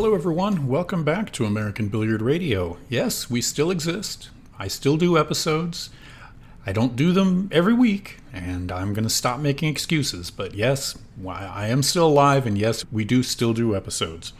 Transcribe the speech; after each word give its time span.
Hello, 0.00 0.14
everyone. 0.14 0.66
Welcome 0.66 1.04
back 1.04 1.30
to 1.32 1.44
American 1.44 1.88
Billiard 1.88 2.22
Radio. 2.22 2.78
Yes, 2.88 3.28
we 3.28 3.42
still 3.42 3.70
exist. 3.70 4.30
I 4.58 4.66
still 4.66 4.96
do 4.96 5.18
episodes. 5.18 5.90
I 6.64 6.72
don't 6.72 6.96
do 6.96 7.12
them 7.12 7.50
every 7.52 7.74
week, 7.74 8.16
and 8.32 8.72
I'm 8.72 8.94
going 8.94 9.04
to 9.04 9.10
stop 9.10 9.40
making 9.40 9.68
excuses. 9.68 10.30
But 10.30 10.54
yes, 10.54 10.96
I 11.28 11.66
am 11.66 11.82
still 11.82 12.06
alive, 12.06 12.46
and 12.46 12.56
yes, 12.56 12.82
we 12.90 13.04
do 13.04 13.22
still 13.22 13.52
do 13.52 13.76
episodes. 13.76 14.32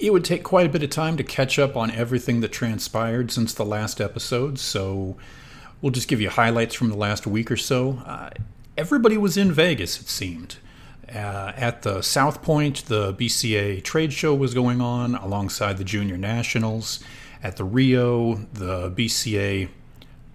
It 0.00 0.12
would 0.12 0.24
take 0.24 0.42
quite 0.42 0.66
a 0.66 0.70
bit 0.70 0.82
of 0.82 0.90
time 0.90 1.16
to 1.18 1.22
catch 1.22 1.56
up 1.56 1.76
on 1.76 1.92
everything 1.92 2.40
that 2.40 2.50
transpired 2.50 3.30
since 3.30 3.54
the 3.54 3.64
last 3.64 4.00
episode, 4.00 4.58
so 4.58 5.16
we'll 5.80 5.92
just 5.92 6.08
give 6.08 6.20
you 6.20 6.30
highlights 6.30 6.74
from 6.74 6.88
the 6.88 6.96
last 6.96 7.28
week 7.28 7.48
or 7.48 7.56
so. 7.56 8.02
Uh, 8.04 8.30
everybody 8.76 9.16
was 9.16 9.36
in 9.36 9.52
Vegas, 9.52 10.00
it 10.00 10.08
seemed. 10.08 10.56
Uh, 11.14 11.52
at 11.56 11.82
the 11.82 12.02
South 12.02 12.42
Point, 12.42 12.86
the 12.86 13.14
BCA 13.14 13.84
trade 13.84 14.12
show 14.12 14.34
was 14.34 14.52
going 14.52 14.80
on 14.80 15.14
alongside 15.14 15.78
the 15.78 15.84
Junior 15.84 16.16
Nationals. 16.16 16.98
At 17.42 17.56
the 17.56 17.64
Rio, 17.64 18.34
the 18.52 18.90
BCA 18.90 19.68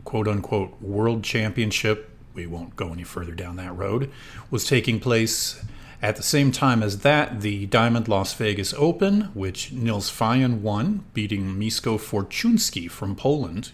quote 0.05 0.27
unquote 0.27 0.81
World 0.81 1.23
Championship, 1.23 2.09
we 2.33 2.47
won't 2.47 2.77
go 2.77 2.93
any 2.93 3.03
further 3.03 3.33
down 3.33 3.57
that 3.57 3.75
road, 3.75 4.09
was 4.49 4.65
taking 4.65 4.99
place. 4.99 5.63
At 6.02 6.15
the 6.15 6.23
same 6.23 6.53
time 6.53 6.81
as 6.81 6.99
that, 6.99 7.41
the 7.41 7.66
Diamond 7.66 8.07
Las 8.07 8.33
Vegas 8.33 8.73
Open, 8.75 9.23
which 9.33 9.73
Niels 9.73 10.09
Feijen 10.09 10.61
won, 10.61 11.03
beating 11.14 11.59
Mieszko 11.59 11.99
Fortunski 11.99 12.89
from 12.89 13.17
Poland 13.17 13.71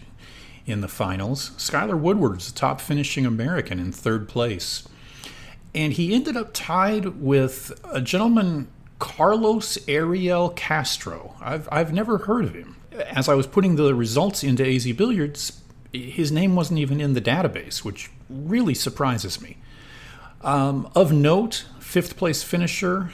in 0.66 0.80
the 0.80 0.88
finals. 0.88 1.50
Skylar 1.50 1.96
Woodward's 1.96 2.52
the 2.52 2.58
top 2.58 2.80
finishing 2.80 3.24
American 3.24 3.78
in 3.78 3.92
third 3.92 4.28
place 4.28 4.88
and 5.76 5.92
he 5.92 6.14
ended 6.14 6.38
up 6.38 6.50
tied 6.54 7.20
with 7.20 7.78
a 7.84 8.00
gentleman, 8.00 8.66
Carlos 8.98 9.76
Ariel 9.86 10.48
Castro. 10.48 11.36
I've, 11.38 11.68
I've 11.70 11.92
never 11.92 12.16
heard 12.16 12.46
of 12.46 12.54
him. 12.54 12.76
As 12.92 13.28
I 13.28 13.34
was 13.34 13.46
putting 13.46 13.76
the 13.76 13.94
results 13.94 14.42
into 14.42 14.66
AZ 14.66 14.90
Billiards, 14.92 15.60
his 15.92 16.32
name 16.32 16.56
wasn't 16.56 16.80
even 16.80 16.98
in 16.98 17.12
the 17.12 17.20
database, 17.20 17.84
which 17.84 18.10
really 18.30 18.72
surprises 18.72 19.42
me. 19.42 19.58
Um, 20.40 20.90
of 20.94 21.12
note, 21.12 21.66
fifth 21.78 22.16
place 22.16 22.42
finisher, 22.42 23.10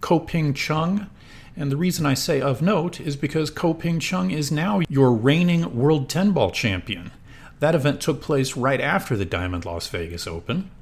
Ko 0.00 0.18
Ping 0.18 0.52
Chung. 0.52 1.08
And 1.56 1.70
the 1.70 1.76
reason 1.76 2.04
I 2.06 2.14
say 2.14 2.40
of 2.40 2.60
note 2.60 3.00
is 3.00 3.14
because 3.14 3.50
Ko 3.50 3.72
Ping 3.72 4.00
Chung 4.00 4.32
is 4.32 4.50
now 4.50 4.80
your 4.88 5.12
reigning 5.12 5.76
World 5.76 6.08
10 6.08 6.32
Ball 6.32 6.50
champion. 6.50 7.12
That 7.60 7.76
event 7.76 8.00
took 8.00 8.20
place 8.20 8.56
right 8.56 8.80
after 8.80 9.16
the 9.16 9.24
Diamond 9.24 9.64
Las 9.64 9.86
Vegas 9.86 10.26
Open. 10.26 10.72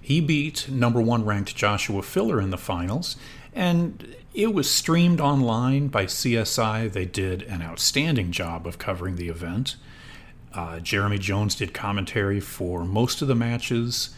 He 0.00 0.20
beat 0.20 0.68
number 0.68 1.00
one 1.00 1.24
ranked 1.24 1.54
Joshua 1.54 2.02
Filler 2.02 2.40
in 2.40 2.50
the 2.50 2.58
finals, 2.58 3.16
and 3.54 4.16
it 4.34 4.54
was 4.54 4.70
streamed 4.70 5.20
online 5.20 5.88
by 5.88 6.06
CSI. 6.06 6.92
They 6.92 7.04
did 7.04 7.42
an 7.42 7.62
outstanding 7.62 8.32
job 8.32 8.66
of 8.66 8.78
covering 8.78 9.16
the 9.16 9.28
event. 9.28 9.76
Uh, 10.52 10.80
Jeremy 10.80 11.18
Jones 11.18 11.54
did 11.54 11.74
commentary 11.74 12.40
for 12.40 12.84
most 12.84 13.22
of 13.22 13.28
the 13.28 13.34
matches. 13.34 14.10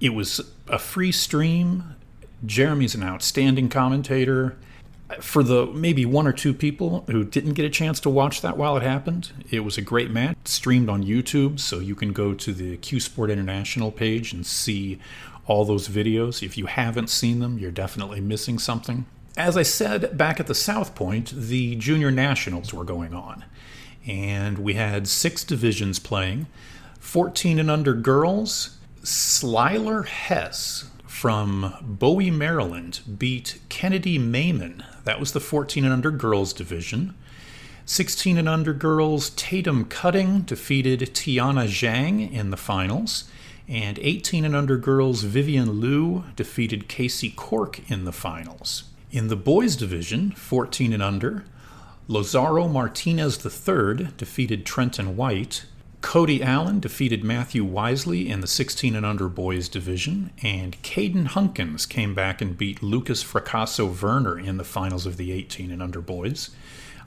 It 0.00 0.10
was 0.10 0.40
a 0.68 0.78
free 0.78 1.12
stream. 1.12 1.96
Jeremy's 2.46 2.94
an 2.94 3.02
outstanding 3.02 3.68
commentator 3.68 4.56
for 5.20 5.42
the 5.42 5.66
maybe 5.66 6.04
one 6.04 6.26
or 6.26 6.32
two 6.32 6.52
people 6.52 7.04
who 7.08 7.24
didn't 7.24 7.54
get 7.54 7.64
a 7.64 7.70
chance 7.70 7.98
to 8.00 8.10
watch 8.10 8.42
that 8.42 8.56
while 8.56 8.76
it 8.76 8.82
happened, 8.82 9.32
it 9.50 9.60
was 9.60 9.78
a 9.78 9.82
great 9.82 10.10
match. 10.10 10.36
Streamed 10.44 10.88
on 10.88 11.02
YouTube, 11.02 11.58
so 11.60 11.78
you 11.78 11.94
can 11.94 12.12
go 12.12 12.34
to 12.34 12.52
the 12.52 12.76
CueSports 12.78 13.32
International 13.32 13.90
page 13.90 14.32
and 14.32 14.46
see 14.46 14.98
all 15.46 15.64
those 15.64 15.88
videos. 15.88 16.42
If 16.42 16.58
you 16.58 16.66
haven't 16.66 17.08
seen 17.08 17.40
them, 17.40 17.58
you're 17.58 17.70
definitely 17.70 18.20
missing 18.20 18.58
something. 18.58 19.06
As 19.36 19.56
I 19.56 19.62
said 19.62 20.16
back 20.18 20.40
at 20.40 20.46
the 20.46 20.54
South 20.54 20.94
Point, 20.94 21.32
the 21.34 21.76
junior 21.76 22.10
nationals 22.10 22.74
were 22.74 22.84
going 22.84 23.14
on, 23.14 23.44
and 24.06 24.58
we 24.58 24.74
had 24.74 25.08
six 25.08 25.44
divisions 25.44 25.98
playing 25.98 26.46
14 27.00 27.58
and 27.58 27.70
under 27.70 27.94
girls. 27.94 28.76
Slyler 29.02 30.04
Hess 30.06 30.90
from 31.06 31.74
Bowie, 31.80 32.30
Maryland, 32.30 33.00
beat 33.16 33.60
Kennedy 33.68 34.18
Mayman. 34.18 34.84
That 35.08 35.20
was 35.20 35.32
the 35.32 35.40
14 35.40 35.86
and 35.86 35.92
under 35.94 36.10
girls 36.10 36.52
division. 36.52 37.14
16 37.86 38.36
and 38.36 38.46
under 38.46 38.74
girls, 38.74 39.30
Tatum 39.30 39.86
Cutting 39.86 40.42
defeated 40.42 41.00
Tiana 41.14 41.64
Zhang 41.64 42.30
in 42.30 42.50
the 42.50 42.58
finals. 42.58 43.24
And 43.66 43.98
18 44.00 44.44
and 44.44 44.54
under 44.54 44.76
girls, 44.76 45.22
Vivian 45.22 45.80
Liu 45.80 46.24
defeated 46.36 46.90
Casey 46.90 47.30
Cork 47.30 47.90
in 47.90 48.04
the 48.04 48.12
finals. 48.12 48.84
In 49.10 49.28
the 49.28 49.34
boys 49.34 49.76
division, 49.76 50.32
14 50.32 50.92
and 50.92 51.02
under, 51.02 51.46
Lazaro 52.06 52.68
Martinez 52.68 53.42
III 53.42 54.08
defeated 54.18 54.66
Trenton 54.66 55.16
White. 55.16 55.64
Cody 56.00 56.42
Allen 56.42 56.78
defeated 56.78 57.24
Matthew 57.24 57.64
Wisely 57.64 58.28
in 58.28 58.40
the 58.40 58.46
16 58.46 58.94
and 58.94 59.04
under 59.04 59.28
boys 59.28 59.68
division, 59.68 60.30
and 60.42 60.80
Caden 60.82 61.28
Hunkins 61.28 61.88
came 61.88 62.14
back 62.14 62.40
and 62.40 62.56
beat 62.56 62.82
Lucas 62.82 63.24
Fracasso 63.24 63.90
Verner 63.90 64.38
in 64.38 64.58
the 64.58 64.64
finals 64.64 65.06
of 65.06 65.16
the 65.16 65.32
18 65.32 65.72
and 65.72 65.82
under 65.82 66.00
boys. 66.00 66.50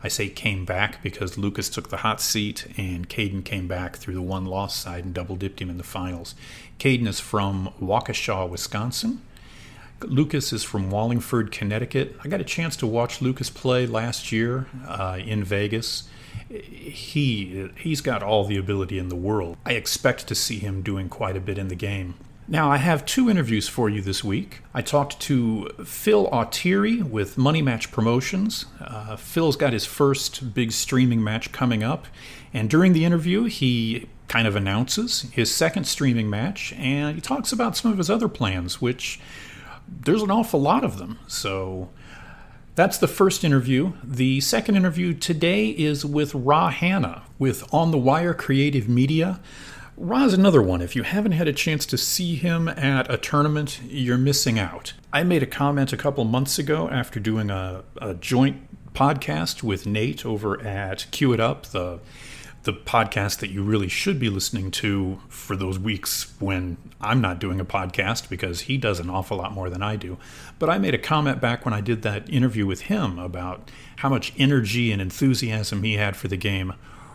I 0.04 0.10
say 0.10 0.28
came 0.30 0.66
back 0.66 1.02
because 1.02 1.38
Lucas 1.38 1.70
took 1.70 1.90
the 1.90 1.98
hot 1.98 2.20
seat 2.20 2.68
and 2.76 3.08
Caden 3.08 3.46
came 3.46 3.68
back 3.68 3.96
through 3.96 4.16
the 4.16 4.22
one 4.22 4.46
loss 4.46 4.76
side 4.76 5.06
and 5.06 5.14
double 5.14 5.36
dipped 5.36 5.62
him 5.62 5.70
in 5.70 5.78
the 5.78 5.84
finals. 5.84 6.36
Caden 6.78 7.08
is 7.08 7.20
from 7.20 7.74
Waukesha, 7.80 8.50
Wisconsin. 8.50 9.22
Lucas 10.02 10.52
is 10.52 10.64
from 10.64 10.90
Wallingford, 10.90 11.52
Connecticut. 11.52 12.18
I 12.24 12.28
got 12.28 12.42
a 12.42 12.46
chance 12.46 12.76
to 12.78 12.88
watch 12.88 13.22
Lucas 13.22 13.50
play 13.50 13.86
last 13.86 14.32
year 14.32 14.66
uh, 14.88 15.20
in 15.24 15.44
Vegas 15.44 16.10
he 16.50 17.70
he's 17.78 18.02
got 18.02 18.24
all 18.24 18.44
the 18.44 18.58
ability 18.58 18.98
in 19.00 19.10
the 19.10 19.16
world. 19.16 19.58
I 19.66 19.74
expect 19.74 20.28
to 20.28 20.36
see 20.36 20.60
him 20.60 20.82
doing 20.82 21.10
quite 21.10 21.38
a 21.38 21.42
bit 21.42 21.58
in 21.58 21.68
the 21.68 21.76
game. 21.76 22.16
Now, 22.48 22.70
I 22.70 22.78
have 22.78 23.06
two 23.06 23.30
interviews 23.30 23.70
for 23.70 23.90
you 23.90 24.02
this 24.02 24.26
week. 24.26 24.60
I 24.74 24.82
talked 24.82 25.22
to 25.22 25.70
Phil 25.86 26.30
Autry 26.32 27.02
with 27.02 27.38
Money 27.38 27.62
Match 27.62 27.94
Promotions. 27.94 28.66
Uh, 28.82 29.16
Phil's 29.16 29.56
got 29.56 29.72
his 29.72 29.86
first 29.86 30.54
big 30.54 30.74
streaming 30.74 31.24
match 31.24 31.54
coming 31.54 31.82
up, 31.82 32.08
and 32.54 32.70
during 32.70 32.92
the 32.92 33.06
interview, 33.06 33.46
he 33.46 34.10
kind 34.28 34.48
of 34.48 34.58
announces 34.58 35.22
his 35.32 35.54
second 35.54 35.86
streaming 35.86 36.30
match, 36.30 36.74
and 36.74 37.16
he 37.16 37.22
talks 37.22 37.54
about 37.54 37.78
some 37.78 37.92
of 37.92 37.98
his 37.98 38.10
other 38.10 38.28
plans, 38.28 38.82
which 38.82 39.20
there's 39.88 40.24
an 40.24 40.32
awful 40.32 40.60
lot 40.60 40.84
of 40.84 40.98
them. 40.98 41.20
So 41.28 41.90
that's 42.82 42.98
the 42.98 43.08
first 43.08 43.44
interview. 43.44 43.94
The 44.04 44.42
second 44.42 44.76
interview 44.76 45.14
today 45.14 45.68
is 45.68 46.04
with 46.04 46.34
Ra 46.34 46.70
Hanna 46.70 47.22
with 47.38 47.64
On 47.72 47.92
the 47.92 47.98
Wire 48.00 48.34
Creative 48.34 48.90
Media. 48.90 49.40
Ra's 49.96 50.34
another 50.34 50.64
one. 50.64 50.82
If 50.82 50.96
you 50.96 51.04
haven't 51.04 51.34
had 51.34 51.48
a 51.48 51.54
chance 51.54 51.86
to 51.86 51.96
see 51.96 52.34
him 52.34 52.68
at 52.68 53.08
a 53.08 53.20
tournament, 53.20 53.82
you're 53.88 54.18
missing 54.18 54.58
out. 54.58 54.94
I 55.14 55.22
made 55.22 55.44
a 55.44 55.46
comment 55.46 55.94
a 55.94 55.98
couple 55.98 56.24
months 56.24 56.58
ago 56.58 56.90
after 56.90 57.20
doing 57.20 57.52
a, 57.52 57.84
a 58.02 58.16
joint 58.16 58.58
podcast 58.96 59.62
with 59.62 59.86
Nate 59.86 60.26
over 60.26 60.60
at 60.60 61.06
Cue 61.12 61.34
It 61.34 61.40
Up, 61.40 61.68
the 61.68 62.00
the 62.64 62.74
podcast 62.74 63.40
that 63.40 63.50
you 63.50 63.64
really 63.64 63.88
should 63.88 64.20
be 64.20 64.30
listening 64.30 64.70
to 64.70 65.20
for 65.30 65.56
those 65.56 65.80
weeks 65.80 66.34
when 66.40 66.78
I'm 67.00 67.20
not 67.20 67.40
doing 67.40 67.60
a 67.60 67.66
podcast 67.66 68.30
because 68.30 68.62
he 68.62 68.78
does 68.78 69.00
an 69.00 69.10
awful 69.10 69.38
lot 69.38 69.52
more 69.52 69.70
than 69.70 69.82
I 69.82 69.96
do. 69.96 70.18
But 70.60 70.70
I 70.70 70.78
made 70.78 70.94
a 70.94 71.00
comment 71.00 71.42
back 71.42 71.66
when 71.66 71.74
I 71.74 71.82
did 71.82 72.04
that 72.04 72.30
interview 72.30 72.68
with 72.68 72.82
him 72.82 73.18
about 73.18 73.72
how 73.98 74.10
much 74.10 74.34
energy 74.38 74.92
and 74.92 75.02
enthusiasm 75.02 75.82
he 75.82 75.96
had 75.96 76.16
for 76.16 76.28
the 76.28 76.38
game. 76.38 76.74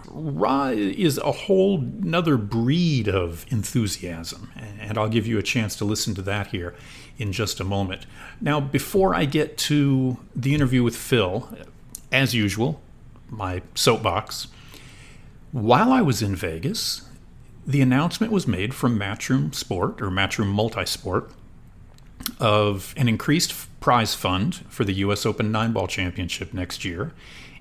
Ra 0.09 0.69
is 0.69 1.19
a 1.19 1.33
whole 1.33 1.79
another 1.79 2.37
breed 2.37 3.09
of 3.09 3.45
enthusiasm, 3.49 4.51
and 4.57 4.97
I'll 4.97 5.09
give 5.09 5.27
you 5.27 5.39
a 5.39 5.43
chance 5.43 5.77
to 5.77 5.85
listen 5.85 6.15
to 6.15 6.23
that 6.23 6.49
here 6.49 6.75
in 7.19 7.33
just 7.33 7.61
a 7.61 7.65
moment. 7.65 8.07
Now, 8.41 8.61
before 8.61 9.15
I 9.15 9.25
get 9.25 9.59
to 9.59 10.17
the 10.35 10.55
interview 10.55 10.83
with 10.83 10.97
Phil, 10.97 11.49
as 12.13 12.35
usual, 12.35 12.81
my 13.29 13.63
soapbox. 13.75 14.49
While 15.53 15.93
I 15.93 16.03
was 16.03 16.23
in 16.23 16.35
Vegas, 16.37 17.03
the 17.67 17.81
announcement 17.81 18.33
was 18.33 18.47
made 18.47 18.75
from 18.75 18.99
Matchroom 18.99 19.55
Sport 19.55 20.01
or 20.03 20.09
Matchroom 20.09 20.55
Multisport 20.55 21.31
of 22.41 22.95
an 22.97 23.09
increased 23.09 23.55
prize 23.81 24.15
fund 24.15 24.57
for 24.69 24.85
the 24.85 24.95
U.S. 24.95 25.25
Open 25.25 25.53
Nine 25.53 25.73
Ball 25.73 25.87
Championship 25.87 26.53
next 26.53 26.85
year 26.85 27.13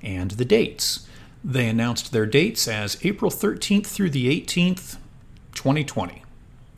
and 0.02 0.32
the 0.32 0.46
dates. 0.46 1.08
They 1.44 1.68
announced 1.68 2.12
their 2.12 2.26
dates 2.26 2.68
as 2.68 2.98
April 3.04 3.30
13th 3.30 3.86
through 3.86 4.10
the 4.10 4.42
18th, 4.42 4.98
2020. 5.54 6.24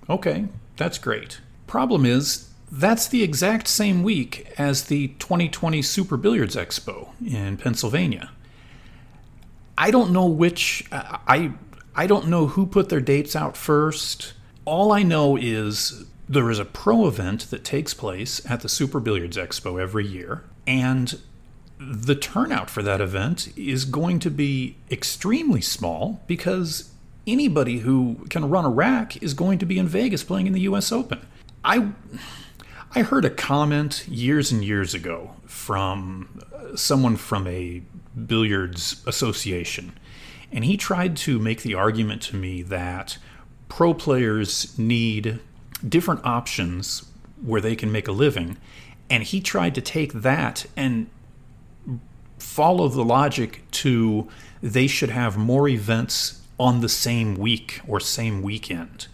Okay, 0.10 0.48
that's 0.76 0.98
great. 0.98 1.40
Problem 1.68 2.06
is, 2.06 2.50
that's 2.70 3.08
the 3.08 3.24
exact 3.24 3.68
same 3.68 4.04
week 4.04 4.54
as 4.58 4.86
the 4.86 5.10
2020 5.20 5.82
Super 5.82 6.18
Billiards 6.18 6.56
Expo 6.56 7.10
in 7.26 7.56
Pennsylvania. 7.58 8.32
I 9.78 9.92
don't 9.92 10.12
know 10.12 10.26
which 10.26 10.86
uh, 10.92 11.18
I 11.28 11.54
I 11.96 12.08
don't 12.08 12.28
know 12.28 12.48
who 12.48 12.66
put 12.66 12.90
their 12.90 13.02
dates 13.02 13.36
out 13.36 13.56
first. 13.56 14.34
All 14.66 14.92
I 14.92 15.04
know 15.04 15.38
is 15.38 16.06
there 16.28 16.50
is 16.50 16.60
a 16.60 16.66
pro 16.66 17.08
event 17.08 17.50
that 17.52 17.64
takes 17.64 17.94
place 17.94 18.42
at 18.50 18.62
the 18.62 18.70
Super 18.70 19.00
Billiards 19.00 19.38
Expo 19.38 19.82
every 19.82 20.06
year, 20.06 20.44
and 20.66 21.20
the 21.80 22.16
turnout 22.16 22.70
for 22.70 22.82
that 22.84 23.02
event 23.02 23.50
is 23.56 23.86
going 23.86 24.20
to 24.20 24.32
be 24.32 24.78
extremely 24.90 25.62
small 25.62 26.22
because 26.28 26.92
anybody 27.28 27.80
who 27.80 28.26
can 28.30 28.50
run 28.50 28.66
a 28.66 28.70
rack 28.70 29.22
is 29.22 29.34
going 29.34 29.60
to 29.60 29.66
be 29.66 29.78
in 29.78 29.88
Vegas 29.88 30.24
playing 30.24 30.48
in 30.48 30.54
the 30.54 30.62
US 30.62 30.92
Open. 30.92 31.26
I 31.64 31.90
I 32.96 33.02
heard 33.02 33.26
a 33.26 33.30
comment 33.30 34.08
years 34.08 34.52
and 34.52 34.64
years 34.64 34.94
ago 34.94 35.36
from 35.46 36.42
someone 36.76 37.16
from 37.16 37.46
a 37.48 37.84
billiards 38.26 39.04
association. 39.06 39.94
And 40.52 40.66
he 40.66 40.78
tried 40.78 41.18
to 41.18 41.40
make 41.40 41.62
the 41.62 41.76
argument 41.76 42.22
to 42.24 42.36
me 42.36 42.62
that 42.64 43.18
pro 43.70 43.94
players 43.94 44.78
need 44.78 45.40
different 45.88 46.26
options 46.26 47.06
where 47.42 47.62
they 47.62 47.76
can 47.76 47.92
make 47.92 48.08
a 48.08 48.12
living. 48.12 48.58
And 49.10 49.24
he 49.24 49.42
tried 49.42 49.76
to 49.76 49.82
take 49.82 50.14
that 50.14 50.66
and 50.76 51.10
follow 52.40 52.88
the 52.88 53.04
logic 53.04 53.64
to 53.72 54.28
they 54.62 54.88
should 54.88 55.10
have 55.10 55.38
more 55.38 55.68
events 55.68 56.42
on 56.60 56.82
the 56.82 56.90
same 56.90 57.36
week 57.36 57.82
or 57.88 58.00
same 58.00 58.42
weekend, 58.42 59.08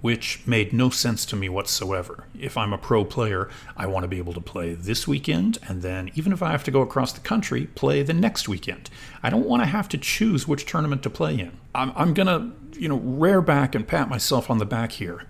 which 0.00 0.40
made 0.46 0.72
no 0.72 0.90
sense 0.90 1.24
to 1.26 1.36
me 1.36 1.48
whatsoever. 1.48 2.24
If 2.38 2.56
I'm 2.56 2.72
a 2.72 2.78
pro 2.78 3.04
player, 3.04 3.48
I 3.76 3.86
want 3.86 4.04
to 4.04 4.08
be 4.08 4.18
able 4.18 4.34
to 4.34 4.40
play 4.40 4.74
this 4.74 5.08
weekend, 5.08 5.58
and 5.66 5.82
then 5.82 6.10
even 6.14 6.32
if 6.32 6.42
I 6.42 6.52
have 6.52 6.64
to 6.64 6.70
go 6.70 6.82
across 6.82 7.12
the 7.12 7.20
country, 7.20 7.66
play 7.74 8.02
the 8.02 8.12
next 8.12 8.48
weekend. 8.48 8.90
I 9.22 9.30
don't 9.30 9.46
want 9.46 9.62
to 9.62 9.66
have 9.66 9.88
to 9.90 9.98
choose 9.98 10.46
which 10.46 10.66
tournament 10.66 11.02
to 11.04 11.10
play 11.10 11.38
in. 11.38 11.52
I'm, 11.74 11.92
I'm 11.96 12.14
going 12.14 12.26
to, 12.26 12.78
you 12.78 12.88
know, 12.88 12.98
rear 12.98 13.40
back 13.40 13.74
and 13.74 13.88
pat 13.88 14.08
myself 14.08 14.50
on 14.50 14.58
the 14.58 14.66
back 14.66 14.92
here. 14.92 15.24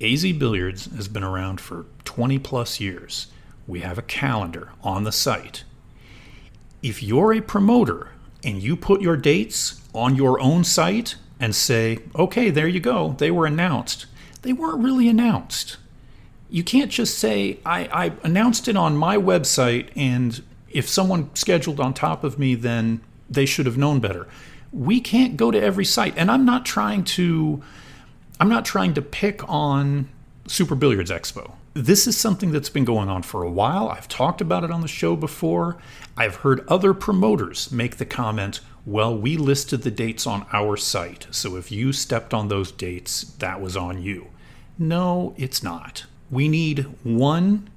AZ 0.00 0.24
Billiards 0.32 0.86
has 0.94 1.08
been 1.08 1.24
around 1.24 1.60
for 1.60 1.86
20 2.04 2.38
plus 2.38 2.80
years. 2.80 3.26
We 3.66 3.80
have 3.80 3.98
a 3.98 4.02
calendar 4.02 4.70
on 4.82 5.04
the 5.04 5.12
site. 5.12 5.64
If 6.82 7.02
you're 7.02 7.34
a 7.34 7.40
promoter 7.40 8.12
and 8.44 8.62
you 8.62 8.76
put 8.76 9.00
your 9.00 9.16
dates 9.16 9.82
on 9.94 10.14
your 10.14 10.40
own 10.40 10.64
site 10.64 11.16
and 11.40 11.54
say, 11.54 11.98
okay, 12.16 12.50
there 12.50 12.68
you 12.68 12.80
go, 12.80 13.14
they 13.18 13.30
were 13.30 13.46
announced, 13.46 14.06
they 14.42 14.52
weren't 14.52 14.82
really 14.82 15.08
announced. 15.08 15.76
You 16.50 16.64
can't 16.64 16.90
just 16.90 17.18
say, 17.18 17.58
I, 17.66 17.88
I 17.92 18.12
announced 18.22 18.68
it 18.68 18.76
on 18.76 18.96
my 18.96 19.16
website, 19.16 19.90
and 19.94 20.42
if 20.70 20.88
someone 20.88 21.34
scheduled 21.34 21.80
on 21.80 21.94
top 21.94 22.24
of 22.24 22.38
me, 22.38 22.54
then 22.54 23.00
they 23.28 23.46
should 23.46 23.66
have 23.66 23.76
known 23.76 24.00
better. 24.00 24.26
We 24.72 25.00
can't 25.00 25.36
go 25.36 25.50
to 25.50 25.60
every 25.60 25.84
site, 25.84 26.14
and 26.16 26.30
I'm 26.30 26.44
not 26.44 26.64
trying 26.64 27.04
to. 27.04 27.62
I'm 28.40 28.48
not 28.48 28.64
trying 28.64 28.94
to 28.94 29.02
pick 29.02 29.46
on 29.48 30.08
Super 30.46 30.74
Billiards 30.74 31.10
Expo. 31.10 31.52
This 31.74 32.06
is 32.06 32.16
something 32.16 32.52
that's 32.52 32.70
been 32.70 32.84
going 32.84 33.08
on 33.08 33.22
for 33.22 33.42
a 33.42 33.50
while. 33.50 33.88
I've 33.88 34.08
talked 34.08 34.40
about 34.40 34.64
it 34.64 34.70
on 34.70 34.80
the 34.80 34.88
show 34.88 35.16
before. 35.16 35.76
I've 36.16 36.36
heard 36.36 36.66
other 36.68 36.94
promoters 36.94 37.70
make 37.72 37.96
the 37.96 38.06
comment, 38.06 38.60
well, 38.88 39.14
we 39.14 39.36
listed 39.36 39.82
the 39.82 39.90
dates 39.90 40.26
on 40.26 40.46
our 40.50 40.74
site, 40.74 41.26
so 41.30 41.56
if 41.56 41.70
you 41.70 41.92
stepped 41.92 42.32
on 42.32 42.48
those 42.48 42.72
dates, 42.72 43.22
that 43.38 43.60
was 43.60 43.76
on 43.76 44.02
you. 44.02 44.28
No, 44.78 45.34
it's 45.36 45.62
not. 45.62 46.06
We 46.30 46.48
need 46.48 46.86
one 47.02 47.68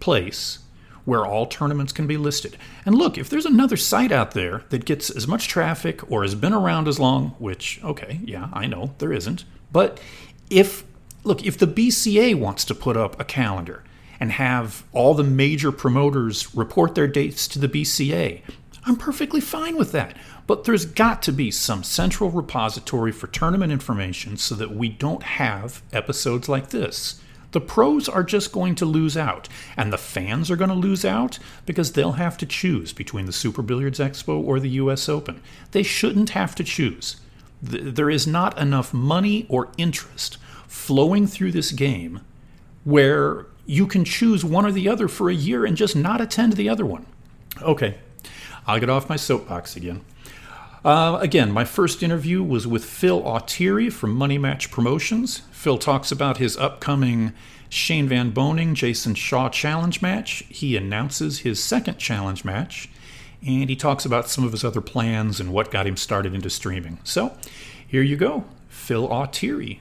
place 0.00 0.60
where 1.04 1.26
all 1.26 1.44
tournaments 1.44 1.92
can 1.92 2.06
be 2.06 2.16
listed. 2.16 2.56
And 2.86 2.94
look, 2.94 3.18
if 3.18 3.28
there's 3.28 3.44
another 3.44 3.76
site 3.76 4.10
out 4.10 4.30
there 4.30 4.64
that 4.70 4.86
gets 4.86 5.10
as 5.10 5.28
much 5.28 5.46
traffic 5.46 6.10
or 6.10 6.22
has 6.22 6.34
been 6.34 6.54
around 6.54 6.88
as 6.88 6.98
long, 6.98 7.34
which, 7.38 7.78
okay, 7.84 8.20
yeah, 8.24 8.48
I 8.54 8.66
know 8.66 8.94
there 8.96 9.12
isn't, 9.12 9.44
but 9.70 10.00
if, 10.48 10.84
look, 11.22 11.44
if 11.44 11.58
the 11.58 11.66
BCA 11.66 12.34
wants 12.34 12.64
to 12.64 12.74
put 12.74 12.96
up 12.96 13.20
a 13.20 13.24
calendar 13.24 13.84
and 14.18 14.32
have 14.32 14.84
all 14.92 15.12
the 15.12 15.22
major 15.22 15.70
promoters 15.70 16.54
report 16.54 16.94
their 16.94 17.06
dates 17.06 17.46
to 17.48 17.58
the 17.58 17.68
BCA, 17.68 18.40
I'm 18.86 18.96
perfectly 18.96 19.40
fine 19.40 19.76
with 19.76 19.90
that. 19.92 20.16
But 20.46 20.64
there's 20.64 20.86
got 20.86 21.20
to 21.24 21.32
be 21.32 21.50
some 21.50 21.82
central 21.82 22.30
repository 22.30 23.10
for 23.10 23.26
tournament 23.26 23.72
information 23.72 24.36
so 24.36 24.54
that 24.54 24.70
we 24.70 24.88
don't 24.88 25.24
have 25.24 25.82
episodes 25.92 26.48
like 26.48 26.70
this. 26.70 27.20
The 27.50 27.60
pros 27.60 28.08
are 28.08 28.22
just 28.22 28.52
going 28.52 28.74
to 28.76 28.84
lose 28.84 29.16
out, 29.16 29.48
and 29.76 29.92
the 29.92 29.98
fans 29.98 30.50
are 30.50 30.56
going 30.56 30.70
to 30.70 30.76
lose 30.76 31.04
out 31.04 31.38
because 31.64 31.92
they'll 31.92 32.12
have 32.12 32.36
to 32.38 32.46
choose 32.46 32.92
between 32.92 33.26
the 33.26 33.32
Super 33.32 33.62
Billiards 33.62 33.98
Expo 33.98 34.40
or 34.42 34.60
the 34.60 34.70
US 34.70 35.08
Open. 35.08 35.40
They 35.72 35.82
shouldn't 35.82 36.30
have 36.30 36.54
to 36.56 36.64
choose. 36.64 37.16
There 37.62 38.10
is 38.10 38.26
not 38.26 38.58
enough 38.58 38.92
money 38.92 39.46
or 39.48 39.70
interest 39.78 40.38
flowing 40.68 41.26
through 41.26 41.52
this 41.52 41.72
game 41.72 42.20
where 42.84 43.46
you 43.64 43.86
can 43.86 44.04
choose 44.04 44.44
one 44.44 44.66
or 44.66 44.70
the 44.70 44.88
other 44.88 45.08
for 45.08 45.30
a 45.30 45.34
year 45.34 45.64
and 45.64 45.76
just 45.76 45.96
not 45.96 46.20
attend 46.20 46.52
the 46.52 46.68
other 46.68 46.86
one. 46.86 47.06
Okay, 47.62 47.98
I'll 48.66 48.80
get 48.80 48.90
off 48.90 49.08
my 49.08 49.16
soapbox 49.16 49.76
again. 49.76 50.04
Uh, 50.84 51.18
again, 51.20 51.50
my 51.50 51.64
first 51.64 52.02
interview 52.02 52.42
was 52.42 52.66
with 52.66 52.84
Phil 52.84 53.22
Autry 53.22 53.92
from 53.92 54.12
Money 54.12 54.38
Match 54.38 54.70
Promotions. 54.70 55.42
Phil 55.50 55.78
talks 55.78 56.12
about 56.12 56.38
his 56.38 56.56
upcoming 56.56 57.32
Shane 57.68 58.08
Van 58.08 58.32
Boening 58.32 58.74
Jason 58.74 59.14
Shaw 59.14 59.48
challenge 59.48 60.00
match. 60.00 60.44
He 60.48 60.76
announces 60.76 61.40
his 61.40 61.62
second 61.62 61.98
challenge 61.98 62.44
match, 62.44 62.88
and 63.44 63.68
he 63.68 63.74
talks 63.74 64.04
about 64.04 64.28
some 64.28 64.44
of 64.44 64.52
his 64.52 64.64
other 64.64 64.80
plans 64.80 65.40
and 65.40 65.52
what 65.52 65.70
got 65.70 65.86
him 65.86 65.96
started 65.96 66.34
into 66.34 66.50
streaming. 66.50 66.98
So, 67.02 67.36
here 67.86 68.02
you 68.02 68.16
go 68.16 68.44
Phil 68.68 69.08
Autry. 69.08 69.80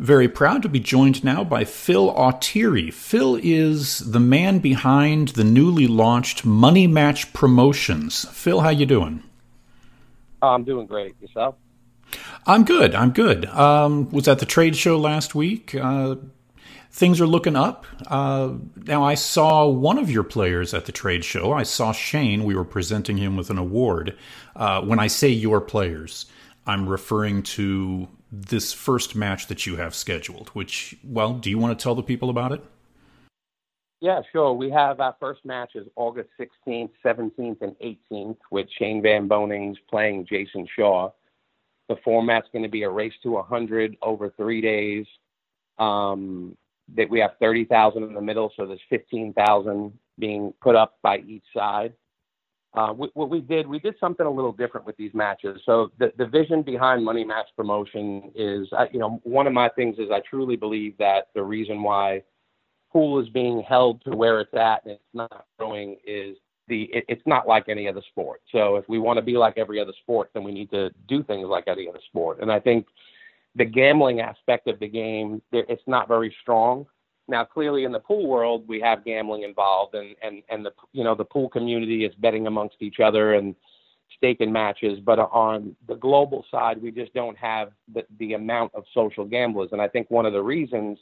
Very 0.00 0.28
proud 0.30 0.62
to 0.62 0.68
be 0.70 0.80
joined 0.80 1.22
now 1.22 1.44
by 1.44 1.64
Phil 1.64 2.10
Autry. 2.14 2.90
Phil 2.90 3.38
is 3.42 3.98
the 3.98 4.18
man 4.18 4.58
behind 4.58 5.28
the 5.28 5.44
newly 5.44 5.86
launched 5.86 6.42
Money 6.42 6.86
Match 6.86 7.30
Promotions. 7.34 8.24
Phil, 8.32 8.60
how 8.62 8.70
you 8.70 8.86
doing? 8.86 9.22
I'm 10.40 10.64
doing 10.64 10.86
great. 10.86 11.20
Yourself? 11.20 11.56
I'm 12.46 12.64
good. 12.64 12.94
I'm 12.94 13.10
good. 13.10 13.44
Um, 13.44 14.08
was 14.08 14.26
at 14.26 14.38
the 14.38 14.46
trade 14.46 14.74
show 14.74 14.96
last 14.98 15.34
week. 15.34 15.74
Uh, 15.74 16.14
things 16.90 17.20
are 17.20 17.26
looking 17.26 17.54
up. 17.54 17.84
Uh, 18.06 18.54
now, 18.76 19.04
I 19.04 19.16
saw 19.16 19.68
one 19.68 19.98
of 19.98 20.10
your 20.10 20.24
players 20.24 20.72
at 20.72 20.86
the 20.86 20.92
trade 20.92 21.26
show. 21.26 21.52
I 21.52 21.64
saw 21.64 21.92
Shane. 21.92 22.44
We 22.44 22.54
were 22.54 22.64
presenting 22.64 23.18
him 23.18 23.36
with 23.36 23.50
an 23.50 23.58
award. 23.58 24.16
Uh, 24.56 24.80
when 24.80 24.98
I 24.98 25.08
say 25.08 25.28
your 25.28 25.60
players, 25.60 26.24
I'm 26.66 26.88
referring 26.88 27.42
to 27.42 28.08
this 28.30 28.72
first 28.72 29.16
match 29.16 29.46
that 29.48 29.66
you 29.66 29.76
have 29.76 29.94
scheduled, 29.94 30.48
which, 30.50 30.96
well, 31.04 31.34
do 31.34 31.50
you 31.50 31.58
want 31.58 31.78
to 31.78 31.82
tell 31.82 31.94
the 31.94 32.02
people 32.02 32.30
about 32.30 32.52
it? 32.52 32.62
Yeah, 34.00 34.22
sure. 34.32 34.52
We 34.54 34.70
have 34.70 35.00
our 35.00 35.14
first 35.20 35.44
match 35.44 35.72
is 35.74 35.86
August 35.96 36.30
16th, 36.40 36.90
17th, 37.04 37.60
and 37.60 37.76
18th 38.10 38.38
with 38.50 38.66
Shane 38.78 39.02
Van 39.02 39.28
Boenings 39.28 39.76
playing 39.90 40.26
Jason 40.26 40.66
Shaw. 40.74 41.10
The 41.88 41.96
format's 42.04 42.48
going 42.52 42.62
to 42.62 42.68
be 42.68 42.84
a 42.84 42.90
race 42.90 43.12
to 43.24 43.32
100 43.32 43.96
over 44.00 44.30
three 44.30 44.60
days. 44.60 45.06
Um, 45.78 46.56
that 46.96 47.08
we 47.08 47.20
have 47.20 47.32
30,000 47.40 48.02
in 48.02 48.14
the 48.14 48.20
middle, 48.20 48.52
so 48.56 48.66
there's 48.66 48.80
15,000 48.88 49.92
being 50.18 50.52
put 50.60 50.76
up 50.76 50.98
by 51.02 51.18
each 51.18 51.44
side. 51.54 51.92
Uh, 52.72 52.92
we, 52.96 53.08
what 53.14 53.28
we 53.28 53.40
did, 53.40 53.66
we 53.66 53.80
did 53.80 53.94
something 53.98 54.26
a 54.26 54.30
little 54.30 54.52
different 54.52 54.86
with 54.86 54.96
these 54.96 55.12
matches. 55.12 55.60
So 55.66 55.90
the, 55.98 56.12
the 56.18 56.26
vision 56.26 56.62
behind 56.62 57.04
Money 57.04 57.24
Match 57.24 57.48
Promotion 57.56 58.30
is, 58.34 58.68
uh, 58.72 58.86
you 58.92 59.00
know, 59.00 59.20
one 59.24 59.48
of 59.48 59.52
my 59.52 59.68
things 59.70 59.98
is 59.98 60.10
I 60.12 60.20
truly 60.20 60.56
believe 60.56 60.96
that 60.98 61.28
the 61.34 61.42
reason 61.42 61.82
why 61.82 62.22
pool 62.92 63.20
is 63.20 63.28
being 63.30 63.62
held 63.62 64.02
to 64.04 64.10
where 64.10 64.40
it's 64.40 64.54
at 64.54 64.84
and 64.84 64.92
it's 64.92 65.02
not 65.14 65.46
growing 65.58 65.96
is 66.06 66.36
the 66.68 66.84
it, 66.92 67.04
it's 67.08 67.26
not 67.26 67.48
like 67.48 67.68
any 67.68 67.88
other 67.88 68.02
sport. 68.08 68.40
So 68.52 68.76
if 68.76 68.88
we 68.88 68.98
want 68.98 69.16
to 69.16 69.22
be 69.22 69.36
like 69.36 69.58
every 69.58 69.80
other 69.80 69.92
sport, 70.02 70.30
then 70.32 70.44
we 70.44 70.52
need 70.52 70.70
to 70.70 70.90
do 71.08 71.22
things 71.24 71.46
like 71.48 71.64
any 71.66 71.88
other 71.88 72.00
sport. 72.06 72.38
And 72.40 72.50
I 72.50 72.60
think 72.60 72.86
the 73.56 73.64
gambling 73.64 74.20
aspect 74.20 74.68
of 74.68 74.78
the 74.78 74.88
game 74.88 75.42
it's 75.52 75.82
not 75.86 76.08
very 76.08 76.34
strong. 76.40 76.86
Now, 77.30 77.44
clearly 77.44 77.84
in 77.84 77.92
the 77.92 78.00
pool 78.00 78.26
world, 78.26 78.64
we 78.66 78.80
have 78.80 79.04
gambling 79.04 79.44
involved, 79.44 79.94
and 79.94 80.16
and 80.22 80.42
and 80.50 80.66
the 80.66 80.72
you 80.92 81.04
know 81.04 81.14
the 81.14 81.24
pool 81.24 81.48
community 81.48 82.04
is 82.04 82.14
betting 82.16 82.46
amongst 82.46 82.76
each 82.80 82.98
other 83.00 83.34
and 83.34 83.54
staking 84.16 84.52
matches. 84.52 84.98
But 84.98 85.20
on 85.20 85.76
the 85.86 85.94
global 85.94 86.44
side, 86.50 86.82
we 86.82 86.90
just 86.90 87.14
don't 87.14 87.38
have 87.38 87.70
the 87.94 88.02
the 88.18 88.34
amount 88.34 88.74
of 88.74 88.84
social 88.92 89.24
gamblers. 89.24 89.70
And 89.72 89.80
I 89.80 89.88
think 89.88 90.10
one 90.10 90.26
of 90.26 90.32
the 90.32 90.42
reasons 90.42 90.98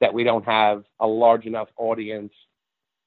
that 0.00 0.12
we 0.12 0.22
don't 0.22 0.44
have 0.44 0.84
a 1.00 1.06
large 1.06 1.46
enough 1.46 1.68
audience 1.78 2.32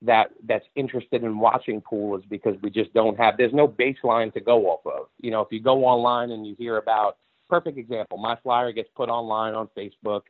that 0.02 0.32
that's 0.46 0.66
interested 0.76 1.24
in 1.24 1.40
watching 1.40 1.80
pool 1.80 2.18
is 2.18 2.24
because 2.30 2.56
we 2.62 2.70
just 2.70 2.94
don't 2.94 3.18
have 3.18 3.38
there's 3.38 3.54
no 3.54 3.68
baseline 3.68 4.34
to 4.34 4.42
go 4.42 4.66
off 4.66 4.86
of. 4.86 5.08
You 5.22 5.30
know, 5.32 5.42
if 5.42 5.48
you 5.52 5.62
go 5.62 5.86
online 5.86 6.32
and 6.32 6.46
you 6.46 6.56
hear 6.58 6.78
about 6.78 7.18
perfect 7.50 7.78
example, 7.78 8.18
my 8.18 8.36
flyer 8.42 8.72
gets 8.72 8.90
put 8.96 9.10
online 9.10 9.54
on 9.54 9.70
Facebook 9.78 10.24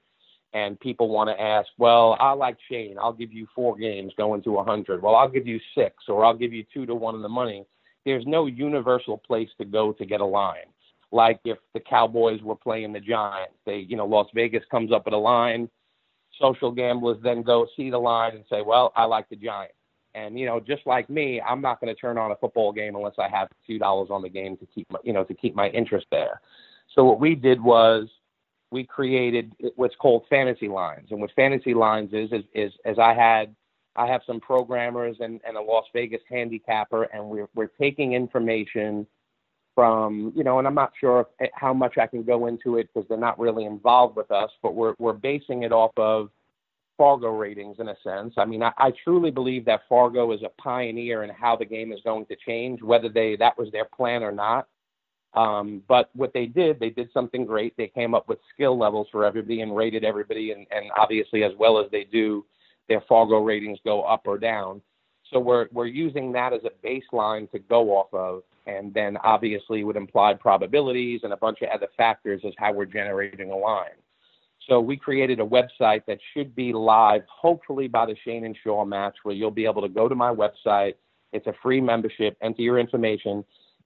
and 0.53 0.79
people 0.79 1.09
want 1.09 1.29
to 1.29 1.41
ask, 1.41 1.67
well, 1.77 2.15
I 2.19 2.31
like 2.31 2.57
Shane. 2.69 2.97
I'll 2.99 3.13
give 3.13 3.33
you 3.33 3.47
four 3.55 3.75
games 3.75 4.13
going 4.17 4.43
to 4.43 4.51
a 4.51 4.63
100. 4.63 5.01
Well, 5.01 5.15
I'll 5.15 5.29
give 5.29 5.47
you 5.47 5.59
six, 5.75 5.95
or 6.07 6.23
I'll 6.23 6.37
give 6.37 6.53
you 6.53 6.63
two 6.73 6.85
to 6.85 6.95
one 6.95 7.15
in 7.15 7.21
the 7.21 7.29
money. 7.29 7.65
There's 8.05 8.25
no 8.27 8.45
universal 8.45 9.17
place 9.17 9.49
to 9.57 9.65
go 9.65 9.93
to 9.93 10.05
get 10.05 10.21
a 10.21 10.25
line. 10.25 10.67
Like 11.11 11.39
if 11.45 11.57
the 11.73 11.79
Cowboys 11.79 12.41
were 12.41 12.55
playing 12.55 12.93
the 12.93 12.99
Giants, 12.99 13.55
they, 13.65 13.77
you 13.77 13.95
know, 13.95 14.05
Las 14.05 14.27
Vegas 14.33 14.63
comes 14.71 14.91
up 14.91 15.05
with 15.05 15.13
a 15.13 15.17
line 15.17 15.69
social 16.39 16.71
gamblers 16.71 17.17
then 17.23 17.41
go 17.41 17.67
see 17.75 17.89
the 17.89 17.97
line 17.97 18.35
and 18.35 18.43
say, 18.49 18.61
well, 18.61 18.91
I 18.95 19.05
like 19.05 19.29
the 19.29 19.35
Giants. 19.35 19.75
And 20.15 20.37
you 20.37 20.45
know, 20.45 20.59
just 20.59 20.85
like 20.85 21.09
me, 21.09 21.41
I'm 21.41 21.61
not 21.61 21.81
going 21.81 21.93
to 21.93 21.99
turn 21.99 22.19
on 22.19 22.31
a 22.31 22.35
football 22.35 22.71
game 22.71 22.95
unless 22.95 23.15
I 23.17 23.27
have 23.29 23.47
few 23.65 23.79
dollars 23.79 24.09
on 24.11 24.21
the 24.21 24.29
game 24.29 24.57
to 24.57 24.65
keep 24.67 24.89
my, 24.91 24.99
you 25.03 25.11
know 25.11 25.23
to 25.23 25.33
keep 25.33 25.55
my 25.55 25.69
interest 25.69 26.05
there. 26.11 26.39
So 26.93 27.03
what 27.03 27.19
we 27.19 27.33
did 27.33 27.59
was 27.59 28.07
we 28.73 28.83
created 28.83 29.53
what's 29.75 29.95
called 29.95 30.23
fantasy 30.29 30.67
lines, 30.67 31.07
and 31.11 31.21
what 31.21 31.31
fantasy 31.35 31.73
lines 31.73 32.09
is 32.11 32.31
is, 32.31 32.43
is 32.53 32.73
as 32.83 32.97
I 32.99 33.13
had 33.13 33.55
I 33.95 34.07
have 34.07 34.21
some 34.25 34.39
programmers 34.39 35.17
and, 35.19 35.39
and 35.47 35.55
a 35.55 35.61
Las 35.61 35.85
Vegas 35.93 36.21
handicapper, 36.27 37.03
and 37.03 37.23
we're 37.23 37.47
we're 37.53 37.71
taking 37.79 38.13
information 38.13 39.05
from 39.75 40.33
you 40.35 40.43
know, 40.43 40.57
and 40.57 40.67
I'm 40.67 40.75
not 40.75 40.93
sure 40.99 41.21
if, 41.21 41.27
eh, 41.39 41.51
how 41.53 41.73
much 41.73 41.97
I 41.99 42.07
can 42.07 42.23
go 42.23 42.47
into 42.47 42.77
it 42.77 42.89
because 42.91 43.07
they're 43.07 43.17
not 43.17 43.39
really 43.39 43.65
involved 43.65 44.15
with 44.17 44.31
us, 44.31 44.49
but 44.63 44.73
we're 44.73 44.95
we're 44.97 45.13
basing 45.13 45.61
it 45.63 45.71
off 45.71 45.91
of 45.97 46.31
Fargo 46.97 47.29
ratings 47.29 47.77
in 47.79 47.89
a 47.89 47.95
sense. 48.03 48.33
I 48.37 48.45
mean, 48.45 48.63
I, 48.63 48.71
I 48.77 48.91
truly 49.03 49.29
believe 49.29 49.65
that 49.65 49.81
Fargo 49.87 50.31
is 50.31 50.41
a 50.41 50.49
pioneer 50.61 51.23
in 51.23 51.29
how 51.29 51.55
the 51.55 51.65
game 51.65 51.91
is 51.91 51.99
going 52.03 52.25
to 52.25 52.35
change, 52.35 52.81
whether 52.81 53.09
they 53.09 53.35
that 53.37 53.55
was 53.57 53.71
their 53.71 53.85
plan 53.85 54.23
or 54.23 54.31
not. 54.31 54.67
Um, 55.35 55.81
but 55.87 56.09
what 56.13 56.33
they 56.33 56.45
did, 56.45 56.79
they 56.79 56.91
did 56.91 57.09
something 57.11 57.45
great. 57.45 57.75
They 57.75 57.87
came 57.87 58.13
up 58.13 58.27
with 58.29 58.37
skill 58.53 58.77
levels 58.77 59.07
for 59.11 59.25
everybody 59.25 59.61
and 59.61 59.75
rated 59.75 60.03
everybody, 60.03 60.51
and, 60.51 60.67
and 60.71 60.91
obviously, 60.95 61.43
as 61.43 61.51
well 61.57 61.79
as 61.79 61.89
they 61.91 62.03
do, 62.03 62.45
their 62.87 63.01
Fargo 63.01 63.39
ratings 63.39 63.79
go 63.83 64.03
up 64.03 64.23
or 64.25 64.37
down. 64.37 64.81
So 65.31 65.39
we're 65.39 65.67
we're 65.71 65.87
using 65.87 66.31
that 66.33 66.53
as 66.53 66.61
a 66.63 66.87
baseline 66.87 67.49
to 67.51 67.59
go 67.59 67.89
off 67.91 68.13
of, 68.13 68.43
and 68.67 68.93
then 68.93 69.17
obviously 69.23 69.83
with 69.83 69.97
implied 69.97 70.39
probabilities 70.39 71.21
and 71.23 71.33
a 71.33 71.37
bunch 71.37 71.61
of 71.63 71.69
other 71.69 71.87
factors 71.97 72.41
is 72.43 72.53
how 72.57 72.71
we're 72.71 72.85
generating 72.85 73.49
a 73.49 73.57
line. 73.57 73.97
So 74.67 74.79
we 74.79 74.95
created 74.95 75.39
a 75.39 75.45
website 75.45 76.05
that 76.07 76.19
should 76.33 76.55
be 76.55 76.71
live, 76.71 77.23
hopefully 77.27 77.87
by 77.87 78.05
the 78.05 78.15
Shane 78.23 78.45
and 78.45 78.55
Shaw 78.63 78.85
match, 78.85 79.15
where 79.23 79.35
you'll 79.35 79.51
be 79.51 79.65
able 79.65 79.81
to 79.81 79.89
go 79.89 80.07
to 80.07 80.15
my 80.15 80.33
website. 80.33 80.93
It's 81.33 81.47
a 81.47 81.53
free 81.61 81.81
membership. 81.81 82.37
Enter 82.41 82.61
your 82.61 82.79
information. 82.79 83.43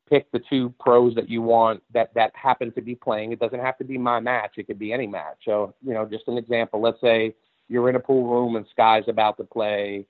Pick 0.09 0.31
the 0.31 0.41
two 0.49 0.73
pros 0.79 1.15
that 1.15 1.29
you 1.29 1.41
want 1.41 1.83
that 1.93 2.13
that 2.13 2.31
happen 2.35 2.71
to 2.73 2.81
be 2.81 2.95
playing. 2.95 3.31
It 3.31 3.39
doesn't 3.39 3.59
have 3.59 3.77
to 3.79 3.83
be 3.83 3.97
my 3.97 4.19
match. 4.19 4.53
It 4.57 4.67
could 4.67 4.79
be 4.79 4.93
any 4.93 5.07
match. 5.07 5.37
So 5.43 5.73
you 5.85 5.93
know, 5.93 6.05
just 6.05 6.27
an 6.27 6.37
example. 6.37 6.81
Let's 6.81 7.01
say 7.01 7.35
you're 7.67 7.89
in 7.89 7.95
a 7.95 7.99
pool 7.99 8.27
room 8.27 8.55
and 8.55 8.65
Sky's 8.71 9.03
about 9.07 9.37
to 9.37 9.43
play 9.43 10.07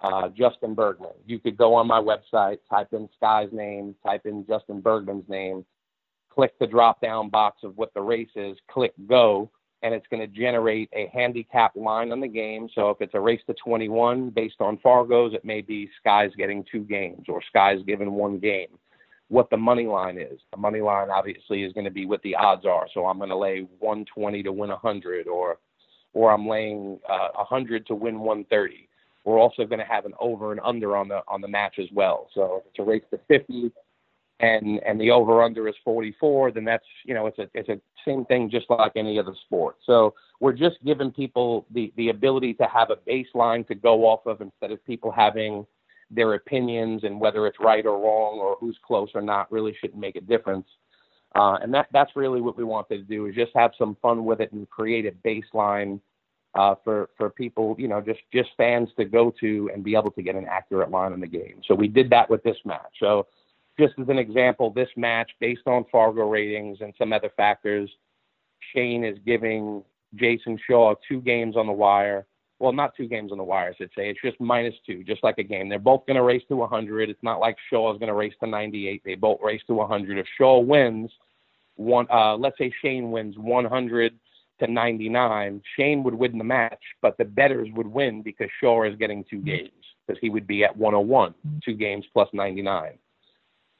uh, 0.00 0.28
Justin 0.28 0.74
Bergman. 0.74 1.10
You 1.26 1.38
could 1.38 1.56
go 1.56 1.74
on 1.74 1.86
my 1.86 2.00
website, 2.00 2.58
type 2.68 2.88
in 2.92 3.08
Sky's 3.16 3.48
name, 3.52 3.94
type 4.04 4.26
in 4.26 4.46
Justin 4.46 4.80
Bergman's 4.80 5.28
name, 5.28 5.64
click 6.30 6.58
the 6.58 6.66
drop 6.66 7.00
down 7.00 7.28
box 7.28 7.62
of 7.62 7.76
what 7.76 7.92
the 7.94 8.00
race 8.00 8.30
is, 8.34 8.56
click 8.70 8.92
go, 9.08 9.50
and 9.82 9.94
it's 9.94 10.06
going 10.10 10.20
to 10.20 10.26
generate 10.26 10.88
a 10.94 11.10
handicap 11.12 11.74
line 11.74 12.12
on 12.12 12.20
the 12.20 12.28
game. 12.28 12.68
So 12.74 12.90
if 12.90 12.98
it's 13.00 13.14
a 13.14 13.20
race 13.20 13.40
to 13.46 13.54
21 13.54 14.30
based 14.30 14.60
on 14.60 14.78
Fargo's, 14.78 15.34
it 15.34 15.44
may 15.44 15.60
be 15.60 15.88
Sky's 16.00 16.34
getting 16.36 16.64
two 16.70 16.80
games 16.80 17.26
or 17.28 17.42
Sky's 17.48 17.82
given 17.86 18.12
one 18.12 18.38
game. 18.38 18.68
What 19.30 19.48
the 19.48 19.56
money 19.56 19.86
line 19.86 20.18
is. 20.18 20.40
The 20.50 20.58
money 20.58 20.80
line 20.80 21.08
obviously 21.08 21.62
is 21.62 21.72
going 21.72 21.84
to 21.84 21.90
be 21.90 22.04
what 22.04 22.20
the 22.22 22.34
odds 22.34 22.66
are. 22.66 22.88
So 22.92 23.06
I'm 23.06 23.18
going 23.18 23.30
to 23.30 23.36
lay 23.36 23.60
120 23.78 24.42
to 24.42 24.52
win 24.52 24.70
100 24.70 25.28
or 25.28 25.58
or 26.12 26.32
I'm 26.32 26.48
laying 26.48 26.98
uh, 27.08 27.28
100 27.36 27.86
to 27.86 27.94
win 27.94 28.18
130. 28.18 28.88
We're 29.24 29.38
also 29.38 29.64
going 29.64 29.78
to 29.78 29.84
have 29.84 30.04
an 30.04 30.14
over 30.18 30.50
and 30.50 30.60
under 30.64 30.96
on 30.96 31.06
the 31.06 31.22
on 31.28 31.40
the 31.40 31.48
match 31.48 31.76
as 31.78 31.86
well. 31.92 32.28
So 32.34 32.56
if 32.56 32.66
it's 32.70 32.78
a 32.80 32.82
race 32.82 33.04
to 33.12 33.20
50 33.28 33.70
and 34.40 34.80
and 34.84 35.00
the 35.00 35.12
over 35.12 35.44
under 35.44 35.68
is 35.68 35.76
44, 35.84 36.50
then 36.50 36.64
that's 36.64 36.84
you 37.04 37.14
know 37.14 37.26
it's 37.26 37.38
a 37.38 37.48
it's 37.54 37.68
a 37.68 37.78
same 38.04 38.24
thing 38.24 38.50
just 38.50 38.66
like 38.68 38.92
any 38.96 39.16
other 39.16 39.34
sport. 39.46 39.76
So 39.86 40.14
we're 40.40 40.54
just 40.54 40.76
giving 40.84 41.12
people 41.12 41.66
the 41.70 41.92
the 41.96 42.08
ability 42.08 42.54
to 42.54 42.64
have 42.64 42.90
a 42.90 42.96
baseline 42.96 43.64
to 43.68 43.76
go 43.76 44.06
off 44.06 44.26
of 44.26 44.40
instead 44.40 44.72
of 44.72 44.84
people 44.84 45.12
having 45.12 45.66
their 46.10 46.34
opinions 46.34 47.04
and 47.04 47.20
whether 47.20 47.46
it's 47.46 47.58
right 47.60 47.86
or 47.86 48.00
wrong 48.00 48.38
or 48.38 48.56
who's 48.58 48.76
close 48.84 49.10
or 49.14 49.22
not 49.22 49.50
really 49.52 49.74
shouldn't 49.80 50.00
make 50.00 50.16
a 50.16 50.20
difference. 50.20 50.66
Uh, 51.34 51.58
and 51.62 51.72
that 51.72 51.86
that's 51.92 52.16
really 52.16 52.40
what 52.40 52.56
we 52.56 52.64
wanted 52.64 52.96
to 52.96 53.04
do 53.04 53.26
is 53.26 53.34
just 53.34 53.52
have 53.54 53.70
some 53.78 53.96
fun 54.02 54.24
with 54.24 54.40
it 54.40 54.50
and 54.52 54.68
create 54.68 55.06
a 55.06 55.12
baseline 55.26 56.00
uh, 56.56 56.74
for 56.82 57.10
for 57.16 57.30
people, 57.30 57.76
you 57.78 57.86
know, 57.86 58.00
just 58.00 58.20
just 58.32 58.50
fans 58.56 58.88
to 58.96 59.04
go 59.04 59.32
to 59.40 59.70
and 59.72 59.84
be 59.84 59.94
able 59.94 60.10
to 60.10 60.22
get 60.22 60.34
an 60.34 60.46
accurate 60.50 60.90
line 60.90 61.12
in 61.12 61.20
the 61.20 61.26
game. 61.26 61.60
So 61.66 61.74
we 61.74 61.86
did 61.86 62.10
that 62.10 62.28
with 62.28 62.42
this 62.42 62.56
match. 62.64 62.92
So 62.98 63.28
just 63.78 63.94
as 64.00 64.08
an 64.08 64.18
example, 64.18 64.70
this 64.70 64.88
match 64.96 65.30
based 65.40 65.66
on 65.66 65.84
Fargo 65.92 66.28
ratings 66.28 66.78
and 66.80 66.92
some 66.98 67.12
other 67.12 67.30
factors, 67.36 67.88
Shane 68.74 69.04
is 69.04 69.16
giving 69.24 69.84
Jason 70.16 70.58
Shaw 70.66 70.94
two 71.08 71.20
games 71.20 71.56
on 71.56 71.66
the 71.66 71.72
wire. 71.72 72.26
Well, 72.60 72.72
not 72.72 72.94
two 72.94 73.08
games 73.08 73.32
on 73.32 73.38
the 73.38 73.44
wire, 73.44 73.70
I 73.70 73.74
should 73.74 73.90
say. 73.96 74.10
It's 74.10 74.20
just 74.22 74.38
minus 74.38 74.74
two, 74.86 75.02
just 75.02 75.24
like 75.24 75.38
a 75.38 75.42
game. 75.42 75.70
They're 75.70 75.78
both 75.78 76.06
going 76.06 76.16
to 76.16 76.22
race 76.22 76.42
to 76.48 76.56
100. 76.56 77.08
It's 77.08 77.22
not 77.22 77.40
like 77.40 77.56
Shaw 77.70 77.92
is 77.92 77.98
going 77.98 78.08
to 78.08 78.14
race 78.14 78.34
to 78.40 78.46
98. 78.46 79.02
They 79.02 79.14
both 79.14 79.38
race 79.42 79.62
to 79.66 79.74
100. 79.74 80.18
If 80.18 80.26
Shaw 80.36 80.60
wins, 80.60 81.10
one, 81.76 82.06
uh, 82.12 82.36
let's 82.36 82.58
say 82.58 82.70
Shane 82.82 83.10
wins 83.10 83.38
100 83.38 84.12
to 84.58 84.66
99, 84.66 85.62
Shane 85.78 86.02
would 86.02 86.14
win 86.14 86.36
the 86.36 86.44
match, 86.44 86.82
but 87.00 87.16
the 87.16 87.24
betters 87.24 87.68
would 87.74 87.86
win 87.86 88.20
because 88.22 88.48
Shaw 88.60 88.84
is 88.84 88.94
getting 88.96 89.24
two 89.24 89.40
games 89.40 89.70
because 90.06 90.20
he 90.20 90.28
would 90.28 90.46
be 90.46 90.62
at 90.62 90.76
101, 90.76 91.34
two 91.64 91.74
games 91.74 92.04
plus 92.12 92.28
99. 92.34 92.98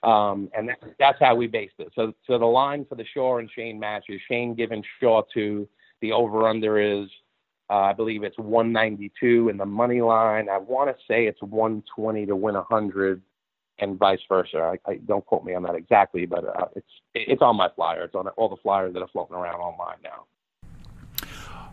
Um, 0.03 0.49
and 0.57 0.71
that, 0.71 0.79
that's 0.99 1.19
how 1.21 1.35
we 1.35 1.47
based 1.47 1.75
it. 1.79 1.93
So, 1.95 2.15
so 2.27 2.39
the 2.39 2.47
line 2.47 2.87
for 2.89 2.95
the 2.95 3.05
Shaw 3.13 3.39
and 3.39 3.51
Shane 3.55 3.79
match 3.79 4.05
is 4.09 4.21
Shane 4.27 4.55
giving 4.55 4.83
Shaw 4.99 5.23
two. 5.35 5.69
The 6.01 6.13
over 6.13 6.49
under 6.49 6.81
is, 6.81 7.11
uh, 7.71 7.75
I 7.75 7.93
believe 7.93 8.25
it's 8.25 8.39
192, 8.39 9.49
in 9.49 9.57
the 9.57 9.67
money 9.67 10.01
line, 10.01 10.49
I 10.49 10.59
want 10.59 10.91
to 10.91 10.97
say 11.07 11.27
it's 11.27 11.41
120 11.41 12.27
to 12.27 12.37
win 12.37 12.55
100, 12.57 13.23
and 13.81 13.99
vice 13.99 14.21
versa. 14.29 14.77
I, 14.87 14.91
I 14.91 14.95
don't 14.97 15.25
quote 15.25 15.45
me 15.45 15.55
on 15.55 15.63
that 15.65 15.75
exactly, 15.75 16.27
but 16.27 16.45
uh, 16.45 16.67
it's 16.77 16.87
it's 17.15 17.43
on 17.43 17.57
my 17.57 17.69
flyer. 17.75 18.05
It's 18.05 18.15
on 18.15 18.29
all 18.29 18.49
the 18.49 18.57
flyers 18.57 18.93
that 18.95 19.01
are 19.01 19.09
floating 19.09 19.37
around 19.37 19.61
online 19.61 19.97
now. 20.05 20.25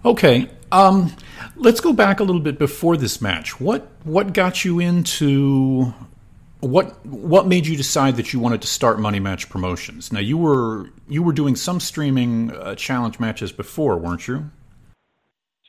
Okay, 0.06 0.50
um, 0.72 1.14
let's 1.56 1.82
go 1.82 1.92
back 1.92 2.20
a 2.20 2.24
little 2.24 2.42
bit 2.42 2.58
before 2.58 2.98
this 2.98 3.22
match. 3.22 3.60
What 3.60 3.88
what 4.04 4.34
got 4.34 4.64
you 4.64 4.80
into 4.80 5.94
what 6.60 7.06
what 7.06 7.48
made 7.48 7.68
you 7.68 7.76
decide 7.76 8.16
that 8.16 8.34
you 8.34 8.40
wanted 8.40 8.62
to 8.62 8.68
start 8.68 9.00
Money 9.00 9.20
Match 9.20 9.50
Promotions? 9.50 10.12
Now 10.12 10.20
you 10.20 10.38
were 10.38 10.90
you 11.08 11.24
were 11.24 11.34
doing 11.34 11.56
some 11.56 11.80
streaming 11.80 12.52
uh, 12.52 12.76
challenge 12.76 13.20
matches 13.20 13.52
before, 13.52 13.98
weren't 13.98 14.28
you? 14.28 14.50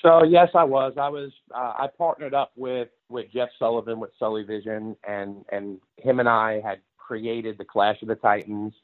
So 0.03 0.23
yes, 0.25 0.49
I 0.55 0.65
was. 0.65 0.95
I 0.97 1.09
was. 1.09 1.33
Uh, 1.55 1.75
I 1.79 1.89
partnered 1.97 2.35
up 2.35 2.53
with 2.57 2.89
with 3.09 3.27
Jeff 3.33 3.49
Sullivan 3.59 3.99
with 3.99 4.11
Sully 4.19 4.45
Vision, 4.45 4.97
and 5.07 5.45
and 5.51 5.81
him 5.97 6.21
and 6.21 6.29
I 6.29 6.61
had 6.61 6.81
created 6.97 7.59
the 7.59 7.65
Clash 7.65 8.01
of 8.03 8.09
the 8.09 8.15
Titans, 8.15 8.75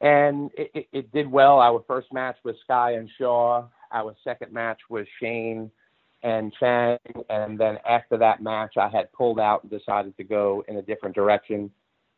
and 0.00 0.50
it, 0.56 0.70
it, 0.74 0.88
it 0.92 1.12
did 1.12 1.30
well. 1.30 1.58
Our 1.58 1.82
first 1.86 2.12
match 2.12 2.36
was 2.44 2.54
Sky 2.62 2.92
and 2.92 3.10
Shaw. 3.18 3.64
Our 3.92 4.14
second 4.22 4.52
match 4.52 4.78
was 4.88 5.06
Shane 5.20 5.70
and 6.22 6.52
Chang. 6.58 6.98
And 7.28 7.58
then 7.58 7.78
after 7.88 8.16
that 8.18 8.42
match, 8.42 8.76
I 8.76 8.88
had 8.88 9.12
pulled 9.12 9.40
out 9.40 9.62
and 9.62 9.70
decided 9.70 10.16
to 10.16 10.24
go 10.24 10.64
in 10.68 10.76
a 10.76 10.82
different 10.82 11.14
direction. 11.14 11.70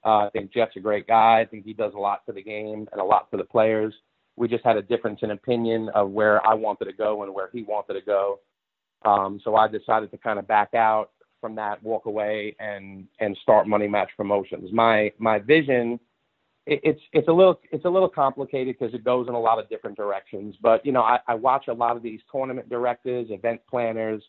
Uh, 0.04 0.26
I 0.26 0.30
think 0.32 0.52
Jeff's 0.52 0.76
a 0.76 0.80
great 0.80 1.06
guy. 1.06 1.40
I 1.40 1.46
think 1.46 1.64
he 1.64 1.72
does 1.72 1.94
a 1.94 1.98
lot 1.98 2.22
for 2.26 2.32
the 2.32 2.42
game 2.42 2.88
and 2.90 3.00
a 3.00 3.04
lot 3.04 3.28
for 3.30 3.36
the 3.36 3.44
players. 3.44 3.94
We 4.42 4.48
just 4.48 4.64
had 4.64 4.76
a 4.76 4.82
difference 4.82 5.20
in 5.22 5.30
opinion 5.30 5.88
of 5.94 6.10
where 6.10 6.44
I 6.44 6.52
wanted 6.54 6.86
to 6.86 6.92
go 6.92 7.22
and 7.22 7.32
where 7.32 7.48
he 7.52 7.62
wanted 7.62 7.94
to 7.94 8.00
go. 8.00 8.40
Um, 9.04 9.40
so 9.44 9.54
I 9.54 9.68
decided 9.68 10.10
to 10.10 10.18
kind 10.18 10.40
of 10.40 10.48
back 10.48 10.74
out 10.74 11.10
from 11.40 11.54
that, 11.54 11.80
walk 11.80 12.06
away, 12.06 12.56
and 12.58 13.06
and 13.20 13.38
start 13.40 13.68
Money 13.68 13.86
Match 13.86 14.10
Promotions. 14.16 14.70
My 14.72 15.12
my 15.18 15.38
vision 15.38 16.00
it's 16.66 17.00
it's 17.12 17.28
a 17.28 17.32
little 17.32 17.60
it's 17.70 17.84
a 17.84 17.88
little 17.88 18.08
complicated 18.08 18.76
because 18.76 18.94
it 18.94 19.04
goes 19.04 19.28
in 19.28 19.34
a 19.34 19.40
lot 19.40 19.60
of 19.60 19.68
different 19.68 19.96
directions. 19.96 20.56
But 20.60 20.84
you 20.84 20.90
know, 20.90 21.02
I, 21.02 21.20
I 21.28 21.34
watch 21.34 21.68
a 21.68 21.72
lot 21.72 21.96
of 21.96 22.02
these 22.02 22.20
tournament 22.30 22.68
directors, 22.68 23.28
event 23.30 23.60
planners. 23.70 24.22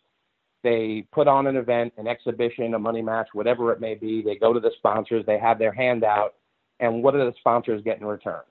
They 0.63 1.07
put 1.11 1.27
on 1.27 1.47
an 1.47 1.57
event, 1.57 1.93
an 1.97 2.07
exhibition, 2.07 2.75
a 2.75 2.79
money 2.79 3.01
match, 3.01 3.29
whatever 3.33 3.71
it 3.71 3.81
may 3.81 3.95
be. 3.95 4.21
They 4.21 4.35
go 4.35 4.53
to 4.53 4.59
the 4.59 4.71
sponsors, 4.77 5.25
they 5.25 5.39
have 5.39 5.57
their 5.59 5.73
hand 5.73 6.03
out, 6.03 6.35
and 6.79 7.03
what 7.03 7.13
do 7.13 7.19
the 7.19 7.33
sponsors 7.39 7.81
get 7.83 7.99
in 7.99 8.05
return? 8.05 8.43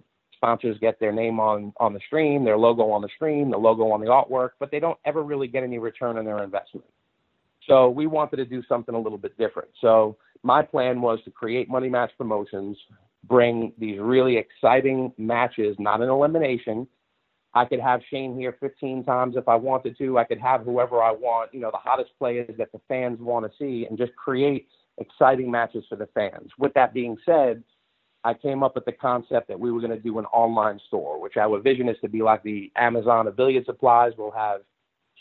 Sponsors 0.42 0.76
get 0.80 0.99
their 0.99 1.12
name 1.12 1.38
on 1.38 1.72
on 1.76 1.94
the 1.94 2.00
stream, 2.04 2.44
their 2.44 2.58
logo 2.58 2.90
on 2.90 3.00
the 3.00 3.08
stream, 3.14 3.49
the 3.49 3.56
logo 3.56 3.92
on 3.92 4.00
the 4.00 4.08
artwork, 4.08 4.50
but 4.58 4.72
they 4.72 4.80
don't 4.80 4.99
ever 5.04 5.22
really 5.22 5.46
get 5.46 5.62
any 5.62 5.78
return 5.78 6.18
on 6.18 6.25
their 6.25 6.42
investment. 6.42 6.84
So 7.68 7.88
we 7.88 8.08
wanted 8.08 8.38
to 8.38 8.44
do 8.44 8.61
something 8.68 8.92
a 8.92 8.99
little 8.99 9.18
bit 9.18 9.38
different. 9.38 9.68
So 9.80 10.16
my 10.42 10.62
plan 10.62 11.00
was 11.00 11.20
to 11.26 11.30
create 11.30 11.68
money 11.68 11.88
match 11.88 12.11
promotions, 12.18 12.76
bring 13.22 13.72
these 13.78 14.00
really 14.00 14.37
exciting 14.37 15.12
matches, 15.16 15.76
not 15.78 16.02
an 16.02 16.08
elimination. 16.08 16.88
I 17.54 17.64
could 17.64 17.78
have 17.78 18.00
Shane 18.11 18.37
here 18.37 18.56
15 18.58 19.04
times 19.04 19.37
if 19.37 19.46
I 19.46 19.54
wanted 19.54 19.96
to. 19.99 20.18
I 20.18 20.25
could 20.25 20.40
have 20.40 20.62
whoever 20.62 21.00
I 21.00 21.12
want, 21.12 21.54
you 21.54 21.61
know, 21.61 21.70
the 21.70 21.76
hottest 21.76 22.11
players 22.18 22.50
that 22.58 22.72
the 22.72 22.80
fans 22.88 23.20
want 23.20 23.46
to 23.46 23.52
see 23.58 23.87
and 23.88 23.96
just 23.96 24.16
create 24.16 24.66
exciting 24.99 25.50
matches 25.50 25.84
for 25.88 25.94
the 25.94 26.08
fans. 26.14 26.50
With 26.58 26.75
that 26.75 26.92
being 26.92 27.16
said, 27.25 27.62
I 28.25 28.35
came 28.35 28.62
up 28.62 28.75
with 28.75 28.85
the 28.85 28.93
concept 28.93 29.49
that 29.49 29.59
we 29.59 29.73
were 29.73 29.81
going 29.81 29.91
to 29.91 29.99
do 29.99 30.19
an 30.19 30.26
online 30.26 30.81
store, 30.87 31.21
which 31.21 31.37
our 31.37 31.59
vision 31.61 31.88
is 31.88 31.97
to 32.02 32.09
be 32.09 32.23
like 32.23 32.43
the 32.43 32.71
Amazon 32.76 33.26
of 33.26 33.37
billiard 33.37 33.64
supplies. 33.67 34.12
We'll 34.17 34.31
have 34.31 34.61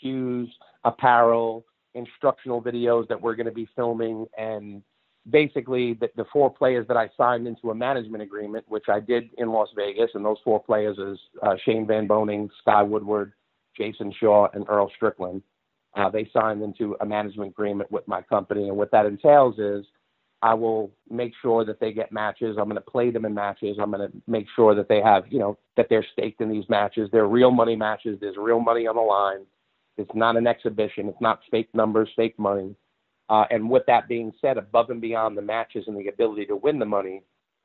cues, 0.00 0.48
apparel, 0.84 1.64
instructional 1.94 2.62
videos 2.62 3.08
that 3.08 3.20
we're 3.20 3.34
going 3.34 3.46
to 3.46 3.52
be 3.52 3.68
filming, 3.74 4.26
and 4.38 4.82
basically 5.30 5.94
the, 5.94 6.10
the 6.16 6.24
four 6.32 6.52
players 6.52 6.86
that 6.88 6.96
I 6.96 7.10
signed 7.16 7.46
into 7.46 7.70
a 7.70 7.74
management 7.74 8.22
agreement, 8.22 8.64
which 8.68 8.86
I 8.88 9.00
did 9.00 9.30
in 9.38 9.50
Las 9.50 9.68
Vegas, 9.76 10.10
and 10.14 10.24
those 10.24 10.38
four 10.44 10.62
players 10.62 10.98
is 10.98 11.18
uh, 11.42 11.54
Shane 11.64 11.86
Van 11.86 12.06
Boening, 12.06 12.48
Sky 12.60 12.82
Woodward, 12.82 13.32
Jason 13.76 14.12
Shaw, 14.18 14.48
and 14.54 14.64
Earl 14.68 14.90
Strickland. 14.96 15.42
Uh, 15.94 16.08
they 16.08 16.28
signed 16.32 16.62
into 16.62 16.96
a 17.00 17.06
management 17.06 17.50
agreement 17.50 17.90
with 17.90 18.06
my 18.08 18.22
company, 18.22 18.68
and 18.68 18.76
what 18.76 18.90
that 18.92 19.06
entails 19.06 19.58
is 19.58 19.84
I 20.42 20.54
will 20.54 20.90
make 21.08 21.32
sure 21.40 21.64
that 21.64 21.78
they 21.78 21.92
get 21.92 22.10
matches. 22.10 22.56
I'm 22.58 22.64
going 22.64 22.74
to 22.74 22.80
play 22.80 23.10
them 23.10 23.24
in 23.24 23.32
matches. 23.32 23.78
I'm 23.80 23.92
going 23.92 24.10
to 24.10 24.16
make 24.26 24.46
sure 24.56 24.74
that 24.74 24.88
they 24.88 25.00
have, 25.00 25.24
you 25.30 25.38
know, 25.38 25.56
that 25.76 25.86
they're 25.88 26.04
staked 26.12 26.40
in 26.40 26.50
these 26.50 26.68
matches. 26.68 27.08
They're 27.12 27.28
real 27.28 27.52
money 27.52 27.76
matches. 27.76 28.18
There's 28.20 28.36
real 28.36 28.60
money 28.60 28.86
on 28.86 28.96
the 28.96 29.02
line. 29.02 29.46
It's 29.96 30.10
not 30.14 30.36
an 30.36 30.48
exhibition. 30.48 31.08
It's 31.08 31.20
not 31.20 31.40
fake 31.50 31.68
numbers, 31.74 32.08
fake 32.16 32.38
money. 32.38 32.74
Uh, 33.28 33.44
and 33.50 33.70
with 33.70 33.84
that 33.86 34.08
being 34.08 34.32
said, 34.40 34.58
above 34.58 34.90
and 34.90 35.00
beyond 35.00 35.36
the 35.36 35.42
matches 35.42 35.84
and 35.86 35.96
the 35.96 36.08
ability 36.08 36.46
to 36.46 36.56
win 36.56 36.78
the 36.78 36.86
money, 36.86 37.22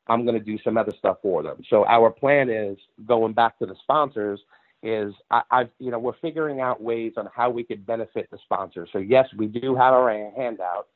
I'm 0.08 0.24
going 0.24 0.38
to 0.38 0.44
do 0.44 0.58
some 0.64 0.78
other 0.78 0.94
stuff 1.00 1.18
for 1.22 1.42
them. 1.42 1.58
So 1.70 1.86
our 1.86 2.12
plan 2.12 2.50
is 2.50 2.78
going 3.06 3.34
back 3.34 3.58
to 3.60 3.66
the 3.66 3.76
sponsors 3.82 4.40
is 4.84 5.14
I, 5.32 5.42
I've 5.50 5.70
you 5.80 5.90
know 5.90 5.98
we're 5.98 6.18
figuring 6.22 6.62
out 6.62 6.82
ways 6.82 7.14
on 7.18 7.28
how 7.36 7.50
we 7.50 7.64
could 7.64 7.86
benefit 7.86 8.30
the 8.32 8.38
sponsors. 8.44 8.90
So 8.94 9.00
yes, 9.00 9.28
we 9.36 9.48
do 9.48 9.76
have 9.76 9.94
our 9.94 10.32
handout. 10.38 10.88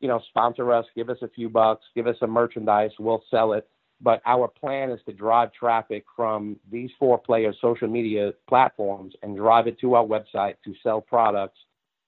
You 0.00 0.08
know, 0.08 0.20
sponsor 0.28 0.72
us, 0.72 0.86
give 0.96 1.10
us 1.10 1.18
a 1.22 1.28
few 1.28 1.48
bucks, 1.48 1.84
give 1.94 2.06
us 2.06 2.16
some 2.20 2.30
merchandise, 2.30 2.90
we'll 2.98 3.22
sell 3.30 3.52
it. 3.52 3.68
But 4.02 4.22
our 4.24 4.48
plan 4.48 4.90
is 4.90 5.00
to 5.06 5.12
drive 5.12 5.52
traffic 5.52 6.04
from 6.16 6.56
these 6.70 6.90
four 6.98 7.18
players' 7.18 7.56
social 7.60 7.86
media 7.86 8.32
platforms 8.48 9.14
and 9.22 9.36
drive 9.36 9.66
it 9.66 9.78
to 9.80 9.94
our 9.94 10.04
website 10.04 10.54
to 10.64 10.74
sell 10.82 11.02
products 11.02 11.58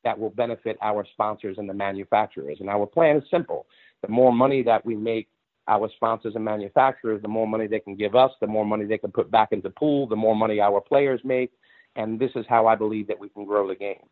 that 0.05 0.19
will 0.19 0.31
benefit 0.31 0.79
our 0.81 1.07
sponsors 1.13 1.59
and 1.59 1.69
the 1.69 1.75
manufacturers. 1.75 2.59
And 2.61 2.71
our 2.71 2.87
plan 2.87 3.17
is 3.17 3.25
simple. 3.31 3.67
The 4.01 4.09
more 4.09 4.33
money 4.33 4.63
that 4.63 4.85
we 4.85 4.97
make 4.97 5.29
our 5.69 5.89
sponsors 5.97 6.35
and 6.35 6.45
manufacturers, 6.45 7.23
the 7.23 7.29
more 7.29 7.47
money 7.47 7.67
they 7.67 7.79
can 7.79 7.95
give 7.95 8.17
us, 8.17 8.33
the 8.41 8.47
more 8.47 8.65
money 8.65 8.85
they 8.85 8.99
can 8.99 9.13
put 9.13 9.31
back 9.31 9.53
into 9.53 9.71
pool, 9.71 10.09
the 10.09 10.17
more 10.17 10.35
money 10.35 10.61
our 10.61 10.81
players 10.81 11.21
make. 11.25 11.53
And 11.95 12.19
this 12.19 12.33
is 12.35 12.45
how 12.49 12.67
I 12.67 12.75
believe 12.75 13.07
that 13.09 13.19
we 13.19 13.29
can 13.29 13.45
grow 13.45 13.69
the 13.69 13.75
game. 13.75 14.07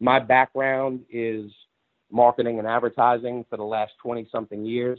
My 0.00 0.18
background 0.18 1.00
is 1.10 1.50
marketing 2.12 2.58
and 2.58 2.68
advertising 2.68 3.44
for 3.48 3.56
the 3.56 3.64
last 3.64 3.92
20 4.02 4.28
something 4.30 4.64
years. 4.64 4.98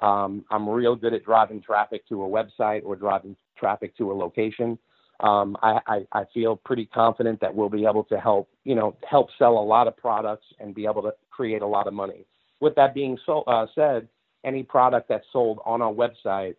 Um, 0.00 0.44
I'm 0.50 0.68
real 0.68 0.96
good 0.96 1.14
at 1.14 1.24
driving 1.24 1.60
traffic 1.60 2.08
to 2.08 2.22
a 2.22 2.28
website 2.28 2.82
or 2.84 2.96
driving 2.96 3.36
traffic 3.58 3.96
to 3.98 4.10
a 4.10 4.14
location. 4.14 4.78
Um, 5.20 5.56
I, 5.62 5.78
I, 5.86 6.06
I 6.12 6.24
feel 6.34 6.56
pretty 6.56 6.86
confident 6.86 7.40
that 7.40 7.54
we'll 7.54 7.68
be 7.68 7.86
able 7.86 8.04
to 8.04 8.18
help, 8.18 8.48
you 8.64 8.74
know, 8.74 8.96
help 9.08 9.28
sell 9.38 9.58
a 9.58 9.64
lot 9.64 9.86
of 9.86 9.96
products 9.96 10.46
and 10.58 10.74
be 10.74 10.86
able 10.86 11.02
to 11.02 11.12
create 11.30 11.62
a 11.62 11.66
lot 11.66 11.86
of 11.86 11.94
money. 11.94 12.26
With 12.60 12.74
that 12.76 12.94
being 12.94 13.18
so, 13.24 13.42
uh, 13.42 13.66
said, 13.74 14.08
any 14.44 14.62
product 14.62 15.08
that's 15.08 15.26
sold 15.32 15.60
on 15.64 15.82
our 15.82 15.92
website, 15.92 16.56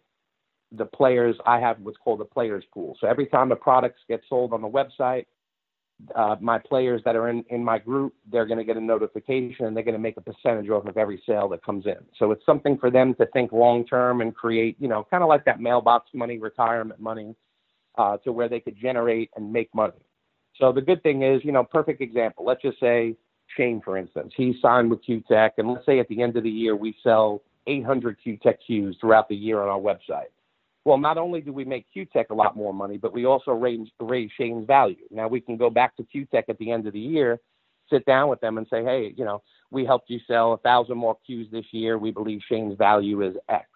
the 0.71 0.85
players, 0.85 1.35
I 1.45 1.59
have 1.59 1.79
what's 1.81 1.97
called 1.97 2.21
a 2.21 2.25
players 2.25 2.63
pool. 2.73 2.97
So 2.99 3.07
every 3.07 3.27
time 3.27 3.51
a 3.51 3.55
product 3.55 3.99
gets 4.07 4.23
sold 4.29 4.53
on 4.53 4.61
the 4.61 4.69
website, 4.69 5.25
uh, 6.15 6.35
my 6.41 6.57
players 6.57 7.01
that 7.05 7.15
are 7.15 7.29
in, 7.29 7.43
in 7.49 7.63
my 7.63 7.79
group, 7.79 8.13
they're 8.31 8.45
going 8.45 8.57
to 8.57 8.63
get 8.63 8.77
a 8.77 8.81
notification 8.81 9.65
and 9.65 9.75
they're 9.75 9.83
going 9.83 9.93
to 9.93 9.99
make 9.99 10.17
a 10.17 10.21
percentage 10.21 10.69
off 10.69 10.85
of 10.85 10.97
every 10.97 11.21
sale 11.25 11.47
that 11.49 11.63
comes 11.63 11.85
in. 11.85 11.97
So 12.17 12.31
it's 12.31 12.45
something 12.45 12.77
for 12.77 12.91
them 12.91 13.13
to 13.15 13.25
think 13.27 13.51
long 13.51 13.85
term 13.85 14.21
and 14.21 14.35
create, 14.35 14.75
you 14.79 14.87
know, 14.87 15.07
kind 15.09 15.23
of 15.23 15.29
like 15.29 15.45
that 15.45 15.59
mailbox 15.59 16.09
money, 16.13 16.39
retirement 16.39 16.99
money 16.99 17.35
uh, 17.97 18.17
to 18.17 18.31
where 18.31 18.49
they 18.49 18.59
could 18.59 18.77
generate 18.77 19.29
and 19.35 19.51
make 19.51 19.73
money. 19.73 19.93
So 20.59 20.71
the 20.71 20.81
good 20.81 21.01
thing 21.03 21.23
is, 21.23 21.41
you 21.43 21.51
know, 21.51 21.63
perfect 21.63 22.01
example. 22.01 22.45
Let's 22.45 22.61
just 22.61 22.79
say 22.79 23.15
Shane, 23.55 23.81
for 23.83 23.97
instance, 23.97 24.33
he 24.35 24.55
signed 24.61 24.89
with 24.89 25.03
Cuetec, 25.05 25.51
and 25.57 25.69
let's 25.71 25.85
say 25.85 25.99
at 25.99 26.07
the 26.07 26.21
end 26.21 26.37
of 26.37 26.43
the 26.43 26.49
year 26.49 26.75
we 26.75 26.95
sell 27.03 27.41
800 27.67 28.17
Cuetec 28.25 28.55
cues 28.65 28.97
throughout 28.99 29.29
the 29.29 29.35
year 29.35 29.61
on 29.61 29.69
our 29.69 29.79
website. 29.79 30.31
Well, 30.85 30.97
not 30.97 31.17
only 31.17 31.39
do 31.41 31.53
we 31.53 31.63
make 31.63 31.85
Cuetec 31.95 32.29
a 32.29 32.33
lot 32.33 32.57
more 32.57 32.73
money, 32.73 32.97
but 32.97 33.13
we 33.13 33.25
also 33.25 33.51
raise, 33.51 33.87
raise 34.01 34.29
Shane's 34.37 34.67
value. 34.67 35.05
Now 35.11 35.27
we 35.27 35.39
can 35.39 35.55
go 35.55 35.69
back 35.69 35.95
to 35.97 36.03
Q-Tech 36.03 36.45
at 36.49 36.57
the 36.57 36.71
end 36.71 36.87
of 36.87 36.93
the 36.93 36.99
year, 36.99 37.39
sit 37.89 38.05
down 38.05 38.29
with 38.29 38.41
them 38.41 38.57
and 38.57 38.67
say, 38.69 38.83
hey, 38.83 39.13
you 39.15 39.23
know, 39.23 39.41
we 39.71 39.85
helped 39.85 40.09
you 40.09 40.19
sell 40.27 40.53
a 40.53 40.57
thousand 40.57 40.97
more 40.97 41.17
cues 41.25 41.47
this 41.51 41.65
year. 41.71 41.97
We 41.97 42.11
believe 42.11 42.41
Shane's 42.49 42.77
value 42.77 43.21
is 43.21 43.35
X, 43.49 43.67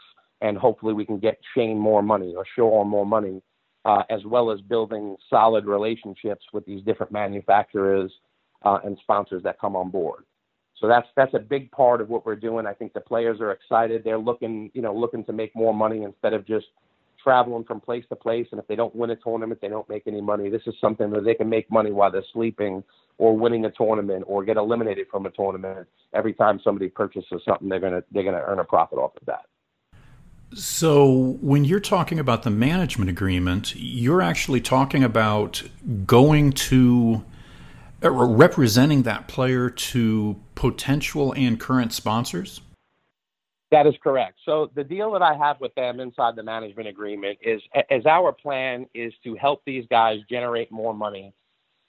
and 0.42 0.58
hopefully 0.58 0.94
we 0.94 1.06
can 1.06 1.18
get 1.18 1.40
Shane 1.56 1.80
more 1.80 2.04
money 2.04 2.36
or 2.36 2.46
Shaw 2.56 2.84
more 2.84 3.06
money 3.06 3.42
uh, 3.86 4.04
as 4.10 4.24
well 4.26 4.52
as 4.52 4.60
building 4.62 5.16
solid 5.30 5.66
relationships 5.66 6.46
with 6.52 6.66
these 6.66 6.84
different 6.84 7.12
manufacturers 7.12 8.12
uh, 8.66 8.80
and 8.84 8.98
sponsors 9.02 9.42
that 9.44 9.60
come 9.60 9.78
on 9.78 9.90
board. 9.90 10.26
So 10.80 10.88
that's 10.88 11.08
that's 11.16 11.34
a 11.34 11.40
big 11.40 11.72
part 11.72 12.02
of 12.02 12.10
what 12.10 12.26
we're 12.26 12.36
doing. 12.36 12.68
I 12.68 12.74
think 12.74 12.94
the 12.94 13.02
players 13.02 13.40
are 13.40 13.52
excited. 13.52 14.04
They're 14.04 14.20
looking, 14.20 14.70
you 14.74 14.82
know, 14.82 14.94
looking 14.94 15.24
to 15.26 15.34
make 15.34 15.56
more 15.56 15.74
money 15.74 16.04
instead 16.04 16.34
of 16.34 16.46
just 16.46 16.68
traveling 17.22 17.64
from 17.64 17.82
place 17.82 18.06
to 18.10 18.16
place. 18.16 18.48
And 18.52 18.60
if 18.60 18.68
they 18.68 18.76
don't 18.76 18.96
win 18.96 19.10
a 19.10 19.16
tournament, 19.16 19.62
they 19.62 19.68
don't 19.68 19.88
make 19.90 20.04
any 20.08 20.22
money. 20.22 20.50
This 20.50 20.62
is 20.66 20.76
something 20.80 21.10
that 21.12 21.24
they 21.24 21.34
can 21.34 21.50
make 21.50 21.70
money 21.72 21.92
while 21.92 22.12
they're 22.12 22.24
sleeping 22.34 22.84
or 23.18 23.38
winning 23.38 23.66
a 23.66 23.72
tournament 23.72 24.24
or 24.28 24.44
get 24.44 24.58
eliminated 24.58 25.08
from 25.10 25.26
a 25.26 25.32
tournament. 25.32 25.88
Every 26.14 26.34
time 26.34 26.60
somebody 26.64 26.90
purchases 26.90 27.42
something, 27.46 27.70
they're 27.70 27.80
gonna 27.80 28.04
they're 28.12 28.24
gonna 28.24 28.44
earn 28.46 28.60
a 28.60 28.64
profit 28.64 29.00
off 29.00 29.16
of 29.18 29.26
that. 29.26 29.46
So, 30.54 31.38
when 31.42 31.66
you're 31.66 31.82
talking 31.82 32.20
about 32.20 32.44
the 32.44 32.50
management 32.50 33.10
agreement, 33.10 33.76
you're 33.76 34.22
actually 34.22 34.62
talking 34.62 35.04
about 35.04 35.62
going 36.06 36.54
to 36.54 37.26
uh, 38.04 38.12
representing 38.12 39.04
that 39.04 39.28
player 39.28 39.72
to 39.72 40.40
potential 40.54 41.34
and 41.34 41.60
current 41.60 41.92
sponsors? 41.92 42.62
That 43.70 43.86
is 43.86 43.96
correct. 44.02 44.40
So, 44.46 44.72
the 44.76 44.84
deal 44.84 45.12
that 45.12 45.22
I 45.22 45.34
have 45.36 45.60
with 45.60 45.76
them 45.76 46.00
inside 46.00 46.36
the 46.36 46.44
management 46.44 46.88
agreement 46.88 47.38
is 47.42 47.62
as 47.90 48.06
our 48.06 48.32
plan 48.32 48.88
is 48.94 49.14
to 49.24 49.36
help 49.36 49.62
these 49.66 49.86
guys 49.90 50.20
generate 50.30 50.72
more 50.72 50.94
money 50.94 51.34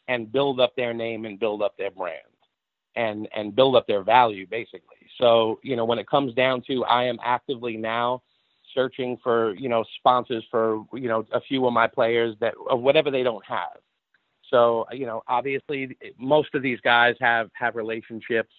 and 0.09 0.33
build 0.33 0.59
up 0.61 0.75
their 0.75 0.93
name 0.93 1.25
and 1.25 1.39
build 1.39 1.63
up 1.63 1.77
their 1.77 1.91
brand 1.91 2.19
and 2.97 3.29
and 3.35 3.55
build 3.55 3.77
up 3.77 3.87
their 3.87 4.03
value 4.03 4.47
basically. 4.47 4.97
So, 5.19 5.61
you 5.63 5.77
know, 5.77 5.85
when 5.85 5.99
it 5.99 6.09
comes 6.09 6.35
down 6.35 6.63
to 6.67 6.85
I 6.85 7.05
am 7.05 7.19
actively 7.23 7.77
now 7.77 8.23
searching 8.75 9.17
for 9.23 9.55
you 9.55 9.69
know 9.69 9.85
sponsors 9.99 10.45
for 10.51 10.85
you 10.93 11.09
know 11.09 11.25
a 11.33 11.41
few 11.41 11.67
of 11.67 11.73
my 11.73 11.87
players 11.87 12.35
that 12.41 12.55
of 12.69 12.81
whatever 12.81 13.11
they 13.11 13.23
don't 13.23 13.45
have. 13.45 13.79
So 14.51 14.87
you 14.93 15.07
know, 15.07 15.23
obviously, 15.29 15.97
most 16.19 16.55
of 16.55 16.63
these 16.63 16.81
guys 16.81 17.15
have 17.21 17.51
have 17.55 17.77
relationships 17.77 18.53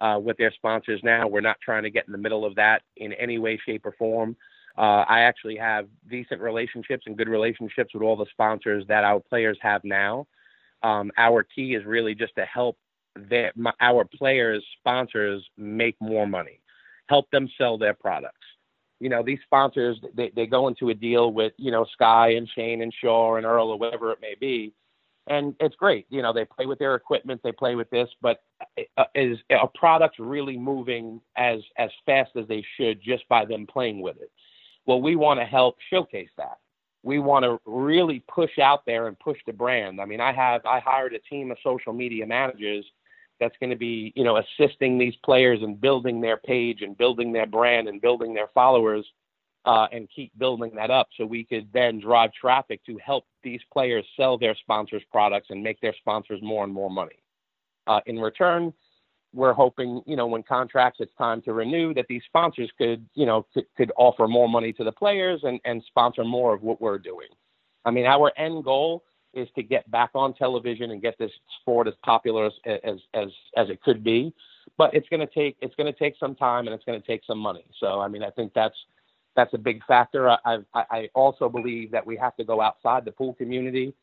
uh, 0.00 0.18
with 0.22 0.36
their 0.36 0.52
sponsors 0.52 1.00
now. 1.02 1.26
We're 1.26 1.40
not 1.40 1.56
trying 1.60 1.82
to 1.84 1.90
get 1.90 2.06
in 2.06 2.12
the 2.12 2.18
middle 2.18 2.44
of 2.44 2.54
that 2.56 2.82
in 2.96 3.12
any 3.14 3.38
way, 3.38 3.58
shape, 3.64 3.86
or 3.86 3.92
form. 3.92 4.36
Uh, 4.76 5.04
I 5.08 5.20
actually 5.20 5.56
have 5.56 5.86
decent 6.10 6.40
relationships 6.40 7.04
and 7.06 7.16
good 7.16 7.28
relationships 7.28 7.94
with 7.94 8.02
all 8.02 8.16
the 8.16 8.26
sponsors 8.30 8.84
that 8.88 9.04
our 9.04 9.20
players 9.20 9.58
have 9.62 9.84
now. 9.84 10.26
Um, 10.82 11.12
our 11.16 11.44
key 11.44 11.74
is 11.74 11.84
really 11.84 12.14
just 12.14 12.34
to 12.36 12.44
help 12.44 12.76
their, 13.14 13.52
my, 13.54 13.72
our 13.80 14.04
players' 14.04 14.64
sponsors 14.78 15.44
make 15.56 15.96
more 16.00 16.26
money, 16.26 16.60
help 17.08 17.30
them 17.30 17.48
sell 17.56 17.78
their 17.78 17.94
products 17.94 18.44
you 19.00 19.10
know, 19.10 19.22
these 19.22 19.40
sponsors, 19.44 19.98
they, 20.14 20.32
they 20.34 20.46
go 20.46 20.68
into 20.68 20.88
a 20.88 20.94
deal 20.94 21.32
with, 21.32 21.52
you 21.58 21.70
know, 21.70 21.84
Sky 21.92 22.30
and 22.36 22.48
Shane 22.48 22.80
and 22.80 22.90
Shaw 23.02 23.36
and 23.36 23.44
Earl 23.44 23.68
or 23.68 23.78
whatever 23.78 24.12
it 24.12 24.18
may 24.22 24.34
be. 24.38 24.72
And 25.26 25.54
it's 25.58 25.76
great. 25.76 26.06
You 26.10 26.20
know, 26.22 26.32
they 26.32 26.44
play 26.44 26.66
with 26.66 26.78
their 26.78 26.94
equipment, 26.94 27.40
they 27.42 27.52
play 27.52 27.76
with 27.76 27.88
this, 27.90 28.08
but 28.20 28.42
uh, 28.98 29.04
is 29.14 29.38
a 29.50 29.66
product 29.66 30.18
really 30.18 30.58
moving 30.58 31.20
as, 31.36 31.60
as 31.78 31.90
fast 32.04 32.32
as 32.36 32.46
they 32.46 32.64
should 32.76 33.00
just 33.02 33.26
by 33.28 33.44
them 33.44 33.66
playing 33.66 34.02
with 34.02 34.16
it? 34.20 34.30
Well, 34.86 35.00
we 35.00 35.16
want 35.16 35.40
to 35.40 35.46
help 35.46 35.76
showcase 35.88 36.28
that. 36.36 36.58
We 37.02 37.18
want 37.18 37.44
to 37.44 37.58
really 37.64 38.22
push 38.28 38.58
out 38.58 38.84
there 38.86 39.08
and 39.08 39.18
push 39.18 39.38
the 39.46 39.52
brand. 39.52 40.00
I 40.00 40.04
mean, 40.04 40.20
I 40.20 40.32
have, 40.32 40.64
I 40.66 40.80
hired 40.80 41.14
a 41.14 41.18
team 41.20 41.50
of 41.50 41.58
social 41.62 41.92
media 41.92 42.26
managers 42.26 42.84
that's 43.40 43.56
going 43.60 43.70
to 43.70 43.76
be, 43.76 44.12
you 44.14 44.24
know, 44.24 44.38
assisting 44.38 44.98
these 44.98 45.14
players 45.24 45.60
and 45.62 45.80
building 45.80 46.20
their 46.20 46.36
page 46.36 46.82
and 46.82 46.96
building 46.96 47.32
their 47.32 47.46
brand 47.46 47.88
and 47.88 48.00
building 48.00 48.34
their 48.34 48.48
followers 48.54 49.06
uh, 49.66 49.86
and 49.92 50.08
keep 50.14 50.36
building 50.38 50.72
that 50.74 50.90
up 50.90 51.08
so 51.16 51.24
we 51.24 51.44
could 51.44 51.68
then 51.72 51.98
drive 52.00 52.30
traffic 52.32 52.84
to 52.84 52.98
help 53.04 53.24
these 53.42 53.60
players 53.72 54.04
sell 54.16 54.36
their 54.36 54.54
sponsors' 54.54 55.02
products 55.10 55.48
and 55.50 55.62
make 55.62 55.80
their 55.80 55.94
sponsors 55.98 56.40
more 56.42 56.64
and 56.64 56.72
more 56.72 56.90
money. 56.90 57.16
Uh, 57.86 58.00
in 58.06 58.18
return, 58.18 58.72
we're 59.32 59.52
hoping, 59.52 60.00
you 60.06 60.16
know, 60.16 60.26
when 60.26 60.42
contracts 60.42 61.00
it's 61.00 61.14
time 61.16 61.42
to 61.42 61.52
renew, 61.52 61.92
that 61.94 62.06
these 62.08 62.22
sponsors 62.26 62.70
could, 62.78 63.04
you 63.14 63.26
know, 63.26 63.46
could, 63.52 63.64
could 63.76 63.92
offer 63.96 64.28
more 64.28 64.48
money 64.48 64.72
to 64.72 64.84
the 64.84 64.92
players 64.92 65.40
and, 65.42 65.60
and 65.64 65.82
sponsor 65.86 66.24
more 66.24 66.54
of 66.54 66.62
what 66.62 66.80
we're 66.80 66.98
doing. 66.98 67.28
I 67.84 67.90
mean, 67.90 68.06
our 68.06 68.32
end 68.36 68.64
goal 68.64 69.02
is 69.34 69.48
to 69.56 69.62
get 69.62 69.90
back 69.90 70.10
on 70.14 70.32
television 70.34 70.92
and 70.92 71.02
get 71.02 71.18
this 71.18 71.32
sport 71.60 71.88
as 71.88 71.94
popular 72.04 72.46
as 72.46 72.52
as 72.66 73.00
as, 73.14 73.28
as 73.56 73.68
it 73.68 73.82
could 73.82 74.04
be. 74.04 74.32
But 74.78 74.94
it's 74.94 75.08
going 75.08 75.20
to 75.20 75.26
take 75.26 75.56
it's 75.60 75.74
going 75.74 75.92
to 75.92 75.98
take 75.98 76.14
some 76.18 76.34
time 76.34 76.66
and 76.66 76.74
it's 76.74 76.84
going 76.84 77.00
to 77.00 77.06
take 77.06 77.22
some 77.26 77.38
money. 77.38 77.64
So 77.80 78.00
I 78.00 78.08
mean, 78.08 78.22
I 78.22 78.30
think 78.30 78.52
that's 78.54 78.76
that's 79.36 79.54
a 79.54 79.58
big 79.58 79.84
factor. 79.86 80.30
I 80.30 80.38
I, 80.44 80.58
I 80.74 81.08
also 81.14 81.48
believe 81.48 81.90
that 81.92 82.06
we 82.06 82.16
have 82.16 82.36
to 82.36 82.44
go 82.44 82.60
outside 82.60 83.04
the 83.04 83.12
pool 83.12 83.34
community 83.34 83.94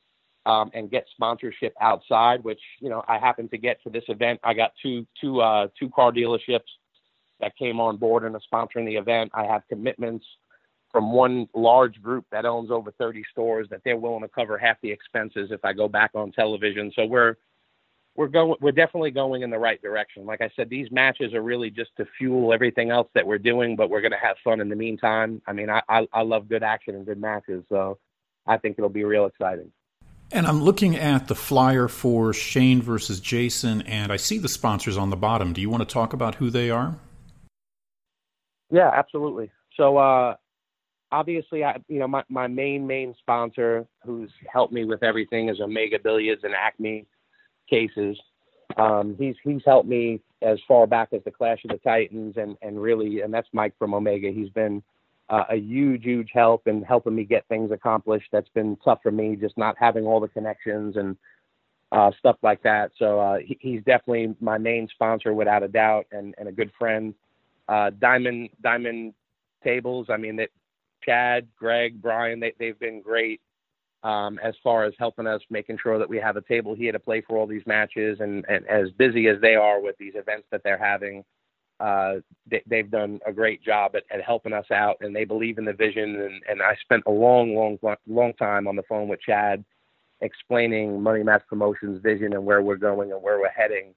um, 0.45 0.71
and 0.73 0.89
get 0.89 1.05
sponsorship 1.13 1.73
outside, 1.81 2.43
which 2.43 2.61
you 2.79 2.89
know 2.89 3.03
I 3.07 3.17
happen 3.17 3.47
to 3.49 3.57
get 3.57 3.77
for 3.83 3.89
this 3.89 4.03
event. 4.07 4.39
I 4.43 4.53
got 4.53 4.71
two 4.81 5.05
two 5.19 5.41
uh, 5.41 5.67
two 5.79 5.89
car 5.89 6.11
dealerships 6.11 6.69
that 7.39 7.55
came 7.57 7.79
on 7.79 7.97
board 7.97 8.23
and 8.23 8.35
are 8.35 8.41
sponsoring 8.53 8.85
the 8.85 8.95
event. 8.95 9.31
I 9.33 9.45
have 9.45 9.63
commitments 9.67 10.25
from 10.91 11.13
one 11.13 11.47
large 11.55 12.01
group 12.01 12.25
that 12.31 12.45
owns 12.45 12.69
over 12.69 12.91
30 12.91 13.23
stores 13.31 13.67
that 13.69 13.81
they're 13.83 13.97
willing 13.97 14.21
to 14.21 14.27
cover 14.27 14.57
half 14.57 14.77
the 14.81 14.91
expenses 14.91 15.49
if 15.51 15.63
I 15.63 15.73
go 15.73 15.87
back 15.87 16.11
on 16.13 16.31
television. 16.31 16.91
So 16.95 17.05
we're 17.05 17.37
we're 18.15 18.27
going 18.27 18.55
we're 18.59 18.71
definitely 18.71 19.11
going 19.11 19.41
in 19.41 19.49
the 19.49 19.59
right 19.59 19.81
direction. 19.81 20.25
Like 20.25 20.41
I 20.41 20.49
said, 20.55 20.69
these 20.69 20.91
matches 20.91 21.33
are 21.33 21.41
really 21.41 21.69
just 21.69 21.91
to 21.97 22.05
fuel 22.17 22.53
everything 22.53 22.91
else 22.91 23.07
that 23.15 23.25
we're 23.25 23.37
doing, 23.37 23.75
but 23.75 23.89
we're 23.89 24.01
going 24.01 24.11
to 24.11 24.17
have 24.17 24.35
fun 24.43 24.59
in 24.59 24.69
the 24.69 24.75
meantime. 24.75 25.41
I 25.47 25.53
mean, 25.53 25.69
I, 25.69 25.81
I 25.87 26.07
I 26.11 26.21
love 26.21 26.49
good 26.49 26.63
action 26.63 26.95
and 26.95 27.05
good 27.05 27.19
matches, 27.19 27.63
so 27.69 27.97
I 28.45 28.57
think 28.57 28.75
it'll 28.77 28.89
be 28.89 29.03
real 29.03 29.25
exciting. 29.25 29.71
And 30.33 30.47
I'm 30.47 30.61
looking 30.61 30.95
at 30.95 31.27
the 31.27 31.35
flyer 31.35 31.89
for 31.89 32.33
Shane 32.33 32.81
versus 32.81 33.19
Jason, 33.19 33.81
and 33.81 34.11
I 34.11 34.15
see 34.15 34.37
the 34.37 34.47
sponsors 34.47 34.97
on 34.97 35.09
the 35.09 35.17
bottom. 35.17 35.51
Do 35.51 35.59
you 35.59 35.69
want 35.69 35.87
to 35.87 35.93
talk 35.93 36.13
about 36.13 36.35
who 36.35 36.49
they 36.49 36.69
are? 36.69 36.95
Yeah, 38.69 38.89
absolutely. 38.93 39.51
So, 39.75 39.97
uh, 39.97 40.35
obviously, 41.11 41.65
I, 41.65 41.81
you 41.89 41.99
know, 41.99 42.07
my, 42.07 42.23
my 42.29 42.47
main, 42.47 42.87
main 42.87 43.13
sponsor 43.19 43.85
who's 44.05 44.31
helped 44.51 44.71
me 44.71 44.85
with 44.85 45.03
everything 45.03 45.49
is 45.49 45.59
Omega 45.59 45.99
Billiards 45.99 46.45
and 46.45 46.53
Acme 46.55 47.05
cases. 47.71 48.19
Um, 48.77 49.15
he's, 49.17 49.35
he's 49.43 49.61
helped 49.65 49.89
me 49.89 50.21
as 50.41 50.59
far 50.67 50.85
back 50.85 51.09
as 51.13 51.21
the 51.23 51.31
Clash 51.31 51.63
of 51.65 51.71
the 51.71 51.77
Titans 51.77 52.35
and, 52.37 52.55
and 52.61 52.81
really, 52.81 53.21
and 53.21 53.33
that's 53.33 53.47
Mike 53.53 53.73
from 53.79 53.93
Omega. 53.93 54.29
He's 54.31 54.49
been 54.49 54.83
uh, 55.29 55.45
a 55.49 55.55
huge, 55.55 56.03
huge 56.03 56.29
help 56.33 56.67
in 56.67 56.83
helping 56.83 57.15
me 57.15 57.23
get 57.23 57.47
things 57.47 57.71
accomplished. 57.71 58.27
That's 58.31 58.49
been 58.49 58.77
tough 58.83 58.99
for 59.01 59.11
me, 59.11 59.35
just 59.35 59.57
not 59.57 59.75
having 59.79 60.05
all 60.05 60.19
the 60.19 60.27
connections 60.27 60.97
and 60.97 61.15
uh, 61.91 62.11
stuff 62.19 62.37
like 62.41 62.61
that. 62.63 62.91
So 62.97 63.19
uh, 63.19 63.37
he, 63.45 63.57
he's 63.61 63.83
definitely 63.83 64.35
my 64.39 64.57
main 64.57 64.87
sponsor 64.93 65.33
without 65.33 65.63
a 65.63 65.67
doubt, 65.67 66.05
and, 66.11 66.35
and 66.37 66.47
a 66.47 66.51
good 66.51 66.71
friend. 66.77 67.13
Uh, 67.67 67.91
Diamond 67.99 68.49
Diamond 68.61 69.13
Tables. 69.63 70.07
I 70.09 70.17
mean, 70.17 70.35
that 70.37 70.49
Chad, 71.05 71.47
Greg, 71.57 72.01
Brian, 72.01 72.39
they 72.39 72.53
they've 72.59 72.79
been 72.79 73.01
great 73.01 73.41
um, 74.03 74.39
as 74.43 74.55
far 74.63 74.83
as 74.83 74.93
helping 74.97 75.27
us, 75.27 75.41
making 75.49 75.77
sure 75.81 75.99
that 75.99 76.09
we 76.09 76.17
have 76.17 76.37
a 76.37 76.41
table 76.41 76.75
here 76.75 76.91
to 76.91 76.99
play 76.99 77.21
for 77.21 77.37
all 77.37 77.47
these 77.47 77.65
matches, 77.65 78.19
and, 78.19 78.45
and 78.49 78.67
as 78.67 78.89
busy 78.91 79.27
as 79.27 79.39
they 79.41 79.55
are 79.55 79.81
with 79.81 79.97
these 79.97 80.13
events 80.15 80.47
that 80.51 80.61
they're 80.63 80.77
having 80.77 81.23
uh, 81.81 82.15
they, 82.47 82.77
have 82.77 82.91
done 82.91 83.19
a 83.25 83.33
great 83.33 83.63
job 83.63 83.95
at, 83.95 84.03
at, 84.11 84.23
helping 84.23 84.53
us 84.53 84.69
out, 84.71 84.97
and 85.01 85.15
they 85.15 85.25
believe 85.25 85.57
in 85.57 85.65
the 85.65 85.73
vision. 85.73 86.15
And, 86.21 86.43
and, 86.47 86.61
I 86.61 86.75
spent 86.79 87.03
a 87.07 87.11
long, 87.11 87.55
long, 87.55 87.79
long 88.07 88.33
time 88.33 88.67
on 88.67 88.75
the 88.75 88.83
phone 88.83 89.07
with 89.07 89.19
Chad, 89.21 89.65
explaining 90.21 91.01
Money 91.01 91.23
Match 91.23 91.41
Promotions' 91.49 91.99
vision 92.03 92.33
and 92.33 92.45
where 92.45 92.61
we're 92.61 92.75
going 92.75 93.11
and 93.11 93.21
where 93.23 93.39
we're 93.39 93.49
heading. 93.49 93.95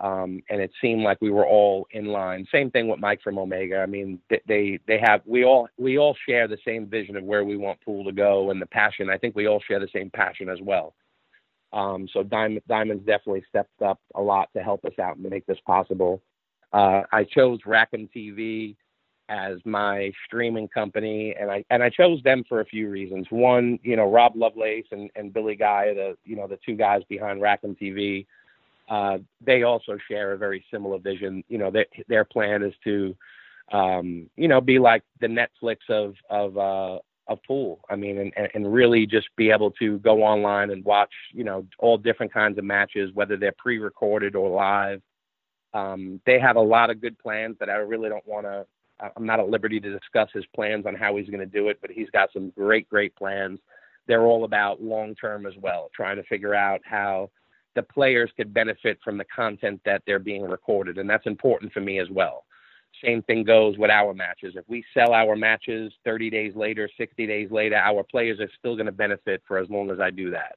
Um, 0.00 0.42
and 0.48 0.60
it 0.60 0.70
seemed 0.80 1.02
like 1.02 1.20
we 1.20 1.30
were 1.30 1.46
all 1.46 1.88
in 1.90 2.06
line. 2.06 2.46
Same 2.52 2.70
thing 2.70 2.86
with 2.86 3.00
Mike 3.00 3.20
from 3.22 3.36
Omega. 3.36 3.78
I 3.78 3.86
mean, 3.86 4.20
they 4.46 4.78
they 4.86 4.98
have 4.98 5.22
we 5.26 5.44
all 5.44 5.68
we 5.76 5.98
all 5.98 6.16
share 6.28 6.46
the 6.46 6.58
same 6.64 6.86
vision 6.86 7.16
of 7.16 7.24
where 7.24 7.44
we 7.44 7.56
want 7.56 7.80
pool 7.80 8.04
to 8.04 8.12
go 8.12 8.50
and 8.50 8.62
the 8.62 8.66
passion. 8.66 9.10
I 9.10 9.18
think 9.18 9.34
we 9.34 9.48
all 9.48 9.60
share 9.60 9.80
the 9.80 9.88
same 9.92 10.10
passion 10.10 10.48
as 10.48 10.60
well. 10.62 10.94
Um, 11.72 12.08
so 12.12 12.22
Diamond, 12.22 12.62
Diamond's 12.68 13.04
definitely 13.04 13.44
stepped 13.48 13.82
up 13.82 14.00
a 14.14 14.22
lot 14.22 14.48
to 14.54 14.62
help 14.62 14.84
us 14.84 14.98
out 15.00 15.16
and 15.16 15.28
make 15.28 15.46
this 15.46 15.58
possible. 15.66 16.22
Uh, 16.72 17.02
I 17.12 17.24
chose 17.24 17.58
Rackham 17.66 18.08
TV 18.14 18.76
as 19.28 19.58
my 19.64 20.10
streaming 20.24 20.68
company, 20.68 21.34
and 21.38 21.50
I 21.50 21.64
and 21.70 21.82
I 21.82 21.90
chose 21.90 22.22
them 22.22 22.44
for 22.48 22.60
a 22.60 22.64
few 22.64 22.88
reasons. 22.88 23.26
One, 23.30 23.78
you 23.82 23.96
know, 23.96 24.10
Rob 24.10 24.32
Lovelace 24.36 24.86
and, 24.90 25.10
and 25.16 25.32
Billy 25.32 25.56
Guy, 25.56 25.92
the 25.94 26.16
you 26.24 26.36
know 26.36 26.46
the 26.46 26.58
two 26.64 26.76
guys 26.76 27.02
behind 27.08 27.42
Rackham 27.42 27.74
TV, 27.74 28.26
uh, 28.88 29.18
they 29.44 29.62
also 29.62 29.98
share 30.08 30.32
a 30.32 30.38
very 30.38 30.64
similar 30.72 30.98
vision. 30.98 31.44
You 31.48 31.58
know, 31.58 31.70
their 31.70 31.86
their 32.08 32.24
plan 32.24 32.62
is 32.62 32.74
to, 32.84 33.16
um, 33.72 34.30
you 34.36 34.48
know, 34.48 34.60
be 34.60 34.78
like 34.78 35.02
the 35.20 35.26
Netflix 35.26 35.76
of 35.90 36.14
of 36.30 36.56
uh, 36.56 36.98
of 37.28 37.42
pool. 37.46 37.80
I 37.90 37.96
mean, 37.96 38.18
and 38.18 38.48
and 38.54 38.72
really 38.72 39.06
just 39.06 39.28
be 39.36 39.50
able 39.50 39.70
to 39.72 39.98
go 39.98 40.22
online 40.22 40.70
and 40.70 40.84
watch, 40.84 41.12
you 41.32 41.44
know, 41.44 41.66
all 41.78 41.98
different 41.98 42.32
kinds 42.32 42.58
of 42.58 42.64
matches, 42.64 43.10
whether 43.14 43.36
they're 43.36 43.54
pre-recorded 43.58 44.34
or 44.34 44.50
live. 44.50 45.02
Um, 45.74 46.20
they 46.24 46.38
have 46.40 46.56
a 46.56 46.60
lot 46.60 46.88
of 46.88 47.00
good 47.00 47.18
plans 47.18 47.56
that 47.60 47.68
I 47.68 47.74
really 47.74 48.08
don't 48.08 48.26
want 48.26 48.46
to. 48.46 48.66
I'm 49.16 49.26
not 49.26 49.38
at 49.38 49.48
liberty 49.48 49.78
to 49.78 49.96
discuss 49.96 50.28
his 50.32 50.44
plans 50.56 50.86
on 50.86 50.94
how 50.96 51.16
he's 51.16 51.28
going 51.28 51.38
to 51.40 51.46
do 51.46 51.68
it, 51.68 51.78
but 51.80 51.90
he's 51.90 52.10
got 52.10 52.32
some 52.32 52.50
great, 52.50 52.88
great 52.88 53.14
plans. 53.14 53.60
They're 54.08 54.24
all 54.24 54.44
about 54.44 54.82
long 54.82 55.14
term 55.14 55.46
as 55.46 55.52
well, 55.60 55.90
trying 55.94 56.16
to 56.16 56.24
figure 56.24 56.54
out 56.54 56.80
how 56.84 57.30
the 57.78 57.82
players 57.84 58.28
could 58.36 58.52
benefit 58.52 58.98
from 59.04 59.16
the 59.16 59.24
content 59.24 59.80
that 59.84 60.02
they're 60.04 60.18
being 60.18 60.42
recorded, 60.42 60.98
and 60.98 61.08
that's 61.08 61.26
important 61.26 61.72
for 61.72 61.80
me 61.80 62.00
as 62.00 62.10
well. 62.10 62.44
Same 63.04 63.22
thing 63.22 63.44
goes 63.44 63.78
with 63.78 63.90
our 63.90 64.12
matches. 64.12 64.54
If 64.56 64.64
we 64.66 64.82
sell 64.92 65.12
our 65.12 65.36
matches 65.36 65.92
30 66.04 66.28
days 66.28 66.56
later, 66.56 66.90
60 66.98 67.26
days 67.28 67.52
later, 67.52 67.76
our 67.76 68.02
players 68.02 68.40
are 68.40 68.50
still 68.58 68.74
going 68.74 68.86
to 68.86 68.92
benefit 68.92 69.42
for 69.46 69.58
as 69.58 69.70
long 69.70 69.92
as 69.92 70.00
I 70.00 70.10
do 70.10 70.32
that. 70.32 70.56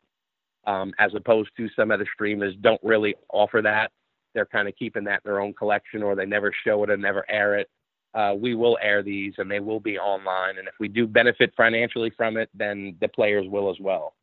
Um, 0.65 0.93
as 0.97 1.13
opposed 1.13 1.51
to 1.57 1.69
some 1.75 1.91
other 1.91 2.07
streamers 2.11 2.55
don't 2.61 2.81
really 2.83 3.13
offer 3.29 3.61
that 3.61 3.91
they're 4.33 4.45
kind 4.45 4.67
of 4.67 4.75
keeping 4.75 5.03
that 5.05 5.21
in 5.23 5.31
their 5.31 5.41
own 5.41 5.53
collection 5.53 6.03
or 6.03 6.15
they 6.15 6.25
never 6.25 6.51
show 6.65 6.83
it 6.83 6.89
and 6.89 7.01
never 7.01 7.25
air 7.29 7.57
it. 7.57 7.69
Uh, 8.13 8.33
we 8.37 8.55
will 8.55 8.77
air 8.81 9.01
these 9.03 9.33
and 9.37 9.49
they 9.49 9.59
will 9.59 9.79
be 9.79 9.97
online. 9.97 10.57
And 10.57 10.67
if 10.67 10.73
we 10.79 10.87
do 10.87 11.07
benefit 11.07 11.53
financially 11.55 12.11
from 12.15 12.37
it, 12.37 12.49
then 12.53 12.95
the 12.99 13.07
players 13.07 13.47
will 13.47 13.69
as 13.69 13.79
well. 13.79 14.13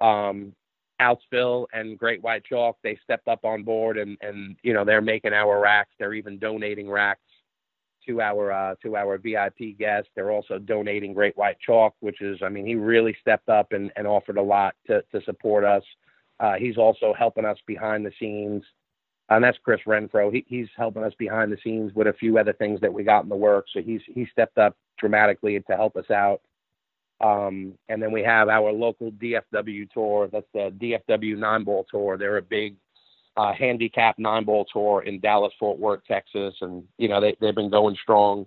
Um, 0.00 0.54
Outsville 1.00 1.66
and 1.72 1.98
Great 1.98 2.22
White 2.22 2.44
Chalk, 2.44 2.76
they 2.82 2.98
stepped 3.04 3.28
up 3.28 3.44
on 3.44 3.62
board 3.62 3.98
and, 3.98 4.16
and, 4.20 4.56
you 4.62 4.72
know, 4.72 4.84
they're 4.84 5.00
making 5.00 5.32
our 5.32 5.60
racks. 5.60 5.90
They're 5.98 6.14
even 6.14 6.38
donating 6.38 6.90
racks 6.90 7.20
to 8.06 8.20
our, 8.20 8.52
uh, 8.52 8.74
to 8.82 8.96
our 8.96 9.18
VIP 9.18 9.78
guests. 9.78 10.10
They're 10.14 10.32
also 10.32 10.58
donating 10.58 11.14
Great 11.14 11.36
White 11.36 11.58
Chalk, 11.64 11.94
which 12.00 12.20
is, 12.20 12.38
I 12.42 12.48
mean, 12.48 12.66
he 12.66 12.74
really 12.74 13.16
stepped 13.20 13.48
up 13.48 13.72
and, 13.72 13.92
and 13.96 14.06
offered 14.06 14.38
a 14.38 14.42
lot 14.42 14.74
to, 14.86 15.02
to 15.12 15.22
support 15.24 15.64
us. 15.64 15.82
Uh, 16.40 16.54
he's 16.54 16.78
also 16.78 17.14
helping 17.18 17.44
us 17.44 17.58
behind 17.66 18.04
the 18.06 18.12
scenes 18.18 18.62
and 19.30 19.44
that's 19.44 19.58
Chris 19.62 19.80
Renfro. 19.86 20.32
He, 20.32 20.44
he's 20.48 20.68
helping 20.76 21.04
us 21.04 21.12
behind 21.18 21.52
the 21.52 21.58
scenes 21.62 21.92
with 21.94 22.06
a 22.06 22.12
few 22.12 22.38
other 22.38 22.52
things 22.52 22.80
that 22.80 22.92
we 22.92 23.04
got 23.04 23.24
in 23.24 23.28
the 23.28 23.36
works. 23.36 23.70
So 23.74 23.80
he's 23.80 24.00
he 24.06 24.26
stepped 24.32 24.58
up 24.58 24.76
dramatically 24.98 25.60
to 25.60 25.76
help 25.76 25.96
us 25.96 26.10
out. 26.10 26.40
Um, 27.20 27.74
and 27.88 28.02
then 28.02 28.12
we 28.12 28.22
have 28.22 28.48
our 28.48 28.72
local 28.72 29.10
DFW 29.12 29.90
tour. 29.90 30.28
That's 30.30 30.46
the 30.54 30.72
DFW 30.80 31.36
nine 31.36 31.64
ball 31.64 31.84
tour. 31.90 32.16
They're 32.16 32.36
a 32.36 32.42
big 32.42 32.76
uh, 33.36 33.52
handicap 33.52 34.18
nine 34.18 34.44
ball 34.44 34.66
tour 34.72 35.02
in 35.02 35.20
Dallas 35.20 35.52
Fort 35.58 35.78
Worth, 35.78 36.04
Texas, 36.06 36.54
and 36.60 36.84
you 36.96 37.08
know 37.08 37.20
they 37.20 37.36
they've 37.40 37.54
been 37.54 37.70
going 37.70 37.96
strong 38.02 38.46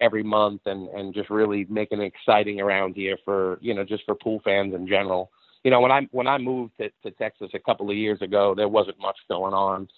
every 0.00 0.22
month 0.22 0.62
and 0.66 0.88
and 0.88 1.14
just 1.14 1.30
really 1.30 1.66
making 1.68 2.00
it 2.00 2.12
exciting 2.12 2.60
around 2.60 2.94
here 2.94 3.16
for 3.24 3.58
you 3.60 3.74
know 3.74 3.84
just 3.84 4.04
for 4.04 4.14
pool 4.14 4.40
fans 4.44 4.74
in 4.74 4.88
general. 4.88 5.30
You 5.62 5.70
know 5.70 5.80
when 5.80 5.92
I 5.92 6.08
when 6.10 6.26
I 6.26 6.38
moved 6.38 6.72
to, 6.78 6.90
to 7.04 7.10
Texas 7.12 7.50
a 7.54 7.60
couple 7.60 7.90
of 7.90 7.96
years 7.96 8.22
ago, 8.22 8.54
there 8.56 8.68
wasn't 8.68 8.98
much 9.00 9.18
going 9.28 9.54
on 9.54 9.88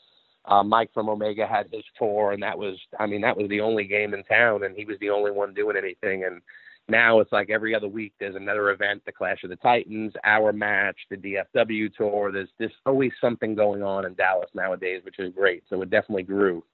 uh, 0.47 0.63
Mike 0.63 0.91
from 0.93 1.09
Omega 1.09 1.47
had 1.47 1.69
his 1.73 1.85
tour, 1.97 2.33
and 2.33 2.43
that 2.43 2.59
was, 2.59 2.77
I 2.99 3.07
mean, 3.07 3.21
that 3.21 3.37
was 3.37 3.49
the 3.49 3.61
only 3.61 3.85
game 3.85 4.13
in 4.13 4.25
town, 4.25 4.65
and 4.65 4.77
he 4.77 4.85
was 4.85 4.97
the 5.01 5.11
only 5.11 5.31
one 5.31 5.55
doing 5.55 5.77
anything. 5.77 6.25
And 6.25 6.41
now 6.89 7.21
it's 7.21 7.33
like 7.33 7.51
every 7.51 7.75
other 7.75 7.89
week 7.89 8.13
there's 8.19 8.35
another 8.35 8.71
event, 8.71 9.03
the 9.07 9.13
Clash 9.13 9.45
of 9.45 9.51
the 9.51 9.57
Titans, 9.57 10.13
our 10.25 10.53
match, 10.53 10.97
the 11.11 11.17
DFW 11.17 11.95
tour. 11.95 12.33
There's 12.33 12.49
there's 12.59 12.73
always 12.87 13.13
something 13.21 13.55
going 13.55 13.83
on 13.83 14.05
in 14.05 14.15
Dallas 14.15 14.51
nowadays, 14.55 15.03
which 15.05 15.19
is 15.19 15.33
great. 15.35 15.63
So 15.69 15.81
it 15.83 15.91
definitely 15.91 16.25
grew. 16.25 16.65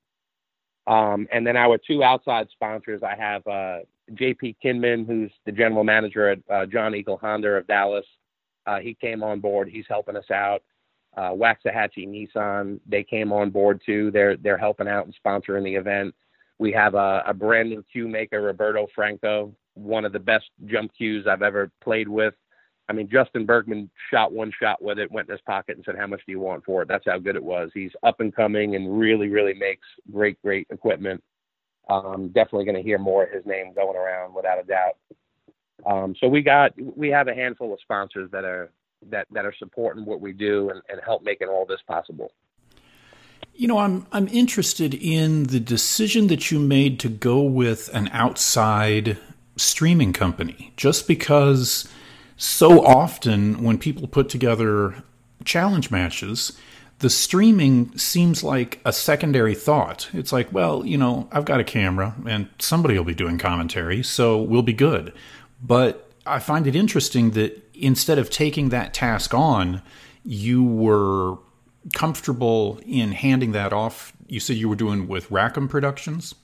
Um, 0.86 1.28
and 1.30 1.46
then 1.46 1.56
our 1.56 1.78
two 1.78 2.02
outside 2.02 2.48
sponsors, 2.50 3.02
I 3.02 3.14
have 3.14 3.46
uh, 3.46 3.80
JP 4.12 4.56
Kinman, 4.64 5.06
who's 5.06 5.30
the 5.44 5.52
general 5.52 5.84
manager 5.84 6.30
at 6.30 6.38
uh, 6.50 6.64
John 6.64 6.94
Eagle 6.94 7.18
Honda 7.18 7.48
of 7.48 7.66
Dallas. 7.66 8.06
Uh, 8.66 8.78
he 8.78 8.94
came 8.94 9.22
on 9.22 9.40
board. 9.40 9.68
He's 9.68 9.84
helping 9.88 10.16
us 10.16 10.30
out 10.30 10.62
uh, 11.18 11.30
Waxahachie 11.30 12.06
Nissan. 12.06 12.80
They 12.86 13.02
came 13.02 13.32
on 13.32 13.50
board 13.50 13.82
too. 13.84 14.10
They're 14.12 14.36
they're 14.36 14.58
helping 14.58 14.88
out 14.88 15.06
and 15.06 15.14
sponsoring 15.24 15.64
the 15.64 15.74
event. 15.74 16.14
We 16.58 16.72
have 16.72 16.94
a, 16.94 17.22
a 17.26 17.34
brand 17.34 17.70
new 17.70 17.84
cue 17.90 18.08
maker, 18.08 18.40
Roberto 18.40 18.86
Franco, 18.94 19.54
one 19.78 20.04
of 20.04 20.12
the 20.12 20.18
best 20.18 20.46
jump 20.66 20.92
cues 20.96 21.26
I've 21.26 21.42
ever 21.42 21.70
played 21.82 22.08
with. 22.08 22.34
I 22.88 22.94
mean, 22.94 23.08
Justin 23.10 23.44
Bergman 23.44 23.90
shot 24.10 24.32
one 24.32 24.50
shot 24.58 24.82
with 24.82 24.98
it, 24.98 25.12
went 25.12 25.28
in 25.28 25.32
his 25.32 25.42
pocket, 25.42 25.76
and 25.76 25.84
said, 25.84 25.96
"How 25.96 26.06
much 26.06 26.22
do 26.26 26.32
you 26.32 26.40
want 26.40 26.64
for 26.64 26.82
it?" 26.82 26.88
That's 26.88 27.04
how 27.06 27.18
good 27.18 27.36
it 27.36 27.44
was. 27.44 27.70
He's 27.74 27.92
up 28.02 28.20
and 28.20 28.34
coming 28.34 28.76
and 28.76 28.98
really, 28.98 29.28
really 29.28 29.54
makes 29.54 29.86
great, 30.10 30.40
great 30.42 30.66
equipment. 30.70 31.22
Um, 31.90 32.28
definitely 32.28 32.64
going 32.64 32.76
to 32.76 32.82
hear 32.82 32.98
more 32.98 33.24
of 33.24 33.30
his 33.30 33.44
name 33.46 33.72
going 33.74 33.96
around 33.96 34.34
without 34.34 34.58
a 34.58 34.62
doubt. 34.62 34.96
Um, 35.86 36.14
so 36.18 36.28
we 36.28 36.42
got 36.42 36.72
we 36.96 37.08
have 37.08 37.28
a 37.28 37.34
handful 37.34 37.72
of 37.72 37.80
sponsors 37.80 38.30
that 38.30 38.44
are 38.44 38.70
that 39.10 39.26
that 39.30 39.44
are 39.44 39.54
supporting 39.58 40.04
what 40.04 40.20
we 40.20 40.32
do 40.32 40.70
and, 40.70 40.80
and 40.88 41.00
help 41.04 41.22
making 41.22 41.48
all 41.48 41.66
this 41.66 41.80
possible. 41.86 42.32
You 43.54 43.68
know, 43.68 43.78
I'm 43.78 44.06
I'm 44.12 44.28
interested 44.28 44.94
in 44.94 45.44
the 45.44 45.60
decision 45.60 46.28
that 46.28 46.50
you 46.50 46.58
made 46.58 46.98
to 47.00 47.08
go 47.08 47.42
with 47.42 47.90
an 47.92 48.08
outside 48.12 49.18
streaming 49.58 50.12
company, 50.12 50.72
just 50.76 51.06
because 51.06 51.88
so 52.36 52.84
often 52.84 53.62
when 53.62 53.78
people 53.78 54.06
put 54.06 54.28
together 54.28 55.02
challenge 55.44 55.90
matches, 55.90 56.58
the 57.00 57.10
streaming 57.10 57.96
seems 57.96 58.42
like 58.42 58.80
a 58.84 58.92
secondary 58.92 59.54
thought. 59.54 60.08
It's 60.12 60.32
like, 60.32 60.52
well, 60.52 60.84
you 60.84 60.98
know, 60.98 61.28
I've 61.30 61.44
got 61.44 61.60
a 61.60 61.64
camera 61.64 62.14
and 62.26 62.48
somebody 62.58 62.96
will 62.96 63.04
be 63.04 63.14
doing 63.14 63.38
commentary, 63.38 64.02
so 64.02 64.40
we'll 64.40 64.62
be 64.62 64.72
good. 64.72 65.12
But 65.62 66.10
I 66.26 66.38
find 66.40 66.66
it 66.66 66.74
interesting 66.74 67.32
that 67.32 67.62
instead 67.74 68.18
of 68.18 68.30
taking 68.30 68.70
that 68.70 68.94
task 68.94 69.32
on, 69.32 69.82
you 70.24 70.62
were 70.62 71.38
comfortable 71.94 72.80
in 72.84 73.12
handing 73.12 73.52
that 73.52 73.72
off. 73.72 74.12
You 74.26 74.40
said 74.40 74.56
you 74.56 74.68
were 74.68 74.76
doing 74.76 75.08
with 75.08 75.30
Rackham 75.30 75.68
Productions? 75.68 76.34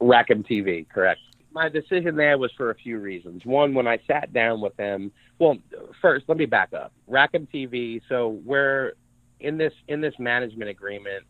Rackham 0.00 0.44
TV, 0.44 0.88
correct. 0.88 1.20
My 1.56 1.70
decision 1.70 2.16
there 2.16 2.36
was 2.36 2.52
for 2.54 2.68
a 2.68 2.74
few 2.74 2.98
reasons. 2.98 3.46
One, 3.46 3.72
when 3.72 3.86
I 3.86 3.98
sat 4.06 4.30
down 4.34 4.60
with 4.60 4.76
them, 4.76 5.10
well, 5.38 5.56
first, 6.02 6.26
let 6.28 6.36
me 6.36 6.44
back 6.44 6.74
up. 6.74 6.92
Rackham 7.06 7.48
TV, 7.50 8.02
so 8.10 8.38
we're 8.44 8.92
in 9.40 9.56
this 9.56 9.72
in 9.88 10.02
this 10.02 10.12
management 10.18 10.68
agreement, 10.68 11.24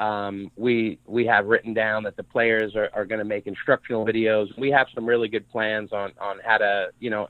um, 0.00 0.50
we 0.56 0.98
we 1.06 1.24
have 1.26 1.46
written 1.46 1.74
down 1.74 2.02
that 2.02 2.16
the 2.16 2.24
players 2.24 2.74
are, 2.74 2.90
are 2.92 3.04
going 3.04 3.20
to 3.20 3.24
make 3.24 3.46
instructional 3.46 4.04
videos. 4.04 4.48
We 4.58 4.72
have 4.72 4.88
some 4.96 5.06
really 5.06 5.28
good 5.28 5.48
plans 5.48 5.92
on 5.92 6.10
on 6.20 6.40
how 6.44 6.58
to 6.58 6.88
you 6.98 7.10
know 7.10 7.28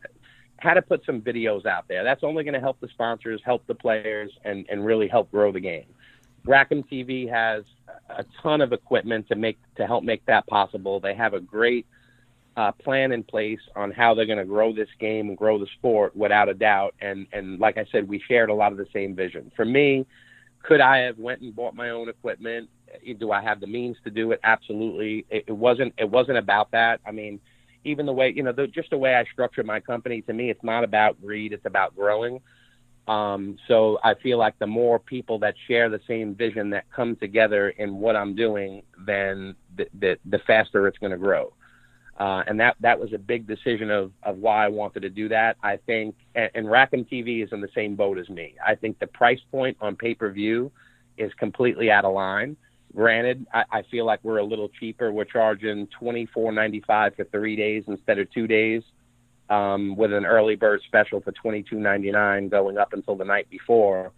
how 0.56 0.72
to 0.72 0.80
put 0.80 1.04
some 1.04 1.20
videos 1.20 1.66
out 1.66 1.86
there. 1.86 2.02
That's 2.02 2.24
only 2.24 2.44
going 2.44 2.54
to 2.54 2.60
help 2.60 2.80
the 2.80 2.88
sponsors, 2.88 3.42
help 3.44 3.66
the 3.66 3.74
players, 3.74 4.32
and 4.46 4.64
and 4.70 4.86
really 4.86 5.06
help 5.06 5.30
grow 5.30 5.52
the 5.52 5.60
game. 5.60 5.84
Rackham 6.46 6.82
TV 6.84 7.28
has 7.28 7.64
a 8.08 8.24
ton 8.42 8.62
of 8.62 8.72
equipment 8.72 9.28
to 9.28 9.34
make 9.34 9.58
to 9.76 9.86
help 9.86 10.02
make 10.02 10.24
that 10.24 10.46
possible. 10.46 10.98
They 10.98 11.14
have 11.14 11.34
a 11.34 11.40
great 11.40 11.86
uh, 12.56 12.72
plan 12.72 13.12
in 13.12 13.22
place 13.22 13.60
on 13.74 13.90
how 13.90 14.14
they're 14.14 14.26
going 14.26 14.38
to 14.38 14.44
grow 14.44 14.72
this 14.72 14.88
game 14.98 15.28
and 15.28 15.38
grow 15.38 15.58
the 15.58 15.66
sport 15.78 16.14
without 16.16 16.48
a 16.48 16.54
doubt. 16.54 16.94
And 17.00 17.26
and 17.32 17.58
like 17.58 17.78
I 17.78 17.86
said, 17.90 18.08
we 18.08 18.22
shared 18.28 18.50
a 18.50 18.54
lot 18.54 18.72
of 18.72 18.78
the 18.78 18.86
same 18.92 19.14
vision. 19.14 19.50
For 19.56 19.64
me, 19.64 20.06
could 20.62 20.80
I 20.80 20.98
have 20.98 21.18
went 21.18 21.40
and 21.40 21.54
bought 21.54 21.74
my 21.74 21.90
own 21.90 22.08
equipment? 22.08 22.68
Do 23.18 23.32
I 23.32 23.42
have 23.42 23.60
the 23.60 23.66
means 23.66 23.96
to 24.04 24.10
do 24.10 24.32
it? 24.32 24.40
Absolutely. 24.44 25.24
It, 25.30 25.44
it 25.48 25.52
wasn't 25.52 25.94
it 25.96 26.10
wasn't 26.10 26.38
about 26.38 26.70
that. 26.72 27.00
I 27.06 27.10
mean, 27.10 27.40
even 27.84 28.06
the 28.06 28.12
way 28.12 28.32
you 28.34 28.42
know, 28.42 28.52
the, 28.52 28.66
just 28.66 28.90
the 28.90 28.98
way 28.98 29.14
I 29.14 29.24
structured 29.32 29.66
my 29.66 29.80
company, 29.80 30.22
to 30.22 30.32
me, 30.32 30.50
it's 30.50 30.62
not 30.62 30.84
about 30.84 31.20
greed. 31.20 31.52
It's 31.52 31.66
about 31.66 31.96
growing. 31.96 32.40
Um, 33.08 33.56
so 33.66 33.98
I 34.04 34.14
feel 34.14 34.38
like 34.38 34.58
the 34.58 34.66
more 34.66 34.98
people 35.00 35.40
that 35.40 35.54
share 35.66 35.88
the 35.88 36.00
same 36.06 36.36
vision 36.36 36.70
that 36.70 36.84
come 36.94 37.16
together 37.16 37.70
in 37.70 37.96
what 37.96 38.14
I'm 38.14 38.36
doing, 38.36 38.82
then 39.06 39.56
the, 39.76 39.88
the, 39.98 40.18
the 40.24 40.38
faster 40.46 40.86
it's 40.86 40.98
going 40.98 41.10
to 41.10 41.18
grow. 41.18 41.52
Uh, 42.18 42.42
and 42.46 42.60
that 42.60 42.76
that 42.80 43.00
was 43.00 43.12
a 43.12 43.18
big 43.18 43.46
decision 43.46 43.90
of 43.90 44.12
of 44.22 44.36
why 44.36 44.66
I 44.66 44.68
wanted 44.68 45.00
to 45.00 45.10
do 45.10 45.28
that. 45.30 45.56
I 45.62 45.78
think, 45.78 46.14
and, 46.34 46.50
and 46.54 46.70
Rackham 46.70 47.04
TV 47.04 47.42
is 47.42 47.52
in 47.52 47.60
the 47.60 47.70
same 47.74 47.96
boat 47.96 48.18
as 48.18 48.28
me. 48.28 48.54
I 48.64 48.74
think 48.74 48.98
the 48.98 49.06
price 49.06 49.40
point 49.50 49.76
on 49.80 49.96
pay 49.96 50.14
per 50.14 50.30
view 50.30 50.70
is 51.16 51.32
completely 51.34 51.90
out 51.90 52.04
of 52.04 52.12
line. 52.12 52.56
Granted, 52.94 53.46
I, 53.54 53.64
I 53.72 53.82
feel 53.90 54.04
like 54.04 54.20
we're 54.22 54.38
a 54.38 54.44
little 54.44 54.68
cheaper. 54.68 55.10
We're 55.10 55.24
charging 55.24 55.86
twenty 55.98 56.26
four 56.26 56.52
ninety 56.52 56.82
five 56.86 57.14
for 57.16 57.24
three 57.24 57.56
days 57.56 57.84
instead 57.86 58.18
of 58.18 58.30
two 58.30 58.46
days, 58.46 58.82
um, 59.48 59.96
with 59.96 60.12
an 60.12 60.26
early 60.26 60.56
bird 60.56 60.82
special 60.86 61.22
for 61.22 61.32
twenty 61.32 61.62
two 61.62 61.80
ninety 61.80 62.10
nine 62.10 62.50
going 62.50 62.76
up 62.76 62.92
until 62.92 63.16
the 63.16 63.24
night 63.24 63.48
before. 63.48 64.12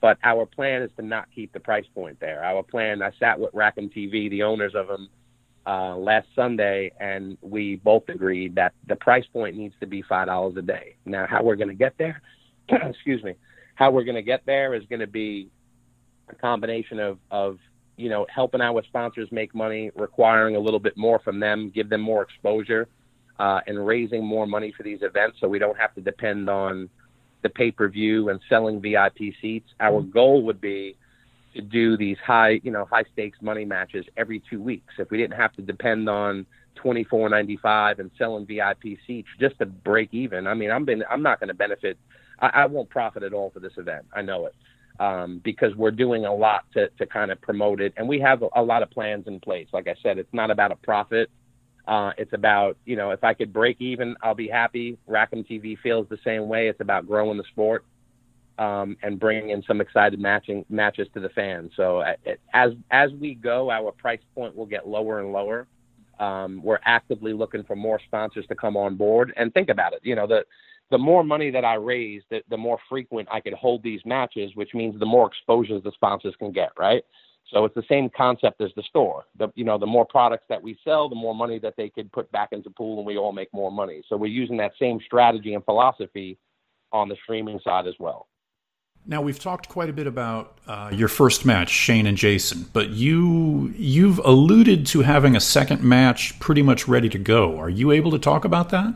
But 0.00 0.18
our 0.22 0.46
plan 0.46 0.82
is 0.82 0.90
to 0.96 1.02
not 1.02 1.26
keep 1.34 1.52
the 1.52 1.60
price 1.60 1.84
point 1.94 2.20
there. 2.20 2.44
Our 2.44 2.62
plan. 2.62 3.02
I 3.02 3.10
sat 3.18 3.40
with 3.40 3.52
Rackham 3.52 3.90
TV, 3.90 4.30
the 4.30 4.44
owners 4.44 4.74
of 4.76 4.86
them 4.86 5.08
uh, 5.66 5.96
last 5.96 6.26
Sunday, 6.34 6.92
and 7.00 7.36
we 7.42 7.76
both 7.76 8.08
agreed 8.08 8.54
that 8.54 8.72
the 8.88 8.96
price 8.96 9.24
point 9.32 9.56
needs 9.56 9.74
to 9.80 9.86
be 9.86 10.02
five 10.02 10.26
dollars 10.26 10.56
a 10.56 10.62
day. 10.62 10.96
Now, 11.04 11.26
how 11.28 11.42
we're 11.42 11.56
going 11.56 11.68
to 11.68 11.74
get 11.74 11.94
there, 11.98 12.22
excuse 12.68 13.22
me, 13.22 13.34
how 13.74 13.90
we're 13.90 14.04
going 14.04 14.16
to 14.16 14.22
get 14.22 14.44
there 14.46 14.74
is 14.74 14.84
going 14.86 15.00
to 15.00 15.06
be 15.06 15.48
a 16.28 16.34
combination 16.34 16.98
of 16.98 17.18
of 17.30 17.58
you 17.96 18.08
know 18.08 18.26
helping 18.34 18.60
our 18.60 18.82
sponsors 18.84 19.28
make 19.30 19.54
money, 19.54 19.90
requiring 19.94 20.56
a 20.56 20.60
little 20.60 20.80
bit 20.80 20.96
more 20.96 21.18
from 21.18 21.40
them, 21.40 21.70
give 21.74 21.88
them 21.88 22.00
more 22.00 22.22
exposure, 22.22 22.88
uh, 23.38 23.60
and 23.66 23.84
raising 23.86 24.24
more 24.24 24.46
money 24.46 24.72
for 24.76 24.82
these 24.82 25.00
events, 25.02 25.38
so 25.40 25.48
we 25.48 25.58
don't 25.58 25.78
have 25.78 25.94
to 25.94 26.00
depend 26.00 26.48
on 26.48 26.88
the 27.42 27.48
pay 27.48 27.70
per 27.70 27.88
view 27.88 28.28
and 28.28 28.40
selling 28.48 28.80
VIP 28.80 29.34
seats. 29.40 29.68
Our 29.80 30.02
goal 30.02 30.42
would 30.44 30.60
be 30.60 30.96
to 31.54 31.60
do 31.60 31.96
these 31.96 32.16
high, 32.24 32.60
you 32.62 32.70
know, 32.70 32.84
high 32.84 33.04
stakes 33.12 33.38
money 33.40 33.64
matches 33.64 34.04
every 34.16 34.42
two 34.50 34.62
weeks. 34.62 34.94
If 34.98 35.10
we 35.10 35.18
didn't 35.18 35.36
have 35.36 35.52
to 35.54 35.62
depend 35.62 36.08
on 36.08 36.46
twenty 36.74 37.04
four 37.04 37.28
ninety 37.28 37.56
five 37.56 37.98
and 37.98 38.10
selling 38.16 38.46
VIP 38.46 38.98
seats 39.06 39.28
just 39.38 39.58
to 39.58 39.66
break 39.66 40.12
even, 40.12 40.46
I 40.46 40.54
mean, 40.54 40.70
I'm 40.70 40.84
been 40.84 41.04
I'm 41.10 41.22
not 41.22 41.40
going 41.40 41.48
to 41.48 41.54
benefit. 41.54 41.98
I, 42.40 42.48
I 42.48 42.66
won't 42.66 42.90
profit 42.90 43.22
at 43.22 43.32
all 43.32 43.50
for 43.50 43.60
this 43.60 43.72
event. 43.76 44.06
I 44.14 44.22
know 44.22 44.46
it 44.46 44.54
um, 45.00 45.40
because 45.42 45.74
we're 45.74 45.90
doing 45.90 46.26
a 46.26 46.34
lot 46.34 46.64
to 46.74 46.88
to 46.98 47.06
kind 47.06 47.30
of 47.30 47.40
promote 47.40 47.80
it, 47.80 47.94
and 47.96 48.08
we 48.08 48.20
have 48.20 48.42
a, 48.42 48.48
a 48.56 48.62
lot 48.62 48.82
of 48.82 48.90
plans 48.90 49.26
in 49.26 49.40
place. 49.40 49.68
Like 49.72 49.88
I 49.88 49.94
said, 50.02 50.18
it's 50.18 50.32
not 50.32 50.50
about 50.50 50.72
a 50.72 50.76
profit. 50.76 51.30
Uh, 51.88 52.12
it's 52.18 52.32
about, 52.34 52.76
you 52.84 52.94
know, 52.94 53.10
if 53.10 53.24
I 53.24 53.34
could 53.34 53.52
break 53.52 53.80
even, 53.80 54.14
I'll 54.22 54.34
be 54.34 54.46
happy. 54.46 54.96
Rackham 55.08 55.42
TV 55.42 55.76
feels 55.82 56.06
the 56.08 56.18
same 56.22 56.46
way. 56.46 56.68
It's 56.68 56.80
about 56.80 57.06
growing 57.06 57.36
the 57.36 57.44
sport 57.50 57.84
um, 58.60 58.96
and 59.02 59.18
bringing 59.18 59.50
in 59.50 59.62
some 59.62 59.80
excited 59.80 60.20
matching 60.20 60.66
matches 60.68 61.08
to 61.14 61.20
the 61.20 61.30
fans. 61.30 61.72
So 61.76 62.04
as 62.52 62.72
as 62.90 63.10
we 63.12 63.34
go, 63.34 63.70
our 63.70 63.90
price 63.90 64.20
point 64.34 64.54
will 64.54 64.66
get 64.66 64.86
lower 64.86 65.18
and 65.20 65.32
lower. 65.32 65.66
Um, 66.20 66.60
we're 66.62 66.80
actively 66.84 67.32
looking 67.32 67.64
for 67.64 67.74
more 67.74 67.98
sponsors 68.06 68.46
to 68.48 68.54
come 68.54 68.76
on 68.76 68.96
board. 68.96 69.32
And 69.38 69.52
think 69.54 69.70
about 69.70 69.94
it, 69.94 70.00
you 70.02 70.14
know, 70.14 70.26
the 70.26 70.44
the 70.90 70.98
more 70.98 71.24
money 71.24 71.50
that 71.50 71.64
I 71.64 71.74
raise, 71.74 72.22
the, 72.30 72.42
the 72.50 72.56
more 72.56 72.78
frequent 72.88 73.28
I 73.30 73.40
could 73.40 73.54
hold 73.54 73.82
these 73.82 74.00
matches, 74.04 74.50
which 74.56 74.74
means 74.74 74.98
the 74.98 75.06
more 75.06 75.28
exposures 75.28 75.82
the 75.82 75.92
sponsors 75.92 76.34
can 76.36 76.52
get, 76.52 76.70
right? 76.76 77.04
So 77.52 77.64
it's 77.64 77.74
the 77.76 77.84
same 77.88 78.10
concept 78.14 78.60
as 78.60 78.70
the 78.76 78.82
store. 78.82 79.24
The 79.38 79.48
you 79.54 79.64
know 79.64 79.78
the 79.78 79.86
more 79.86 80.04
products 80.04 80.44
that 80.50 80.62
we 80.62 80.78
sell, 80.84 81.08
the 81.08 81.14
more 81.14 81.34
money 81.34 81.58
that 81.60 81.74
they 81.78 81.88
could 81.88 82.12
put 82.12 82.30
back 82.30 82.50
into 82.52 82.68
pool, 82.68 82.98
and 82.98 83.06
we 83.06 83.16
all 83.16 83.32
make 83.32 83.52
more 83.54 83.72
money. 83.72 84.02
So 84.06 84.18
we're 84.18 84.26
using 84.26 84.58
that 84.58 84.72
same 84.78 85.00
strategy 85.06 85.54
and 85.54 85.64
philosophy 85.64 86.36
on 86.92 87.08
the 87.08 87.16
streaming 87.24 87.58
side 87.64 87.86
as 87.86 87.94
well. 87.98 88.26
Now 89.06 89.22
we've 89.22 89.38
talked 89.38 89.68
quite 89.68 89.88
a 89.88 89.92
bit 89.92 90.06
about 90.06 90.58
uh, 90.66 90.90
your 90.92 91.08
first 91.08 91.44
match, 91.44 91.70
Shane 91.70 92.06
and 92.06 92.16
Jason, 92.16 92.66
but 92.72 92.90
you 92.90 93.72
you've 93.76 94.18
alluded 94.18 94.86
to 94.86 95.00
having 95.00 95.34
a 95.34 95.40
second 95.40 95.82
match 95.82 96.38
pretty 96.38 96.62
much 96.62 96.86
ready 96.86 97.08
to 97.08 97.18
go. 97.18 97.58
Are 97.58 97.70
you 97.70 97.90
able 97.90 98.10
to 98.10 98.18
talk 98.18 98.44
about 98.44 98.68
that? 98.70 98.94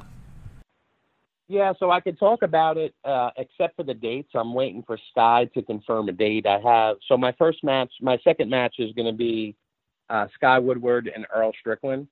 Yeah, 1.49 1.73
so 1.79 1.91
I 1.91 2.01
could 2.01 2.19
talk 2.19 2.43
about 2.43 2.79
it, 2.79 2.95
uh, 3.05 3.31
except 3.37 3.77
for 3.77 3.83
the 3.83 3.93
dates. 3.93 4.31
I'm 4.35 4.55
waiting 4.55 4.83
for 4.83 4.99
Sky 5.11 5.49
to 5.55 5.63
confirm 5.63 6.09
a 6.09 6.13
date. 6.13 6.47
I 6.47 6.59
have 6.61 6.97
so 7.07 7.17
my 7.17 7.33
first 7.33 7.63
match, 7.65 7.93
my 8.01 8.19
second 8.25 8.51
match 8.51 8.77
is 8.79 8.93
going 8.93 9.07
to 9.07 9.17
be 9.17 9.55
uh, 10.11 10.27
Sky 10.35 10.59
Woodward 10.59 11.11
and 11.15 11.27
Earl 11.35 11.53
Strickland. 11.59 12.09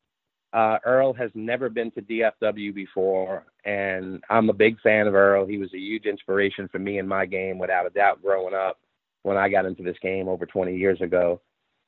Uh, 0.53 0.79
Earl 0.85 1.15
has 1.15 1.31
never 1.35 1.71
been 1.71 1.91
to 1.93 2.03
DFW 2.03 2.75
before, 2.75 3.47
and 3.65 4.23
I'm 4.29 4.51
a 4.51 4.55
big 4.55 4.79
fan 4.81 5.07
of 5.07 5.15
Earl. 5.15 5.47
He 5.47 5.57
was 5.57 5.73
a 5.73 5.79
huge 5.79 6.05
inspiration 6.05 6.69
for 6.69 6.79
me 6.79 6.99
in 6.99 7.09
my 7.09 7.25
game, 7.25 7.59
without 7.59 7.87
a 7.87 7.91
doubt, 7.91 8.21
growing 8.23 8.55
up 8.55 8.79
when 9.23 9.37
I 9.37 9.49
got 9.49 9.65
into 9.65 9.83
this 9.83 9.97
game 10.03 10.29
over 10.29 10.45
20 10.45 10.77
years 10.77 11.01
ago. 11.01 11.41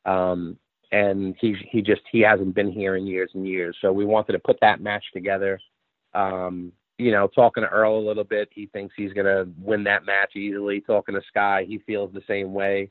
Um, 0.06 0.58
and 0.92 1.34
he 1.40 1.56
he 1.70 1.82
just 1.82 2.02
he 2.12 2.20
hasn't 2.20 2.54
been 2.54 2.70
here 2.70 2.96
in 2.96 3.06
years 3.06 3.30
and 3.34 3.46
years. 3.46 3.76
So 3.80 3.92
we 3.92 4.04
wanted 4.04 4.32
to 4.32 4.38
put 4.38 4.58
that 4.60 4.80
match 4.80 5.04
together. 5.12 5.58
Um, 6.14 6.72
you 6.98 7.10
know, 7.10 7.26
talking 7.26 7.64
to 7.64 7.68
Earl 7.68 7.98
a 7.98 8.06
little 8.06 8.24
bit, 8.24 8.48
he 8.52 8.66
thinks 8.66 8.94
he's 8.96 9.12
gonna 9.12 9.46
win 9.58 9.82
that 9.84 10.04
match 10.04 10.36
easily. 10.36 10.80
Talking 10.80 11.16
to 11.16 11.22
Sky, 11.28 11.64
he 11.66 11.78
feels 11.78 12.12
the 12.12 12.22
same 12.28 12.54
way. 12.54 12.90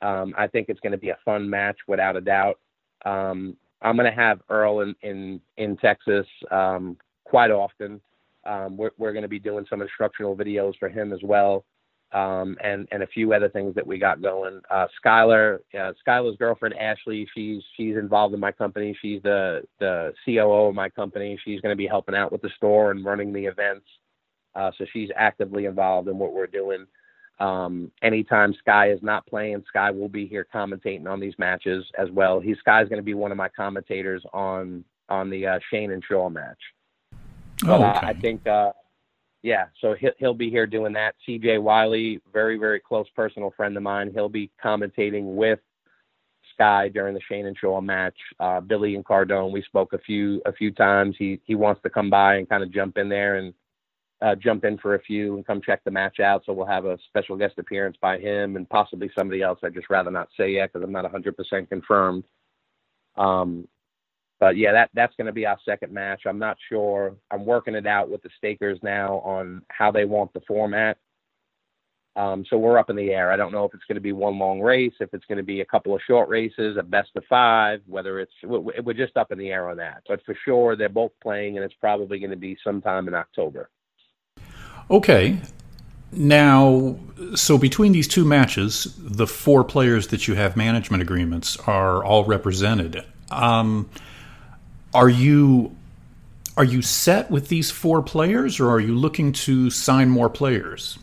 Um, 0.00 0.32
I 0.38 0.46
think 0.46 0.68
it's 0.68 0.80
to 0.80 0.96
be 0.96 1.10
a 1.10 1.18
fun 1.24 1.50
match 1.50 1.76
without 1.88 2.16
a 2.16 2.20
doubt. 2.20 2.58
Um, 3.04 3.56
I'm 3.82 3.96
going 3.96 4.10
to 4.10 4.20
have 4.20 4.40
Earl 4.48 4.80
in 4.80 4.94
in 5.02 5.40
in 5.56 5.76
Texas 5.76 6.26
um, 6.50 6.96
quite 7.24 7.50
often. 7.50 8.00
Um, 8.44 8.76
we're 8.76 8.90
we're 8.98 9.12
going 9.12 9.22
to 9.22 9.28
be 9.28 9.38
doing 9.38 9.66
some 9.68 9.82
instructional 9.82 10.36
videos 10.36 10.78
for 10.78 10.88
him 10.88 11.12
as 11.12 11.20
well, 11.22 11.64
um, 12.12 12.56
and 12.62 12.88
and 12.90 13.02
a 13.02 13.06
few 13.06 13.32
other 13.32 13.48
things 13.48 13.74
that 13.74 13.86
we 13.86 13.98
got 13.98 14.22
going. 14.22 14.60
Uh, 14.70 14.86
Skylar, 15.04 15.58
uh, 15.78 15.92
Skylar's 16.06 16.36
girlfriend 16.36 16.76
Ashley, 16.76 17.26
she's 17.34 17.62
she's 17.76 17.96
involved 17.96 18.34
in 18.34 18.40
my 18.40 18.52
company. 18.52 18.96
She's 19.00 19.22
the 19.22 19.62
the 19.78 20.12
COO 20.24 20.68
of 20.68 20.74
my 20.74 20.88
company. 20.88 21.38
She's 21.44 21.60
going 21.60 21.72
to 21.72 21.76
be 21.76 21.86
helping 21.86 22.14
out 22.14 22.32
with 22.32 22.42
the 22.42 22.50
store 22.56 22.90
and 22.90 23.04
running 23.04 23.32
the 23.32 23.44
events. 23.44 23.86
Uh, 24.54 24.70
so 24.76 24.84
she's 24.92 25.10
actively 25.16 25.66
involved 25.66 26.08
in 26.08 26.18
what 26.18 26.32
we're 26.32 26.46
doing. 26.46 26.86
Um, 27.40 27.90
anytime 28.02 28.54
Sky 28.58 28.90
is 28.90 29.02
not 29.02 29.26
playing, 29.26 29.64
Sky 29.66 29.90
will 29.90 30.10
be 30.10 30.26
here 30.26 30.46
commentating 30.54 31.08
on 31.08 31.20
these 31.20 31.34
matches 31.38 31.84
as 31.98 32.10
well. 32.10 32.38
He 32.38 32.54
Sky's 32.60 32.88
going 32.88 32.98
to 32.98 33.04
be 33.04 33.14
one 33.14 33.30
of 33.30 33.38
my 33.38 33.48
commentators 33.48 34.22
on 34.32 34.84
on 35.08 35.30
the 35.30 35.46
uh, 35.46 35.58
Shane 35.70 35.90
and 35.90 36.04
Shaw 36.04 36.28
match. 36.28 36.58
Oh, 37.66 37.82
okay. 37.82 38.06
I 38.06 38.14
think, 38.14 38.46
uh, 38.46 38.72
yeah, 39.42 39.66
so 39.80 39.94
he'll, 39.98 40.12
he'll 40.18 40.34
be 40.34 40.50
here 40.50 40.66
doing 40.66 40.92
that. 40.92 41.14
CJ 41.26 41.60
Wiley, 41.62 42.20
very 42.32 42.58
very 42.58 42.78
close 42.78 43.06
personal 43.16 43.52
friend 43.56 43.76
of 43.76 43.82
mine. 43.82 44.10
He'll 44.12 44.28
be 44.28 44.50
commentating 44.62 45.34
with 45.34 45.60
Sky 46.54 46.88
during 46.88 47.14
the 47.14 47.20
Shane 47.26 47.46
and 47.46 47.56
Shaw 47.56 47.80
match. 47.80 48.16
Uh, 48.38 48.60
Billy 48.60 48.94
Incardona, 48.96 49.50
we 49.50 49.62
spoke 49.62 49.94
a 49.94 49.98
few 49.98 50.42
a 50.44 50.52
few 50.52 50.70
times. 50.70 51.16
He 51.18 51.40
he 51.44 51.54
wants 51.54 51.80
to 51.82 51.90
come 51.90 52.10
by 52.10 52.36
and 52.36 52.48
kind 52.48 52.62
of 52.62 52.70
jump 52.70 52.98
in 52.98 53.08
there 53.08 53.36
and 53.36 53.54
uh, 54.22 54.34
jump 54.34 54.64
in 54.64 54.76
for 54.78 54.94
a 54.94 55.02
few 55.02 55.36
and 55.36 55.46
come 55.46 55.60
check 55.62 55.82
the 55.84 55.90
match 55.90 56.20
out. 56.20 56.42
So 56.44 56.52
we'll 56.52 56.66
have 56.66 56.84
a 56.84 56.98
special 57.08 57.36
guest 57.36 57.54
appearance 57.58 57.96
by 58.00 58.18
him 58.18 58.56
and 58.56 58.68
possibly 58.68 59.10
somebody 59.16 59.42
else. 59.42 59.58
I'd 59.62 59.74
just 59.74 59.90
rather 59.90 60.10
not 60.10 60.28
say 60.36 60.52
yet 60.52 60.72
because 60.72 60.84
I'm 60.84 60.92
not 60.92 61.10
100% 61.10 61.68
confirmed. 61.68 62.24
Um, 63.16 63.66
but 64.38 64.56
yeah, 64.56 64.72
that 64.72 64.90
that's 64.94 65.14
going 65.16 65.26
to 65.26 65.32
be 65.32 65.44
our 65.44 65.58
second 65.66 65.92
match. 65.92 66.22
I'm 66.26 66.38
not 66.38 66.56
sure. 66.68 67.14
I'm 67.30 67.44
working 67.44 67.74
it 67.74 67.86
out 67.86 68.10
with 68.10 68.22
the 68.22 68.30
stakers 68.38 68.78
now 68.82 69.18
on 69.18 69.62
how 69.68 69.90
they 69.90 70.06
want 70.06 70.32
the 70.32 70.40
format. 70.48 70.96
Um, 72.16 72.44
so 72.48 72.58
we're 72.58 72.78
up 72.78 72.90
in 72.90 72.96
the 72.96 73.10
air. 73.10 73.30
I 73.30 73.36
don't 73.36 73.52
know 73.52 73.64
if 73.64 73.72
it's 73.74 73.84
going 73.84 73.96
to 73.96 74.00
be 74.00 74.12
one 74.12 74.38
long 74.38 74.60
race, 74.60 74.94
if 74.98 75.14
it's 75.14 75.24
going 75.26 75.38
to 75.38 75.44
be 75.44 75.60
a 75.60 75.66
couple 75.66 75.94
of 75.94 76.00
short 76.06 76.28
races, 76.28 76.76
a 76.78 76.82
best 76.82 77.10
of 77.16 77.22
five, 77.28 77.80
whether 77.86 78.18
it's 78.18 78.32
we're 78.42 78.94
just 78.94 79.16
up 79.16 79.30
in 79.30 79.38
the 79.38 79.50
air 79.50 79.68
on 79.68 79.76
that. 79.76 80.02
But 80.08 80.24
for 80.24 80.34
sure, 80.44 80.74
they're 80.74 80.88
both 80.88 81.12
playing, 81.22 81.56
and 81.56 81.64
it's 81.64 81.74
probably 81.80 82.18
going 82.18 82.30
to 82.30 82.36
be 82.36 82.56
sometime 82.64 83.08
in 83.08 83.14
October. 83.14 83.70
Okay. 84.90 85.38
Now, 86.12 86.96
so 87.34 87.56
between 87.56 87.92
these 87.92 88.08
two 88.08 88.24
matches, 88.24 88.94
the 88.98 89.26
four 89.26 89.62
players 89.62 90.08
that 90.08 90.26
you 90.26 90.34
have 90.34 90.56
management 90.56 91.02
agreements 91.02 91.56
are 91.58 92.02
all 92.02 92.24
represented. 92.24 93.04
Um, 93.30 93.88
are 94.92 95.08
you 95.08 95.76
are 96.56 96.64
you 96.64 96.82
set 96.82 97.30
with 97.30 97.48
these 97.48 97.70
four 97.70 98.02
players, 98.02 98.58
or 98.58 98.68
are 98.70 98.80
you 98.80 98.94
looking 98.94 99.32
to 99.32 99.70
sign 99.70 100.10
more 100.10 100.28
players? 100.28 100.98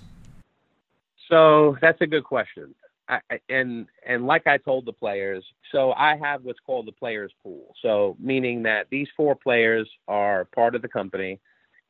So 1.30 1.78
that's 1.82 2.00
a 2.02 2.08
good 2.08 2.26
question. 2.26 2.76
I, 3.10 3.22
and 3.48 3.88
and 4.06 4.28
like 4.28 4.48
I 4.48 4.58
told 4.58 4.86
the 4.86 4.94
players, 4.94 5.46
so 5.72 5.94
I 5.94 6.18
have 6.18 6.44
what's 6.44 6.60
called 6.60 6.88
the 6.88 6.92
players 6.92 7.32
pool. 7.42 7.74
So 7.82 8.18
meaning 8.20 8.64
that 8.64 8.88
these 8.90 9.08
four 9.16 9.36
players 9.36 9.90
are 10.10 10.46
part 10.46 10.76
of 10.76 10.82
the 10.82 10.90
company, 10.90 11.40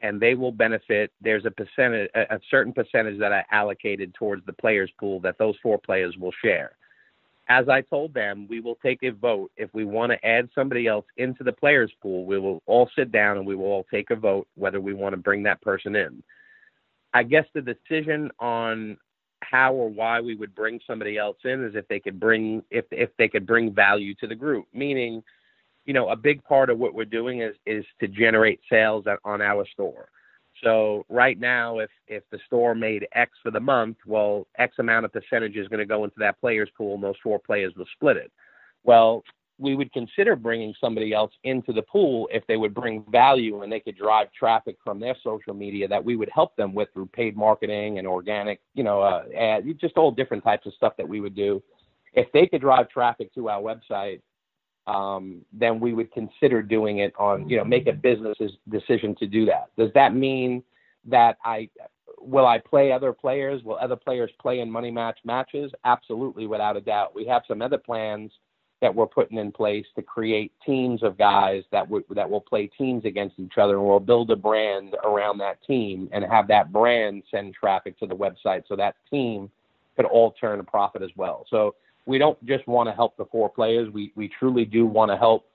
and 0.01 0.19
they 0.19 0.36
will 0.36 0.51
benefit. 0.51 1.12
There's 1.21 1.45
a 1.45 1.51
percentage, 1.51 2.10
a 2.15 2.39
certain 2.49 2.73
percentage 2.73 3.19
that 3.19 3.33
I 3.33 3.43
allocated 3.51 4.13
towards 4.13 4.45
the 4.45 4.53
players 4.53 4.91
pool 4.99 5.19
that 5.21 5.38
those 5.38 5.55
four 5.62 5.77
players 5.77 6.15
will 6.17 6.33
share. 6.43 6.75
As 7.49 7.69
I 7.69 7.81
told 7.81 8.13
them, 8.13 8.45
we 8.49 8.60
will 8.60 8.77
take 8.83 9.03
a 9.03 9.10
vote 9.10 9.51
if 9.55 9.69
we 9.73 9.86
want 9.86 10.12
to 10.12 10.25
add 10.25 10.49
somebody 10.53 10.86
else 10.86 11.05
into 11.15 11.43
the 11.43 11.53
players 11.53 11.91
pool. 12.01 12.25
We 12.25 12.38
will 12.39 12.62
all 12.65 12.89
sit 12.95 13.12
down 13.12 13.38
and 13.38 13.45
we 13.47 13.55
will 13.55 13.65
all 13.65 13.86
take 13.89 14.12
a 14.12 14.15
vote 14.15 14.47
whether 14.55 14.81
we 14.81 14.93
want 14.93 15.13
to 15.13 15.17
bring 15.17 15.43
that 15.43 15.62
person 15.62 15.95
in. 15.95 16.21
I 17.13 17.23
guess 17.23 17.45
the 17.53 17.62
decision 17.62 18.31
on 18.39 18.97
how 19.41 19.73
or 19.73 19.89
why 19.89 20.19
we 20.19 20.36
would 20.36 20.53
bring 20.53 20.79
somebody 20.86 21.17
else 21.17 21.38
in 21.45 21.63
is 21.63 21.75
if 21.75 21.88
they 21.88 21.99
could 21.99 22.19
bring 22.19 22.63
if 22.69 22.86
if 22.91 23.10
they 23.17 23.29
could 23.29 23.45
bring 23.45 23.73
value 23.73 24.13
to 24.15 24.27
the 24.27 24.36
group. 24.36 24.65
Meaning, 24.73 25.23
you 25.88 25.93
know, 25.93 26.10
a 26.10 26.15
big 26.15 26.43
part 26.43 26.69
of 26.69 26.78
what 26.78 26.93
we're 26.93 27.06
doing 27.06 27.41
is 27.41 27.56
is 27.65 27.84
to 28.00 28.08
generate 28.08 28.60
sales 28.69 29.06
on 29.23 29.41
our 29.41 29.65
store. 29.73 30.10
So 30.63 31.06
right 31.10 31.39
now, 31.39 31.80
if 31.80 31.89
if 32.08 32.23
the 32.30 32.39
store 32.45 32.76
made 32.76 33.08
X 33.13 33.32
for 33.41 33.52
the 33.52 33.60
month, 33.60 33.97
well, 34.06 34.45
X 34.60 34.76
amount 34.80 35.06
of 35.06 35.13
percentage 35.13 35.56
is 35.56 35.67
going 35.69 35.80
to 35.80 35.86
go 35.86 36.04
into 36.04 36.19
that 36.19 36.39
players 36.39 36.69
pool, 36.78 36.95
and 36.95 37.04
those 37.04 37.15
four 37.23 37.39
players 37.39 37.73
will 37.76 37.88
split 37.95 38.17
it. 38.17 38.32
Well, 38.84 39.23
we 39.60 39.76
would 39.76 39.91
consider 39.93 40.36
bringing 40.36 40.73
somebody 40.80 41.13
else 41.13 41.32
into 41.43 41.71
the 41.71 41.82
pool 41.84 42.28
if 42.32 42.45
they 42.47 42.58
would 42.58 42.76
bring 42.76 43.04
value 43.10 43.63
and 43.63 43.71
they 43.71 43.80
could 43.80 43.97
drive 43.97 44.28
traffic 44.32 44.76
from 44.84 45.00
their 45.00 45.15
social 45.23 45.54
media 45.54 45.88
that 45.88 46.04
we 46.04 46.15
would 46.15 46.30
help 46.34 46.56
them 46.58 46.76
with 46.76 46.89
through 46.93 47.08
paid 47.08 47.36
marketing 47.36 47.97
and 47.97 48.08
organic, 48.08 48.60
you 48.76 48.84
know, 48.84 49.02
uh, 49.02 49.23
ad, 49.36 49.63
just 49.80 49.97
all 49.97 50.12
different 50.12 50.43
types 50.43 50.67
of 50.67 50.73
stuff 50.76 50.93
that 50.95 51.10
we 51.10 51.21
would 51.21 51.36
do. 51.36 51.63
If 52.13 52.32
they 52.34 52.45
could 52.45 52.62
drive 52.62 52.88
traffic 52.89 53.34
to 53.34 53.50
our 53.50 53.60
website, 53.60 54.21
um, 54.88 55.41
then 55.52 55.80
we 55.80 55.93
would 55.93 56.12
consider 56.13 56.62
doing 56.62 57.00
it 57.00 57.13
on, 57.19 57.47
you 57.47 57.58
know, 57.58 57.65
make 57.65 57.88
a 57.88 57.93
business 57.93 58.38
decision 58.69 59.15
to 59.15 59.28
do 59.28 59.45
that. 59.45 59.69
Does 59.78 59.91
that 59.93 60.15
mean 60.15 60.63
that 61.06 61.38
I 61.43 61.69
will 62.19 62.47
I 62.47 62.58
play 62.58 62.91
other 62.91 63.13
players? 63.13 63.63
Will 63.63 63.78
other 63.78 63.97
players 63.97 64.32
play 64.41 64.62
in 64.62 64.71
money 64.71 64.89
match 64.89 65.19
matches? 65.26 65.71
Absolutely, 65.84 66.47
without 66.47 66.78
a 66.78 66.82
doubt. 66.82 67.13
We 67.13 67.26
have 67.28 67.43
some 67.47 67.62
other 67.62 67.78
plans 67.78 68.32
that 68.80 68.93
we're 68.93 69.08
putting 69.08 69.39
in 69.39 69.52
place 69.52 69.86
to 69.95 70.02
create 70.02 70.52
teams 70.65 71.02
of 71.04 71.17
guys 71.17 71.63
that 71.71 71.86
w- 71.86 72.06
that 72.12 72.30
will 72.30 72.41
play 72.41 72.67
teams 72.78 73.04
against 73.06 73.38
each 73.39 73.58
other, 73.58 73.76
and 73.78 73.86
we'll 73.86 74.00
build 74.00 74.32
a 74.32 74.36
brand 74.36 74.95
around 75.04 75.38
that 75.39 75.62
team 75.65 76.08
and 76.13 76.23
have 76.23 76.47
that 76.47 76.71
brand 76.71 77.23
send 77.30 77.54
traffic 77.54 78.00
to 78.00 78.06
the 78.06 78.15
website, 78.15 78.63
so 78.67 78.76
that 78.76 78.95
team 79.12 79.50
could 79.97 80.06
all 80.06 80.32
turn 80.39 80.60
a 80.60 80.63
profit 80.63 81.02
as 81.02 81.10
well. 81.17 81.45
So 81.50 81.76
we 82.07 82.17
don't 82.17 82.43
just 82.45 82.67
want 82.67 82.89
to 82.89 82.93
help 82.93 83.17
the 83.17 83.25
four 83.25 83.49
players; 83.49 83.91
we 83.93 84.11
we 84.15 84.29
truly 84.39 84.65
do 84.65 84.85
want 84.85 85.11
to 85.11 85.17
help 85.17 85.45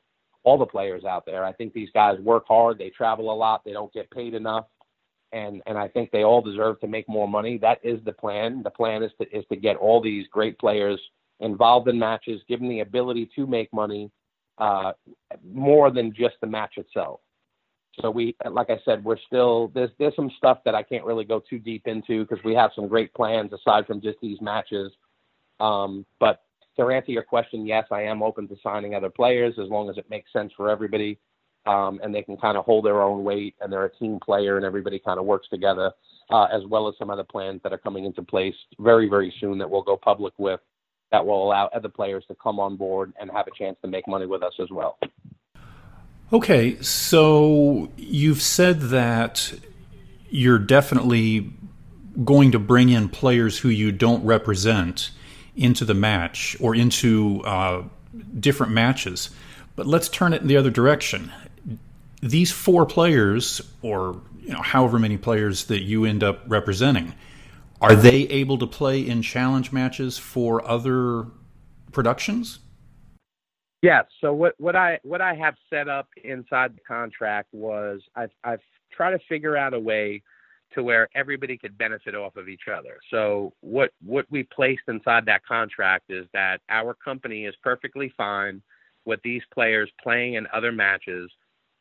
all 0.45 0.59
the 0.59 0.67
players 0.67 1.05
out 1.05 1.25
there. 1.27 1.45
I 1.45 1.53
think 1.53 1.73
these 1.73 1.89
guys 1.95 2.19
work 2.21 2.45
hard, 2.47 2.79
they 2.79 2.91
travel 2.91 3.33
a 3.33 3.35
lot, 3.35 3.65
they 3.65 3.73
don't 3.73 3.93
get 3.93 4.11
paid 4.11 4.35
enough. 4.35 4.67
And, 5.33 5.63
and 5.67 5.79
I 5.79 5.89
think 5.89 6.11
they 6.11 6.25
all 6.25 6.43
deserve 6.43 6.79
to 6.81 6.87
make 6.87 7.09
more 7.09 7.29
money. 7.29 7.57
That 7.59 7.79
is 7.83 8.01
the 8.05 8.13
plan. 8.13 8.63
The 8.63 8.71
plan 8.71 9.03
is 9.03 9.13
to 9.21 9.37
is 9.37 9.45
to 9.51 9.57
get 9.57 9.77
all 9.77 10.03
these 10.03 10.27
great 10.31 10.59
players 10.59 11.01
involved 11.41 11.89
in 11.89 11.99
matches, 11.99 12.43
given 12.49 12.69
the 12.69 12.81
ability 12.81 13.31
to 13.37 13.47
make 13.47 13.73
money 13.73 14.11
uh, 14.59 14.93
more 15.43 15.91
than 15.91 16.13
just 16.13 16.35
the 16.41 16.47
match 16.47 16.75
itself. 16.77 17.21
So 18.01 18.11
we, 18.11 18.37
like 18.51 18.69
I 18.69 18.79
said, 18.85 19.03
we're 19.05 19.19
still 19.27 19.71
there's 19.75 19.91
there's 19.99 20.17
some 20.17 20.31
stuff 20.37 20.59
that 20.67 20.75
I 20.75 20.83
can't 20.83 21.05
really 21.05 21.25
go 21.25 21.41
too 21.41 21.59
deep 21.59 21.87
into 21.87 22.27
because 22.27 22.45
we 22.45 22.55
have 22.55 22.71
some 22.75 22.89
great 22.89 23.15
plans 23.15 23.53
aside 23.55 23.87
from 23.87 24.03
just 24.03 24.19
these 24.21 24.41
matches. 24.43 24.93
Um, 25.63 26.05
but 26.19 26.43
to 26.77 26.89
answer 26.89 27.13
your 27.13 27.23
question, 27.23 27.67
yes, 27.67 27.87
I 27.91 28.03
am 28.03 28.23
open 28.23 28.49
to 28.49 28.57
signing 28.63 28.95
other 28.95 29.11
players 29.11 29.55
as 29.63 29.69
long 29.69 29.89
as 29.89 29.97
it 29.97 30.11
makes 30.11 30.33
sense 30.33 30.53
for 30.57 30.69
everybody, 30.69 31.19
um, 31.67 32.01
and 32.03 32.13
they 32.13 32.23
can 32.23 32.37
kind 32.37 32.57
of 32.57 32.65
hold 32.65 32.85
their 32.85 33.01
own 33.01 33.23
weight 33.23 33.55
and 33.61 33.73
they're 33.73 33.85
a 33.85 33.97
team 33.97 34.19
player 34.23 34.57
and 34.57 34.67
everybody 34.67 34.99
kind 34.99 35.21
of 35.21 35.25
works 35.25 35.47
together, 35.49 35.93
uh, 36.31 36.45
as 36.53 36.63
well 36.69 36.89
as 36.89 36.95
some 36.99 37.11
other 37.11 37.25
plans 37.25 37.61
that 37.63 37.73
are 37.73 37.79
coming 37.79 38.05
into 38.05 38.23
place 38.23 38.55
very 38.81 39.09
very 39.09 39.33
soon 39.39 39.59
that 39.59 39.71
we'll 39.71 39.83
go 39.83 39.97
public 39.97 40.35
with 40.39 40.61
that 41.13 41.25
will 41.25 41.45
allow 41.45 41.67
other 41.75 41.91
players 41.91 42.25
to 42.27 42.35
come 42.43 42.59
on 42.59 42.77
board 42.77 43.13
and 43.21 43.31
have 43.31 43.47
a 43.47 43.51
chance 43.57 43.77
to 43.83 43.89
make 43.89 44.09
money 44.09 44.27
with 44.27 44.43
us 44.43 44.55
as 44.61 44.71
well. 44.71 44.99
Okay, 46.33 46.81
so 46.81 47.93
you've 47.97 48.41
said 48.41 48.81
that 48.81 49.53
you're 50.31 50.59
definitely 50.59 51.53
going 52.25 52.51
to 52.53 52.59
bring 52.59 52.89
in 52.89 53.11
players 53.11 53.59
who 53.59 53.69
you 53.69 53.93
don't 53.93 54.25
represent 54.25 55.11
into 55.57 55.85
the 55.85 55.95
match 55.95 56.57
or 56.61 56.75
into 56.75 57.43
uh, 57.45 57.83
different 58.39 58.73
matches. 58.73 59.31
But 59.77 59.87
let's 59.87 60.09
turn 60.09 60.33
it 60.33 60.43
in 60.43 60.49
the 60.49 60.57
other 60.57 60.71
direction. 60.71 61.33
These 62.21 62.53
four 62.53 62.87
players, 62.87 63.61
or 63.83 64.21
you 64.41 64.53
know, 64.53 64.63
however 64.63 64.99
many 64.99 65.17
players 65.17 65.65
that 65.67 65.83
you 65.83 66.05
end 66.05 66.23
up 66.23 66.43
representing, 66.47 67.15
are 67.81 67.97
they 67.97 68.23
able 68.29 68.59
to 68.59 68.67
play 68.67 69.01
in 69.01 69.23
challenge 69.23 69.73
matches 69.73 70.19
for 70.19 70.67
other 70.69 71.27
productions? 71.91 72.61
Yes. 73.83 74.05
So 74.21 74.33
what, 74.33 74.55
what 74.59 74.77
I 74.77 75.01
what 75.03 75.21
I 75.21 75.35
have 75.35 75.55
set 75.69 75.89
up 75.89 76.09
inside 76.23 76.77
the 76.77 76.81
contract 76.87 77.49
was 77.53 78.01
I've 78.15 78.31
I've 78.45 78.61
tried 78.93 79.13
to 79.13 79.19
figure 79.29 79.57
out 79.57 79.75
a 79.75 79.81
way 79.81 80.23
to 80.75 80.83
where 80.83 81.09
everybody 81.15 81.57
could 81.57 81.77
benefit 81.79 82.15
off 82.15 82.37
of 82.37 82.49
each 82.49 82.69
other. 82.73 82.99
So 83.11 83.53
what 83.61 83.93
what 84.05 84.27
we 84.31 84.43
placed 84.45 84.83
inside 84.89 85.27
that 85.27 85.45
contract 85.45 86.05
is 86.11 86.27
that 86.33 86.61
our 86.69 86.95
company 86.95 87.45
is 87.45 87.55
perfectly 87.63 88.13
fine 88.17 88.63
with 89.05 89.21
these 89.23 89.43
players 89.53 89.91
playing 90.03 90.35
in 90.35 90.47
other 90.53 90.73
matches, 90.73 91.31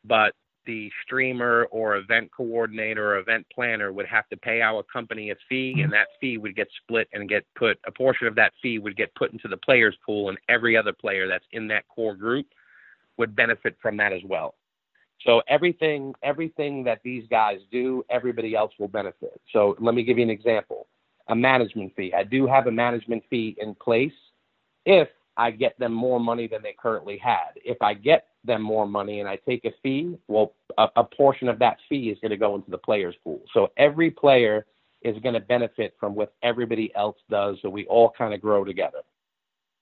but 0.04 0.34
the 0.64 0.90
streamer 1.04 1.66
or 1.70 1.96
event 1.96 2.30
coordinator 2.36 3.14
or 3.14 3.18
event 3.18 3.46
planner 3.52 3.92
would 3.92 4.06
have 4.06 4.28
to 4.28 4.36
pay 4.36 4.62
our 4.62 4.82
company 4.84 5.30
a 5.30 5.34
fee, 5.48 5.80
and 5.82 5.92
that 5.92 6.08
fee 6.20 6.38
would 6.38 6.54
get 6.54 6.68
split 6.82 7.08
and 7.12 7.28
get 7.28 7.44
put 7.56 7.78
a 7.86 7.92
portion 7.92 8.26
of 8.26 8.34
that 8.36 8.52
fee 8.62 8.78
would 8.78 8.96
get 8.96 9.14
put 9.14 9.32
into 9.32 9.48
the 9.48 9.56
players 9.56 9.96
pool, 10.04 10.28
and 10.28 10.38
every 10.48 10.76
other 10.76 10.92
player 10.92 11.26
that's 11.26 11.44
in 11.52 11.66
that 11.68 11.86
core 11.88 12.14
group 12.14 12.46
would 13.18 13.34
benefit 13.34 13.76
from 13.82 13.96
that 13.96 14.12
as 14.12 14.22
well. 14.24 14.54
So 15.24 15.42
everything 15.48 16.14
everything 16.22 16.84
that 16.84 17.00
these 17.04 17.24
guys 17.30 17.60
do, 17.70 18.04
everybody 18.10 18.54
else 18.54 18.72
will 18.78 18.88
benefit. 18.88 19.40
So 19.52 19.76
let 19.80 19.94
me 19.94 20.02
give 20.02 20.18
you 20.18 20.24
an 20.24 20.30
example. 20.30 20.86
A 21.28 21.36
management 21.36 21.94
fee. 21.96 22.12
I 22.14 22.24
do 22.24 22.46
have 22.46 22.66
a 22.66 22.72
management 22.72 23.22
fee 23.30 23.56
in 23.60 23.74
place 23.76 24.12
if 24.84 25.08
I 25.36 25.50
get 25.50 25.78
them 25.78 25.92
more 25.92 26.20
money 26.20 26.46
than 26.46 26.62
they 26.62 26.74
currently 26.78 27.16
had. 27.16 27.52
If 27.56 27.80
I 27.80 27.94
get 27.94 28.26
them 28.44 28.60
more 28.62 28.86
money 28.86 29.20
and 29.20 29.28
I 29.28 29.36
take 29.36 29.64
a 29.64 29.72
fee, 29.82 30.16
well, 30.28 30.54
a, 30.76 30.88
a 30.96 31.04
portion 31.04 31.48
of 31.48 31.58
that 31.60 31.78
fee 31.88 32.10
is 32.10 32.18
going 32.20 32.30
to 32.30 32.36
go 32.36 32.54
into 32.56 32.70
the 32.70 32.78
players 32.78 33.14
pool. 33.22 33.40
So 33.54 33.70
every 33.76 34.10
player 34.10 34.66
is 35.02 35.16
going 35.22 35.34
to 35.34 35.40
benefit 35.40 35.94
from 35.98 36.14
what 36.14 36.34
everybody 36.42 36.92
else 36.94 37.16
does. 37.30 37.56
So 37.62 37.70
we 37.70 37.86
all 37.86 38.12
kind 38.16 38.34
of 38.34 38.40
grow 38.40 38.64
together. 38.64 38.98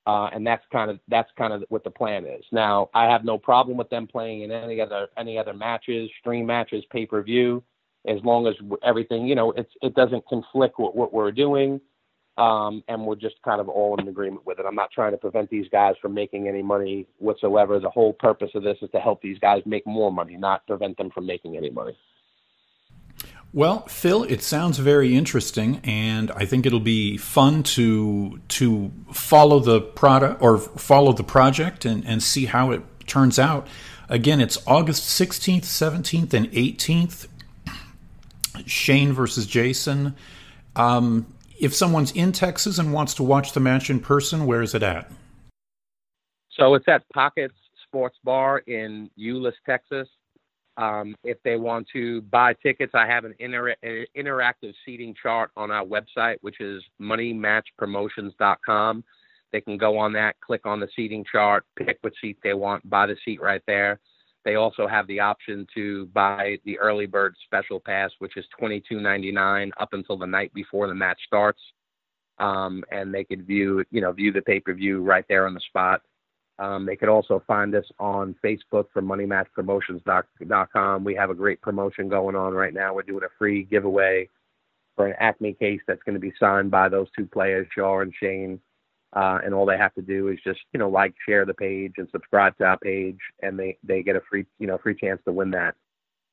Uh, 0.07 0.30
and 0.32 0.46
that's 0.46 0.64
kind 0.72 0.90
of 0.90 0.98
that's 1.09 1.30
kind 1.36 1.53
of 1.53 1.62
what 1.68 1.84
the 1.84 1.90
plan 1.90 2.24
is. 2.24 2.44
Now, 2.53 2.88
I 2.94 3.05
have 3.05 3.24
no 3.24 3.36
problem 3.38 3.76
with 3.76 3.90
them 3.90 4.07
playing 4.07 4.42
in 4.42 4.51
any 4.51 4.80
other 4.80 5.09
any 5.16 5.38
other 5.38 5.53
matches, 5.53 6.11
stream 6.20 6.46
matches, 6.46 6.84
pay 6.90 7.05
per 7.07 7.22
view, 7.22 7.62
as 8.07 8.18
long 8.24 8.46
as 8.46 8.55
everything 8.82 9.26
you 9.26 9.34
know 9.34 9.53
it's 9.53 9.72
it 9.82 9.94
doesn't 9.94 10.26
conflict 10.26 10.78
with 10.78 10.94
what 10.94 11.12
we're 11.12 11.32
doing 11.32 11.80
um, 12.40 12.82
and 12.88 13.05
we're 13.05 13.16
just 13.16 13.36
kind 13.44 13.61
of 13.61 13.68
all 13.68 13.96
in 14.01 14.09
agreement 14.09 14.46
with 14.46 14.59
it. 14.59 14.64
I'm 14.66 14.74
not 14.74 14.90
trying 14.90 15.12
to 15.12 15.18
prevent 15.18 15.51
these 15.51 15.66
guys 15.70 15.94
from 16.01 16.14
making 16.14 16.48
any 16.48 16.62
money 16.62 17.07
whatsoever. 17.18 17.78
The 17.78 17.90
whole 17.90 18.14
purpose 18.14 18.51
of 18.55 18.62
this 18.62 18.78
is 18.80 18.90
to 18.92 18.98
help 18.98 19.20
these 19.20 19.38
guys 19.38 19.62
make 19.66 19.86
more 19.86 20.11
money, 20.11 20.36
not 20.36 20.66
prevent 20.66 20.96
them 20.96 21.11
from 21.11 21.26
making 21.26 21.57
any 21.57 21.70
money. 21.70 21.96
Well, 23.53 23.80
Phil, 23.86 24.22
it 24.24 24.42
sounds 24.42 24.78
very 24.78 25.16
interesting, 25.16 25.80
and 25.82 26.30
I 26.30 26.44
think 26.44 26.66
it'll 26.66 26.78
be 26.78 27.16
fun 27.16 27.64
to 27.64 28.40
to 28.48 28.92
follow 29.12 29.59
the 29.59 29.80
product 29.80 30.40
or 30.40 30.59
follow 30.59 31.12
the 31.12 31.24
project 31.24 31.84
and, 31.84 32.07
and 32.07 32.22
see 32.22 32.46
how 32.46 32.70
it 32.70 32.82
turns 33.09 33.40
out. 33.40 33.66
Again, 34.09 34.40
it's 34.40 34.59
August 34.66 35.03
16th, 35.20 35.62
17th, 35.62 36.32
and 36.32 36.51
18th. 36.53 37.26
Shane 38.66 39.12
versus 39.12 39.46
Jason. 39.46 40.14
Um, 40.76 41.26
if 41.59 41.74
someone's 41.74 42.12
in 42.12 42.32
Texas 42.32 42.78
and 42.78 42.92
wants 42.92 43.14
to 43.14 43.22
watch 43.22 43.53
the 43.53 43.61
match 43.61 43.90
in 43.90 44.01
person, 44.01 44.46
where 44.46 44.62
is 44.62 44.74
it 44.74 44.82
at? 44.82 45.11
So 46.53 46.74
it's 46.74 46.88
at 46.88 47.09
Pockets 47.11 47.55
Sports 47.86 48.18
Bar 48.22 48.59
in 48.59 49.11
Euless, 49.18 49.55
Texas. 49.66 50.09
Um, 50.81 51.14
if 51.24 51.37
they 51.45 51.57
want 51.57 51.87
to 51.93 52.22
buy 52.22 52.55
tickets, 52.55 52.93
I 52.95 53.07
have 53.07 53.26
an, 53.26 53.35
inter- 53.39 53.76
an, 53.83 54.07
interactive 54.16 54.72
seating 54.87 55.14
chart 55.20 55.51
on 55.55 55.70
our 55.70 55.85
website, 55.85 56.37
which 56.41 56.59
is 56.61 56.83
moneymatchpromotions.com. 57.01 59.05
They 59.53 59.61
can 59.61 59.76
go 59.76 59.99
on 59.99 60.14
that, 60.14 60.41
click 60.41 60.64
on 60.64 60.81
the 60.81 60.89
seating 60.97 61.22
chart, 61.31 61.66
pick 61.76 61.99
what 62.01 62.14
seat 62.18 62.39
they 62.43 62.55
want, 62.55 62.89
buy 62.89 63.07
the 63.07 63.16
seat 63.26 63.43
right 63.43 63.61
there. 63.66 64.01
They 64.45 64.55
also 64.55 64.89
have 64.89 65.07
the 65.07 65.20
option 65.20 65.66
to 65.74 66.07
buy 66.14 66.57
the 66.64 66.78
early 66.78 67.05
bird 67.05 67.35
special 67.45 67.78
pass, 67.78 68.11
which 68.20 68.39
is 68.39 68.47
twenty 68.59 68.83
two 68.89 69.01
ninety 69.01 69.31
nine 69.31 69.70
up 69.78 69.91
until 69.93 70.16
the 70.16 70.26
night 70.26 70.51
before 70.55 70.87
the 70.87 70.95
match 70.95 71.20
starts, 71.26 71.61
um, 72.39 72.83
and 72.91 73.12
they 73.12 73.24
could 73.24 73.47
view 73.47 73.85
you 73.91 74.01
know 74.01 74.12
view 74.12 74.33
the 74.33 74.41
pay 74.41 74.61
per 74.61 74.72
view 74.72 75.03
right 75.03 75.26
there 75.28 75.47
on 75.47 75.53
the 75.53 75.61
spot. 75.61 76.01
Um, 76.61 76.85
they 76.85 76.95
could 76.95 77.09
also 77.09 77.43
find 77.47 77.75
us 77.75 77.87
on 77.99 78.37
Facebook 78.45 78.85
for 78.93 79.01
MoneyMatchPromotions.com. 79.01 81.05
We 81.05 81.15
have 81.15 81.31
a 81.31 81.35
great 81.35 81.63
promotion 81.63 82.11
going 82.11 82.37
on 82.37 82.53
right 82.53 82.75
now. 82.75 82.95
We're 82.95 83.03
doing 83.03 83.25
a 83.25 83.31
free 83.39 83.63
giveaway 83.65 84.29
for 84.95 85.07
an 85.07 85.15
Acme 85.19 85.55
case 85.55 85.81
that's 85.89 86.03
going 86.03 86.15
to 86.15 86.21
be 86.21 86.35
signed 86.39 86.71
by 86.71 86.91
those 86.91 87.07
two 87.17 87.25
players, 87.25 87.67
Shaw 87.75 88.01
and 88.01 88.13
Shane. 88.21 88.61
Uh, 89.15 89.39
and 89.43 89.55
all 89.55 89.65
they 89.65 89.79
have 89.79 89.95
to 89.95 90.03
do 90.03 90.29
is 90.29 90.39
just 90.45 90.61
you 90.73 90.79
know 90.79 90.89
like, 90.89 91.13
share 91.27 91.45
the 91.45 91.55
page, 91.55 91.95
and 91.97 92.07
subscribe 92.13 92.57
to 92.59 92.65
our 92.65 92.79
page, 92.79 93.19
and 93.43 93.59
they 93.59 93.77
they 93.83 94.05
get 94.05 94.15
a 94.15 94.21
free 94.31 94.47
you 94.61 94.69
know 94.69 94.79
free 94.79 94.95
chance 94.95 95.21
to 95.25 95.33
win 95.33 95.51
that. 95.51 95.75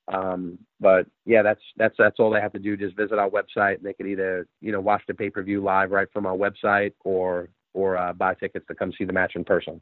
Um, 0.09 0.59
but 0.79 1.07
yeah, 1.25 1.41
that's 1.41 1.61
that's 1.77 1.95
that's 1.97 2.19
all 2.19 2.29
they 2.29 2.41
have 2.41 2.53
to 2.53 2.59
do. 2.59 2.77
Just 2.77 2.95
visit 2.95 3.17
our 3.17 3.31
website. 3.31 3.81
They 3.81 3.93
could 3.93 4.05
either 4.05 4.45
you 4.61 4.71
know 4.71 4.81
watch 4.81 5.01
the 5.07 5.15
pay 5.15 5.31
per 5.31 5.41
view 5.41 5.61
live 5.61 5.89
right 5.89 6.07
from 6.13 6.27
our 6.27 6.35
website, 6.35 6.93
or 7.03 7.49
or 7.73 7.97
uh, 7.97 8.13
buy 8.13 8.35
tickets 8.35 8.67
to 8.67 8.75
come 8.75 8.93
see 8.95 9.05
the 9.05 9.13
match 9.13 9.35
in 9.35 9.43
person. 9.43 9.81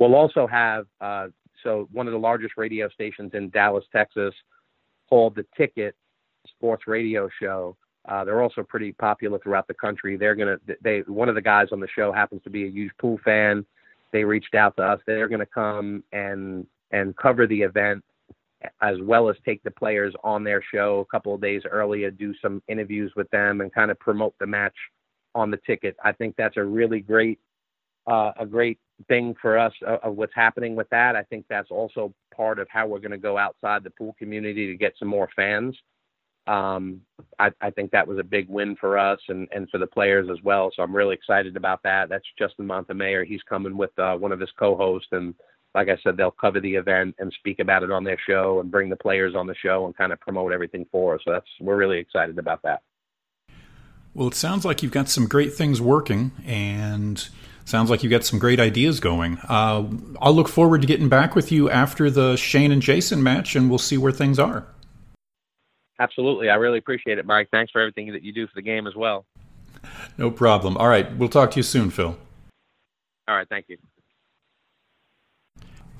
We'll 0.00 0.14
also 0.14 0.46
have 0.46 0.86
uh, 1.00 1.28
so 1.62 1.86
one 1.92 2.08
of 2.08 2.12
the 2.12 2.18
largest 2.18 2.54
radio 2.56 2.88
stations 2.88 3.32
in 3.34 3.50
Dallas, 3.50 3.84
Texas, 3.92 4.34
called 5.08 5.36
the 5.36 5.44
Ticket 5.56 5.94
Sports 6.48 6.84
Radio 6.86 7.28
Show. 7.40 7.76
Uh, 8.08 8.24
they're 8.24 8.40
also 8.40 8.62
pretty 8.62 8.92
popular 8.92 9.38
throughout 9.38 9.68
the 9.68 9.74
country. 9.74 10.16
They're 10.16 10.34
gonna 10.34 10.56
they 10.82 11.00
one 11.00 11.28
of 11.28 11.34
the 11.34 11.42
guys 11.42 11.68
on 11.70 11.80
the 11.80 11.88
show 11.94 12.12
happens 12.12 12.42
to 12.44 12.50
be 12.50 12.64
a 12.64 12.70
huge 12.70 12.90
pool 12.98 13.20
fan. 13.24 13.64
They 14.10 14.24
reached 14.24 14.54
out 14.54 14.74
to 14.76 14.82
us. 14.82 15.00
They're 15.06 15.28
gonna 15.28 15.44
come 15.44 16.02
and 16.12 16.66
and 16.90 17.14
cover 17.18 17.46
the 17.46 17.60
event 17.60 18.02
as 18.80 18.96
well 19.02 19.28
as 19.28 19.36
take 19.44 19.62
the 19.62 19.70
players 19.70 20.14
on 20.24 20.44
their 20.44 20.62
show 20.72 21.00
a 21.00 21.10
couple 21.12 21.34
of 21.34 21.42
days 21.42 21.62
earlier, 21.70 22.10
do 22.10 22.34
some 22.42 22.62
interviews 22.68 23.12
with 23.16 23.28
them, 23.30 23.60
and 23.60 23.72
kind 23.72 23.90
of 23.90 23.98
promote 23.98 24.34
the 24.38 24.46
match 24.46 24.74
on 25.34 25.50
the 25.50 25.58
ticket. 25.66 25.94
I 26.02 26.12
think 26.12 26.36
that's 26.36 26.56
a 26.56 26.64
really 26.64 27.00
great 27.00 27.38
uh, 28.06 28.32
a 28.38 28.46
great 28.46 28.78
thing 29.08 29.34
for 29.40 29.58
us 29.58 29.72
of, 29.86 30.00
of 30.02 30.16
what's 30.16 30.34
happening 30.34 30.76
with 30.76 30.88
that. 30.90 31.16
I 31.16 31.22
think 31.24 31.46
that's 31.48 31.70
also 31.70 32.12
part 32.34 32.58
of 32.58 32.68
how 32.70 32.86
we're 32.86 32.98
going 32.98 33.10
to 33.12 33.18
go 33.18 33.38
outside 33.38 33.84
the 33.84 33.90
pool 33.90 34.14
community 34.18 34.66
to 34.68 34.76
get 34.76 34.94
some 34.98 35.08
more 35.08 35.28
fans. 35.34 35.76
Um, 36.46 37.02
I, 37.38 37.50
I, 37.60 37.70
think 37.70 37.90
that 37.92 38.08
was 38.08 38.18
a 38.18 38.24
big 38.24 38.48
win 38.48 38.74
for 38.80 38.98
us 38.98 39.20
and, 39.28 39.46
and 39.52 39.68
for 39.70 39.78
the 39.78 39.86
players 39.86 40.28
as 40.32 40.42
well. 40.42 40.72
So 40.74 40.82
I'm 40.82 40.96
really 40.96 41.14
excited 41.14 41.56
about 41.56 41.82
that. 41.84 42.08
That's 42.08 42.24
Justin 42.38 42.66
Montemayor. 42.66 43.24
He's 43.24 43.42
coming 43.42 43.76
with 43.76 43.96
uh, 43.98 44.16
one 44.16 44.32
of 44.32 44.40
his 44.40 44.50
co-hosts, 44.58 45.10
and 45.12 45.34
like 45.74 45.88
I 45.88 45.98
said, 46.02 46.16
they'll 46.16 46.30
cover 46.32 46.58
the 46.58 46.74
event 46.74 47.14
and 47.18 47.32
speak 47.38 47.60
about 47.60 47.82
it 47.82 47.92
on 47.92 48.04
their 48.04 48.18
show 48.26 48.58
and 48.58 48.70
bring 48.70 48.88
the 48.88 48.96
players 48.96 49.34
on 49.36 49.46
the 49.46 49.54
show 49.54 49.86
and 49.86 49.96
kind 49.96 50.12
of 50.12 50.20
promote 50.20 50.50
everything 50.50 50.86
for 50.90 51.14
us. 51.14 51.20
So 51.24 51.30
that's 51.30 51.46
we're 51.60 51.76
really 51.76 51.98
excited 51.98 52.38
about 52.38 52.62
that. 52.62 52.82
Well, 54.14 54.26
it 54.26 54.34
sounds 54.34 54.64
like 54.64 54.82
you've 54.82 54.90
got 54.90 55.08
some 55.08 55.28
great 55.28 55.52
things 55.54 55.80
working, 55.80 56.32
and 56.44 57.28
sounds 57.70 57.88
like 57.88 58.02
you've 58.02 58.10
got 58.10 58.24
some 58.24 58.38
great 58.38 58.60
ideas 58.60 59.00
going. 59.00 59.38
Uh, 59.48 59.88
I'll 60.20 60.34
look 60.34 60.48
forward 60.48 60.82
to 60.82 60.86
getting 60.86 61.08
back 61.08 61.34
with 61.34 61.50
you 61.50 61.70
after 61.70 62.10
the 62.10 62.36
Shane 62.36 62.72
and 62.72 62.82
Jason 62.82 63.22
match, 63.22 63.56
and 63.56 63.70
we'll 63.70 63.78
see 63.78 63.96
where 63.96 64.12
things 64.12 64.38
are. 64.38 64.66
Absolutely. 66.00 66.50
I 66.50 66.56
really 66.56 66.78
appreciate 66.78 67.18
it, 67.18 67.26
Mike. 67.26 67.48
Thanks 67.50 67.70
for 67.70 67.80
everything 67.80 68.12
that 68.12 68.22
you 68.22 68.32
do 68.32 68.46
for 68.46 68.54
the 68.54 68.62
game 68.62 68.86
as 68.86 68.94
well. 68.94 69.26
No 70.18 70.30
problem. 70.30 70.76
All 70.76 70.88
right. 70.88 71.14
We'll 71.16 71.28
talk 71.28 71.50
to 71.52 71.58
you 71.58 71.62
soon, 71.62 71.90
Phil. 71.90 72.16
All 73.28 73.36
right. 73.36 73.48
Thank 73.48 73.66
you. 73.68 73.76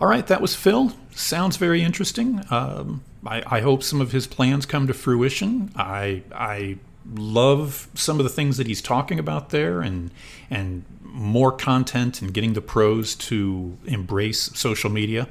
All 0.01 0.09
right. 0.09 0.27
That 0.27 0.41
was 0.41 0.57
Phil. 0.57 0.93
Sounds 1.13 1.59
very 1.59 1.83
interesting. 1.83 2.43
Um, 2.51 3.05
I, 3.27 3.43
I, 3.47 3.61
hope 3.61 3.83
some 3.83 4.01
of 4.01 4.13
his 4.13 4.27
plans 4.27 4.65
come 4.65 4.87
to 4.87 4.95
fruition. 4.95 5.71
I, 5.77 6.23
I 6.35 6.79
love 7.15 7.89
some 7.95 8.19
of 8.19 8.25
the 8.25 8.31
things 8.31 8.57
that 8.57 8.67
he's 8.67 8.81
talking 8.81 9.19
about 9.19 9.51
there 9.51 9.83
and, 9.83 10.11
and 10.49 10.85
more 11.13 11.53
content 11.53 12.23
and 12.23 12.33
getting 12.33 12.55
the 12.55 12.61
pros 12.61 13.15
to 13.17 13.77
embrace 13.85 14.51
social 14.55 14.91
media. 14.91 15.29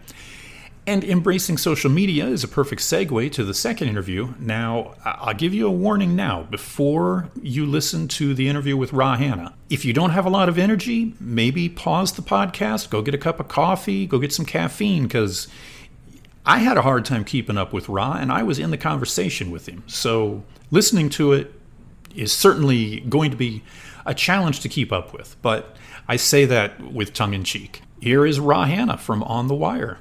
And 0.87 1.03
embracing 1.03 1.57
social 1.57 1.91
media 1.91 2.25
is 2.25 2.43
a 2.43 2.47
perfect 2.47 2.81
segue 2.81 3.31
to 3.33 3.43
the 3.43 3.53
second 3.53 3.89
interview. 3.89 4.33
Now, 4.39 4.95
I'll 5.05 5.35
give 5.35 5.53
you 5.53 5.67
a 5.67 5.71
warning 5.71 6.15
now 6.15 6.43
before 6.43 7.29
you 7.41 7.67
listen 7.67 8.07
to 8.07 8.33
the 8.33 8.49
interview 8.49 8.75
with 8.75 8.91
Ra 8.91 9.15
Hanna. 9.15 9.53
If 9.69 9.85
you 9.85 9.93
don't 9.93 10.09
have 10.11 10.25
a 10.25 10.31
lot 10.31 10.49
of 10.49 10.57
energy, 10.57 11.13
maybe 11.19 11.69
pause 11.69 12.13
the 12.13 12.23
podcast, 12.23 12.89
go 12.89 13.03
get 13.03 13.13
a 13.13 13.19
cup 13.19 13.39
of 13.39 13.47
coffee, 13.47 14.07
go 14.07 14.17
get 14.17 14.33
some 14.33 14.45
caffeine, 14.45 15.03
because 15.03 15.47
I 16.43 16.59
had 16.59 16.77
a 16.77 16.81
hard 16.81 17.05
time 17.05 17.23
keeping 17.23 17.57
up 17.57 17.71
with 17.71 17.87
Ra, 17.87 18.13
and 18.13 18.31
I 18.31 18.41
was 18.41 18.57
in 18.57 18.71
the 18.71 18.77
conversation 18.77 19.51
with 19.51 19.67
him. 19.69 19.83
So 19.85 20.43
listening 20.71 21.09
to 21.11 21.33
it 21.33 21.53
is 22.15 22.33
certainly 22.33 23.01
going 23.01 23.29
to 23.29 23.37
be 23.37 23.61
a 24.09 24.13
challenge 24.15 24.61
to 24.61 24.69
keep 24.69 24.91
up 24.91 25.13
with, 25.13 25.35
but 25.43 25.77
I 26.07 26.15
say 26.15 26.43
that 26.45 26.81
with 26.81 27.13
tongue 27.13 27.35
in 27.35 27.43
cheek. 27.43 27.83
Here 28.01 28.25
is 28.25 28.39
Ra 28.39 28.65
Hanna 28.65 28.97
from 28.97 29.21
On 29.23 29.47
the 29.47 29.53
Wire. 29.53 29.99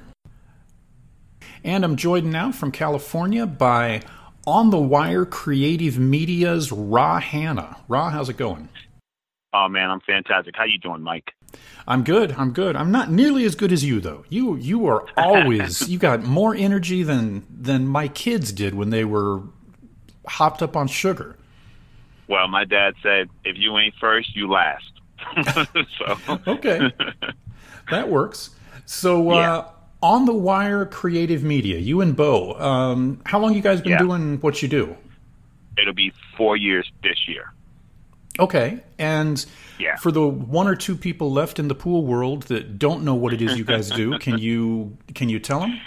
And 1.63 1.85
I'm 1.85 1.95
joined 1.95 2.31
now 2.31 2.51
from 2.51 2.71
California 2.71 3.45
by 3.45 4.01
On 4.47 4.71
the 4.71 4.79
Wire 4.79 5.25
Creative 5.25 5.99
Media's 5.99 6.71
Ra 6.71 7.19
Hanna. 7.19 7.77
Ra, 7.87 8.09
how's 8.09 8.29
it 8.29 8.37
going? 8.37 8.69
Oh 9.53 9.67
man, 9.67 9.91
I'm 9.91 9.99
fantastic. 10.01 10.55
How 10.57 10.63
you 10.63 10.79
doing, 10.79 11.03
Mike? 11.03 11.33
I'm 11.87 12.03
good. 12.03 12.31
I'm 12.31 12.51
good. 12.51 12.75
I'm 12.75 12.91
not 12.91 13.11
nearly 13.11 13.45
as 13.45 13.53
good 13.53 13.71
as 13.71 13.83
you 13.85 13.99
though. 13.99 14.25
You 14.29 14.55
you 14.55 14.87
are 14.87 15.05
always 15.17 15.87
you 15.87 15.99
got 15.99 16.23
more 16.23 16.55
energy 16.55 17.03
than 17.03 17.45
than 17.49 17.87
my 17.87 18.07
kids 18.07 18.51
did 18.51 18.73
when 18.73 18.89
they 18.89 19.05
were 19.05 19.41
hopped 20.27 20.63
up 20.63 20.75
on 20.75 20.87
sugar. 20.87 21.38
Well, 22.29 22.47
my 22.47 22.63
dad 22.63 22.93
said, 23.01 23.27
"If 23.43 23.57
you 23.57 23.77
ain't 23.79 23.95
first, 23.99 24.35
you 24.35 24.47
last." 24.47 24.91
so 25.97 26.39
okay, 26.47 26.91
that 27.91 28.07
works. 28.07 28.51
So 28.85 29.31
uh, 29.31 29.67
on 30.03 30.25
the 30.25 30.33
Wire 30.33 30.85
Creative 30.85 31.43
Media, 31.43 31.79
you 31.79 32.01
and 32.01 32.15
Bo. 32.15 32.53
Um, 32.53 33.19
how 33.25 33.39
long 33.39 33.55
you 33.55 33.61
guys 33.61 33.81
been 33.81 33.93
yeah. 33.93 33.97
doing 33.97 34.39
what 34.41 34.61
you 34.61 34.67
do? 34.67 34.95
It'll 35.81 35.93
be 35.93 36.13
four 36.37 36.55
years 36.55 36.89
this 37.01 37.27
year. 37.27 37.51
Okay, 38.39 38.79
and 38.99 39.43
yeah. 39.79 39.95
for 39.95 40.11
the 40.11 40.25
one 40.25 40.67
or 40.67 40.75
two 40.75 40.95
people 40.95 41.31
left 41.31 41.57
in 41.57 41.67
the 41.67 41.75
pool 41.75 42.05
world 42.05 42.43
that 42.43 42.77
don't 42.77 43.03
know 43.03 43.15
what 43.15 43.33
it 43.33 43.41
is 43.41 43.57
you 43.57 43.63
guys 43.63 43.89
do, 43.89 44.19
can 44.19 44.37
you 44.37 44.95
can 45.15 45.29
you 45.29 45.39
tell 45.39 45.61
them? 45.61 45.81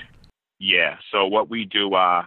Yeah. 0.58 0.96
So 1.12 1.26
what 1.26 1.48
we 1.48 1.66
do, 1.66 1.94
uh, 1.94 2.24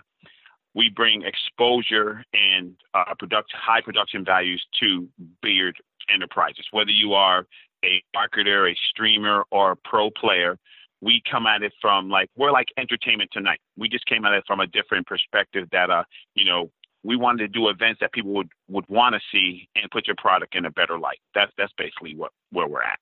we 0.76 0.90
bring 0.90 1.24
exposure 1.24 2.24
and 2.34 2.76
uh, 2.94 3.14
production, 3.18 3.58
high 3.60 3.82
production 3.82 4.24
values 4.24 4.64
to 4.82 5.08
billiard 5.42 5.78
enterprises. 6.14 6.66
Whether 6.72 6.92
you 6.92 7.14
are 7.14 7.48
a 7.84 8.04
marketer, 8.16 8.72
a 8.72 8.76
streamer, 8.90 9.46
or 9.52 9.72
a 9.72 9.76
pro 9.78 10.12
player, 10.12 10.58
we 11.02 11.22
come 11.30 11.48
at 11.48 11.64
it 11.64 11.74
from 11.82 12.10
like 12.10 12.30
we're 12.36 12.52
like 12.52 12.68
entertainment 12.78 13.30
tonight. 13.32 13.60
We 13.78 13.90
just 13.90 14.06
came 14.06 14.26
at 14.26 14.34
it 14.34 14.44
from 14.46 14.60
a 14.60 14.68
different 14.68 15.08
perspective 15.08 15.68
that 15.72 15.90
uh 15.90 16.04
you 16.36 16.46
know 16.46 16.72
we 17.04 17.16
wanted 17.16 17.40
to 17.40 17.48
do 17.48 17.70
events 17.70 18.00
that 18.02 18.12
people 18.12 18.32
would 18.32 18.50
would 18.68 18.86
want 18.90 19.14
to 19.16 19.22
see 19.32 19.70
and 19.76 19.90
put 19.92 20.08
your 20.08 20.16
product 20.18 20.56
in 20.56 20.66
a 20.66 20.72
better 20.72 20.98
light. 20.98 21.20
That's 21.34 21.52
that's 21.58 21.74
basically 21.78 22.16
what 22.16 22.32
where 22.52 22.68
we're 22.68 22.82
at. 22.82 23.00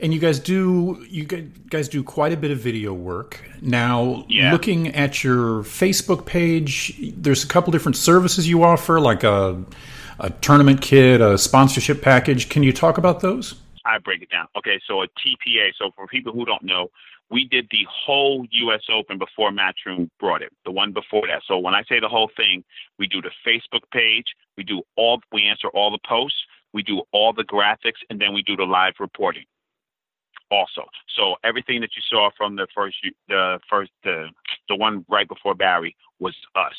And 0.00 0.14
you 0.14 0.20
guys 0.20 0.38
do 0.38 1.04
you 1.08 1.24
guys 1.24 1.88
do 1.88 2.04
quite 2.04 2.32
a 2.32 2.36
bit 2.36 2.50
of 2.50 2.58
video 2.58 2.92
work. 2.92 3.42
Now, 3.60 4.24
yeah. 4.28 4.52
looking 4.52 4.94
at 4.94 5.24
your 5.24 5.64
Facebook 5.64 6.24
page, 6.24 6.94
there's 7.16 7.42
a 7.42 7.48
couple 7.48 7.72
different 7.72 7.96
services 7.96 8.48
you 8.48 8.62
offer, 8.62 9.00
like 9.00 9.24
a 9.24 9.64
a 10.20 10.30
tournament 10.30 10.80
kit, 10.82 11.20
a 11.20 11.38
sponsorship 11.38 12.02
package. 12.02 12.48
Can 12.48 12.62
you 12.62 12.72
talk 12.72 12.98
about 12.98 13.20
those? 13.20 13.54
I 13.84 13.98
break 13.98 14.22
it 14.22 14.30
down. 14.30 14.46
Okay, 14.56 14.80
so 14.86 15.02
a 15.02 15.06
TPA. 15.06 15.70
So 15.78 15.90
for 15.96 16.06
people 16.06 16.32
who 16.32 16.44
don't 16.44 16.62
know, 16.62 16.90
we 17.30 17.44
did 17.44 17.68
the 17.70 17.86
whole 17.90 18.46
U.S. 18.50 18.82
Open 18.90 19.18
before 19.18 19.50
Matchroom 19.50 20.10
brought 20.18 20.42
it, 20.42 20.52
the 20.64 20.70
one 20.70 20.92
before 20.92 21.26
that. 21.26 21.42
So 21.46 21.58
when 21.58 21.74
I 21.74 21.82
say 21.88 22.00
the 22.00 22.08
whole 22.08 22.30
thing, 22.36 22.64
we 22.98 23.06
do 23.06 23.20
the 23.20 23.30
Facebook 23.46 23.82
page, 23.92 24.26
we 24.56 24.64
do 24.64 24.82
all, 24.96 25.20
we 25.32 25.44
answer 25.44 25.68
all 25.68 25.90
the 25.90 25.98
posts, 26.06 26.38
we 26.72 26.82
do 26.82 27.02
all 27.12 27.32
the 27.32 27.44
graphics, 27.44 28.00
and 28.10 28.20
then 28.20 28.32
we 28.32 28.42
do 28.42 28.56
the 28.56 28.64
live 28.64 28.94
reporting. 28.98 29.44
Also, 30.50 30.82
so 31.14 31.34
everything 31.44 31.80
that 31.82 31.90
you 31.94 32.02
saw 32.08 32.30
from 32.36 32.56
the 32.56 32.66
first, 32.74 32.96
the 33.28 33.58
first, 33.68 33.90
the 34.02 34.28
the 34.68 34.76
one 34.76 35.04
right 35.08 35.28
before 35.28 35.54
Barry 35.54 35.94
was 36.20 36.34
us. 36.54 36.74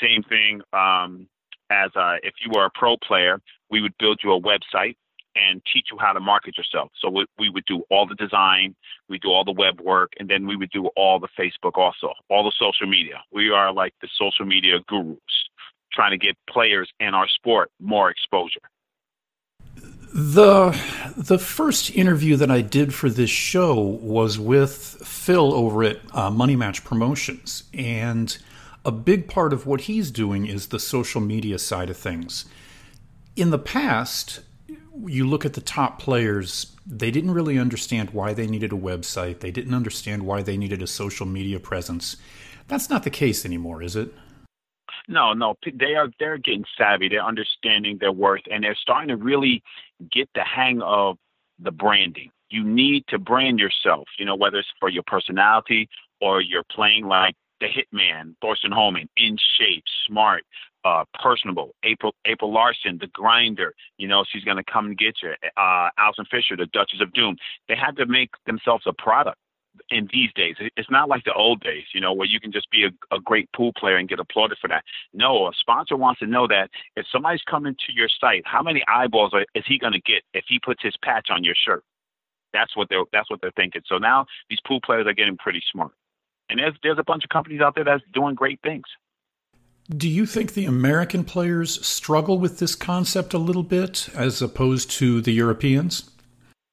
Same 0.00 0.22
thing 0.22 0.60
um, 0.72 1.26
as 1.70 1.90
uh, 1.96 2.16
if 2.22 2.34
you 2.44 2.50
were 2.54 2.66
a 2.66 2.70
pro 2.74 2.96
player, 2.98 3.40
we 3.70 3.80
would 3.80 3.94
build 3.98 4.20
you 4.22 4.32
a 4.32 4.40
website 4.40 4.96
and 5.36 5.62
teach 5.72 5.86
you 5.92 5.98
how 5.98 6.12
to 6.12 6.20
market 6.20 6.58
yourself. 6.58 6.90
So 7.00 7.08
we, 7.08 7.26
we 7.38 7.50
would 7.50 7.64
do 7.66 7.82
all 7.88 8.06
the 8.06 8.16
design, 8.16 8.74
we 9.08 9.18
do 9.18 9.28
all 9.28 9.44
the 9.44 9.52
web 9.52 9.80
work, 9.80 10.12
and 10.18 10.28
then 10.28 10.46
we 10.46 10.56
would 10.56 10.70
do 10.70 10.88
all 10.96 11.18
the 11.20 11.28
Facebook 11.38 11.76
also, 11.76 12.12
all 12.28 12.44
the 12.44 12.52
social 12.58 12.86
media. 12.86 13.22
We 13.32 13.50
are 13.50 13.72
like 13.72 13.94
the 14.02 14.08
social 14.18 14.44
media 14.44 14.80
gurus, 14.88 15.18
trying 15.92 16.10
to 16.10 16.18
get 16.18 16.36
players 16.48 16.90
in 16.98 17.14
our 17.14 17.28
sport 17.28 17.70
more 17.80 18.10
exposure. 18.10 18.60
The 20.12 20.70
the 21.16 21.38
first 21.38 21.94
interview 21.94 22.34
that 22.36 22.50
I 22.50 22.62
did 22.62 22.92
for 22.92 23.08
this 23.08 23.30
show 23.30 23.78
was 23.78 24.40
with 24.40 24.74
Phil 25.04 25.54
over 25.54 25.84
at 25.84 26.00
uh, 26.12 26.30
Money 26.30 26.56
Match 26.56 26.82
Promotions, 26.82 27.64
and 27.72 28.36
a 28.84 28.90
big 28.90 29.28
part 29.28 29.52
of 29.52 29.66
what 29.66 29.82
he's 29.82 30.10
doing 30.10 30.46
is 30.46 30.68
the 30.68 30.80
social 30.80 31.20
media 31.20 31.60
side 31.60 31.90
of 31.90 31.96
things. 31.96 32.46
In 33.36 33.50
the 33.50 33.58
past, 33.58 34.40
you 35.06 35.28
look 35.28 35.44
at 35.44 35.52
the 35.52 35.60
top 35.60 36.00
players, 36.00 36.74
they 36.84 37.12
didn't 37.12 37.30
really 37.30 37.56
understand 37.56 38.10
why 38.10 38.32
they 38.32 38.48
needed 38.48 38.72
a 38.72 38.76
website. 38.76 39.38
They 39.38 39.52
didn't 39.52 39.74
understand 39.74 40.24
why 40.24 40.42
they 40.42 40.56
needed 40.56 40.82
a 40.82 40.88
social 40.88 41.26
media 41.26 41.60
presence. 41.60 42.16
That's 42.66 42.90
not 42.90 43.04
the 43.04 43.10
case 43.10 43.44
anymore, 43.44 43.80
is 43.80 43.94
it? 43.94 44.12
No, 45.06 45.32
no, 45.34 45.56
they 45.64 45.94
are 45.94 46.08
they're 46.18 46.38
getting 46.38 46.64
savvy. 46.76 47.08
They're 47.08 47.24
understanding 47.24 47.98
their 48.00 48.12
worth, 48.12 48.42
and 48.50 48.64
they're 48.64 48.76
starting 48.80 49.08
to 49.08 49.16
really 49.16 49.62
get 50.10 50.28
the 50.34 50.44
hang 50.44 50.82
of 50.82 51.16
the 51.58 51.70
branding. 51.70 52.30
You 52.50 52.64
need 52.64 53.04
to 53.08 53.18
brand 53.18 53.58
yourself. 53.58 54.08
You 54.18 54.24
know, 54.24 54.36
whether 54.36 54.58
it's 54.58 54.68
for 54.80 54.88
your 54.88 55.04
personality 55.06 55.88
or 56.20 56.40
you're 56.40 56.64
playing 56.70 57.06
like 57.06 57.34
the 57.60 57.66
hitman, 57.66 58.34
Thorsten 58.40 58.72
Hohmann, 58.72 59.08
in 59.16 59.36
shape, 59.58 59.84
smart, 60.06 60.44
uh, 60.84 61.04
personable. 61.22 61.74
April 61.84 62.14
April 62.24 62.52
Larson, 62.52 62.98
the 63.00 63.06
grinder. 63.08 63.74
You 63.98 64.08
know, 64.08 64.24
she's 64.30 64.44
to 64.56 64.64
come 64.64 64.86
and 64.86 64.98
get 64.98 65.16
you. 65.22 65.32
Uh, 65.56 65.90
Allison 65.98 66.24
Fisher, 66.30 66.56
the 66.56 66.66
Duchess 66.66 67.00
of 67.00 67.12
Doom. 67.12 67.36
They 67.68 67.76
had 67.76 67.96
to 67.96 68.06
make 68.06 68.30
themselves 68.46 68.84
a 68.86 68.92
product. 68.92 69.36
In 69.88 70.08
these 70.12 70.30
days, 70.34 70.56
it's 70.76 70.90
not 70.90 71.08
like 71.08 71.24
the 71.24 71.32
old 71.32 71.60
days, 71.60 71.84
you 71.94 72.00
know, 72.00 72.12
where 72.12 72.26
you 72.26 72.40
can 72.40 72.52
just 72.52 72.70
be 72.70 72.84
a, 72.84 73.14
a 73.14 73.20
great 73.20 73.50
pool 73.52 73.72
player 73.76 73.96
and 73.96 74.08
get 74.08 74.20
applauded 74.20 74.58
for 74.60 74.68
that. 74.68 74.84
No, 75.12 75.48
a 75.48 75.52
sponsor 75.58 75.96
wants 75.96 76.20
to 76.20 76.26
know 76.26 76.46
that 76.46 76.70
if 76.96 77.06
somebody's 77.10 77.42
coming 77.42 77.74
to 77.86 77.92
your 77.92 78.08
site, 78.20 78.42
how 78.44 78.62
many 78.62 78.82
eyeballs 78.88 79.32
are, 79.34 79.44
is 79.54 79.64
he 79.66 79.78
going 79.78 79.92
to 79.92 80.00
get 80.00 80.22
if 80.34 80.44
he 80.48 80.58
puts 80.58 80.82
his 80.82 80.94
patch 81.02 81.28
on 81.30 81.44
your 81.44 81.54
shirt? 81.54 81.82
That's 82.52 82.76
what 82.76 82.88
they're 82.88 83.04
that's 83.12 83.30
what 83.30 83.40
they're 83.40 83.52
thinking. 83.56 83.82
So 83.86 83.98
now 83.98 84.26
these 84.48 84.58
pool 84.66 84.80
players 84.84 85.06
are 85.06 85.12
getting 85.12 85.36
pretty 85.36 85.62
smart, 85.72 85.92
and 86.48 86.58
there's 86.58 86.74
there's 86.82 86.98
a 86.98 87.04
bunch 87.04 87.24
of 87.24 87.30
companies 87.30 87.60
out 87.60 87.74
there 87.74 87.84
that's 87.84 88.02
doing 88.12 88.34
great 88.34 88.60
things. 88.62 88.84
Do 89.88 90.08
you 90.08 90.24
think 90.24 90.54
the 90.54 90.66
American 90.66 91.24
players 91.24 91.84
struggle 91.84 92.38
with 92.38 92.58
this 92.58 92.76
concept 92.76 93.34
a 93.34 93.38
little 93.38 93.64
bit 93.64 94.08
as 94.14 94.40
opposed 94.40 94.90
to 94.92 95.20
the 95.20 95.32
Europeans? 95.32 96.10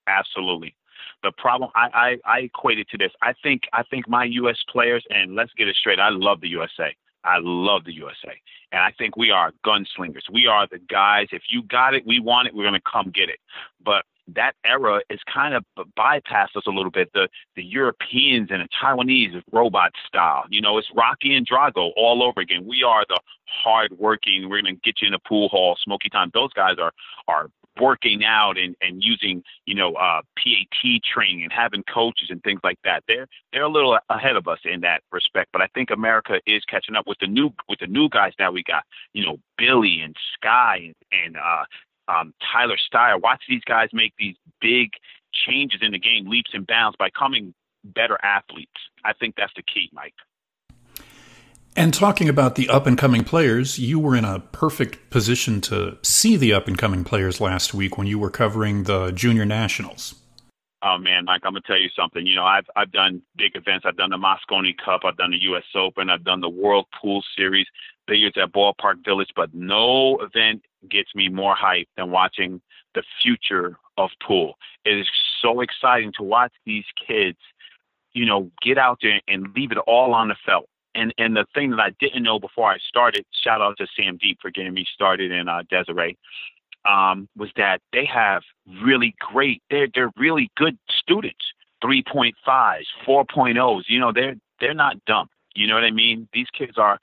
Absolutely. 0.08 0.76
The 1.24 1.32
problem 1.38 1.72
I, 1.76 2.18
I, 2.26 2.38
I 2.38 2.40
equate 2.42 2.80
it 2.80 2.88
to 2.90 2.98
this. 2.98 3.12
I 3.22 3.34
think 3.42 3.64
I 3.74 3.84
think 3.84 4.08
my 4.08 4.26
US 4.26 4.58
players 4.70 5.04
and 5.10 5.36
let's 5.36 5.52
get 5.54 5.68
it 5.68 5.76
straight, 5.76 6.00
I 6.00 6.10
love 6.10 6.42
the 6.42 6.50
USA. 6.50 6.96
I 7.24 7.38
love 7.42 7.84
the 7.86 7.94
USA. 7.94 8.34
And 8.72 8.82
I 8.82 8.92
think 8.98 9.18
we 9.18 9.32
are 9.32 9.52
gunslingers. 9.66 10.30
We 10.32 10.48
are 10.48 10.68
the 10.70 10.80
guys. 10.80 11.28
If 11.32 11.44
you 11.50 11.64
got 11.64 11.94
it, 11.94 12.06
we 12.06 12.20
want 12.20 12.48
it, 12.48 12.56
we're 12.56 12.64
gonna 12.64 12.80
come 12.82 13.12
get 13.14 13.30
it. 13.30 13.40
But 13.84 14.06
that 14.36 14.54
era 14.66 15.02
is 15.10 15.20
kind 15.32 15.54
of 15.54 15.64
bypassed 15.98 16.56
us 16.56 16.64
a 16.68 16.72
little 16.72 16.92
bit. 16.92 17.10
The 17.14 17.28
the 17.56 17.64
Europeans 17.64 18.50
and 18.52 18.62
the 18.62 18.68
Taiwanese 18.82 19.42
robot 19.52 19.92
style. 20.06 20.46
You 20.50 20.62
know, 20.62 20.78
it's 20.78 20.90
Rocky 20.96 21.36
and 21.36 21.48
Drago 21.48 21.92
all 21.96 22.24
over 22.24 22.42
again. 22.42 22.66
We 22.66 22.84
are 22.84 23.06
the 23.08 23.20
hardworking. 23.46 24.50
We're 24.50 24.62
gonna 24.62 24.76
get 24.84 25.02
you 25.02 25.08
in 25.08 25.14
a 25.14 25.20
pool 25.20 25.50
hall, 25.50 25.78
smoky 25.82 26.10
time. 26.10 26.32
Those 26.34 26.54
guys 26.54 26.76
are 26.80 26.92
are 27.28 27.50
working 27.80 28.26
out 28.26 28.58
and, 28.58 28.76
and 28.82 29.04
using 29.04 29.44
you 29.66 29.76
know 29.76 29.94
uh, 29.94 30.22
PAT 30.38 31.02
training 31.14 31.44
and 31.44 31.52
having 31.52 31.84
coaches 31.84 32.30
and 32.30 32.42
things 32.44 32.60
like 32.64 32.80
that. 32.84 33.04
They're 33.08 33.28
they're 33.54 33.64
a 33.64 33.70
little 33.70 33.98
ahead 34.10 34.36
of 34.36 34.48
us 34.48 34.60
in 34.66 34.82
that 34.82 35.02
respect, 35.12 35.50
but 35.54 35.62
I 35.62 35.68
think 35.74 35.92
America 35.92 36.40
is 36.46 36.64
catching 36.66 36.96
up 36.96 37.08
with 37.08 37.18
the 37.20 37.28
new 37.28 37.52
with 37.70 37.80
the 37.80 37.88
new 37.88 38.10
guys 38.10 38.34
now. 38.40 38.52
We 38.52 38.64
got 38.64 38.84
you 39.14 39.26
know 39.26 39.38
Billy 39.58 40.02
and 40.02 40.16
Sky 40.34 40.82
and, 40.84 40.96
and 41.12 41.38
uh, 41.38 41.64
um, 42.08 42.34
Tyler 42.52 42.78
Styer. 42.78 43.22
Watch 43.22 43.44
these 43.48 43.64
guys 43.66 43.90
make 43.94 44.14
these 44.18 44.36
big 44.62 44.92
changes 45.46 45.82
in 45.82 45.92
the 45.92 46.00
game, 46.00 46.28
leaps 46.28 46.52
and 46.54 46.66
bounds 46.66 46.96
by 46.98 47.08
becoming 47.08 47.54
better 47.84 48.18
athletes. 48.24 48.72
I 49.04 49.14
think 49.14 49.36
that's 49.38 49.54
the 49.56 49.64
key, 49.64 49.90
Mike. 49.94 50.14
And 51.76 51.94
talking 51.94 52.28
about 52.28 52.56
the 52.56 52.70
up 52.70 52.88
and 52.88 52.98
coming 52.98 53.24
players, 53.24 53.78
you 53.78 54.00
were 54.00 54.16
in 54.16 54.26
a 54.26 54.40
perfect 54.40 55.12
position 55.12 55.62
to 55.62 55.98
see 56.02 56.36
the 56.36 56.52
up 56.52 56.68
and 56.68 56.76
coming 56.76 57.04
players 57.04 57.40
last 57.40 57.72
week 57.74 58.00
when 58.00 58.08
you 58.08 58.18
were 58.18 58.32
covering 58.32 58.84
the 58.84 59.12
junior 59.12 59.46
nationals. 59.46 60.16
Oh 60.84 60.98
man, 60.98 61.26
Mike, 61.26 61.42
I'm 61.44 61.54
gonna 61.54 61.62
tell 61.68 61.80
you 61.80 61.90
something. 61.96 62.26
You 62.26 62.36
know, 62.36 62.46
I've 62.46 62.66
I've 62.76 62.92
done 62.92 63.22
big 63.36 63.56
events. 63.56 63.86
I've 63.88 63.98
done 63.98 64.10
the 64.10 64.18
Mosconi 64.18 64.76
Cup. 64.84 65.02
I've 65.06 65.18
done 65.18 65.32
the 65.32 65.42
U.S. 65.42 65.64
Open. 65.76 66.10
I've 66.10 66.24
done 66.24 66.42
the 66.42 66.50
World 66.50 66.88
Pool 67.00 67.24
Series. 67.36 67.68
Billiards 68.08 68.38
at 68.42 68.54
Ballpark 68.54 69.04
Village. 69.04 69.30
But 69.36 69.54
no 69.54 70.18
event 70.18 70.64
gets 70.90 71.14
me 71.16 71.30
more 71.30 71.56
hype 71.56 71.88
than 71.98 72.12
watching 72.12 72.62
the 72.96 73.04
future 73.22 73.78
of 73.98 74.10
pool. 74.26 74.56
It 74.86 74.98
is 75.00 75.08
so 75.42 75.62
exciting 75.62 76.14
to 76.18 76.24
watch 76.24 76.52
these 76.66 76.86
kids, 77.08 77.38
you 78.14 78.26
know, 78.26 78.52
get 78.62 78.78
out 78.78 79.00
there 79.02 79.20
and 79.28 79.54
leave 79.56 79.72
it 79.72 79.78
all 79.80 80.14
on 80.14 80.30
the 80.30 80.36
felt. 80.46 80.68
And 80.96 81.14
and 81.18 81.36
the 81.36 81.46
thing 81.54 81.72
that 81.72 81.80
I 81.80 81.92
didn't 82.00 82.24
know 82.24 82.40
before 82.40 82.72
I 82.72 82.78
started, 82.88 83.26
shout 83.44 83.62
out 83.62 83.78
to 83.78 83.88
Sam 83.96 84.18
Diep 84.18 84.38
for 84.42 84.50
getting 84.50 84.74
me 84.74 84.86
started 84.92 85.32
in 85.32 85.48
uh, 85.48 85.62
Desiree, 85.70 86.18
um, 86.90 87.28
was 87.38 87.50
that 87.56 87.82
they 87.94 88.06
have 88.06 88.42
really 88.84 89.14
great, 89.20 89.62
they're 89.70 89.88
they're 89.94 90.12
really 90.18 90.50
good 90.56 90.78
students, 90.90 91.54
3.5s, 91.84 92.86
4.0s. 93.08 93.84
You 93.88 94.00
know, 94.00 94.12
they're 94.12 94.36
they're 94.60 94.74
not 94.74 95.04
dumb. 95.06 95.30
You 95.56 95.68
know 95.68 95.76
what 95.76 95.84
I 95.84 95.92
mean? 95.92 96.28
These 96.34 96.48
kids 96.58 96.78
are 96.78 97.00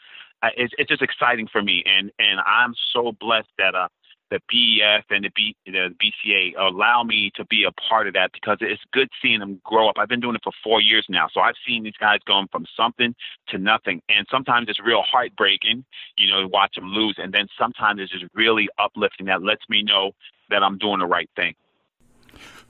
it's, 0.56 0.74
it's 0.78 0.88
just 0.88 1.02
exciting 1.02 1.48
for 1.50 1.62
me, 1.62 1.82
and 1.86 2.10
and 2.18 2.40
I'm 2.40 2.74
so 2.92 3.12
blessed 3.18 3.48
that 3.58 3.74
uh 3.74 3.88
the 4.30 4.40
BEF 4.48 5.04
and 5.10 5.24
the 5.24 5.30
B 5.34 5.54
the 5.66 5.94
BCA 6.02 6.58
allow 6.58 7.02
me 7.02 7.30
to 7.36 7.44
be 7.44 7.64
a 7.64 7.72
part 7.72 8.08
of 8.08 8.14
that 8.14 8.30
because 8.32 8.58
it's 8.60 8.82
good 8.92 9.08
seeing 9.22 9.40
them 9.40 9.60
grow 9.64 9.88
up. 9.88 9.96
I've 9.98 10.08
been 10.08 10.20
doing 10.20 10.34
it 10.34 10.40
for 10.42 10.52
four 10.62 10.80
years 10.80 11.06
now, 11.08 11.28
so 11.32 11.40
I've 11.40 11.54
seen 11.66 11.84
these 11.84 11.96
guys 12.00 12.18
going 12.26 12.48
from 12.50 12.66
something 12.76 13.14
to 13.48 13.58
nothing, 13.58 14.02
and 14.08 14.26
sometimes 14.30 14.68
it's 14.68 14.80
real 14.80 15.02
heartbreaking, 15.02 15.84
you 16.16 16.30
know, 16.30 16.42
to 16.42 16.48
watch 16.48 16.74
them 16.74 16.86
lose, 16.86 17.16
and 17.18 17.32
then 17.32 17.46
sometimes 17.58 18.00
it's 18.00 18.12
just 18.12 18.24
really 18.34 18.68
uplifting 18.78 19.26
that 19.26 19.42
lets 19.42 19.62
me 19.68 19.82
know 19.82 20.12
that 20.50 20.62
I'm 20.62 20.78
doing 20.78 20.98
the 20.98 21.06
right 21.06 21.30
thing. 21.36 21.54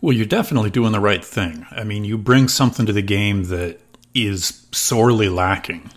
Well, 0.00 0.14
you're 0.14 0.26
definitely 0.26 0.70
doing 0.70 0.92
the 0.92 1.00
right 1.00 1.24
thing. 1.24 1.66
I 1.70 1.84
mean, 1.84 2.04
you 2.04 2.18
bring 2.18 2.48
something 2.48 2.84
to 2.86 2.92
the 2.92 3.02
game 3.02 3.44
that 3.44 3.80
is 4.14 4.66
sorely 4.72 5.28
lacking. 5.28 5.90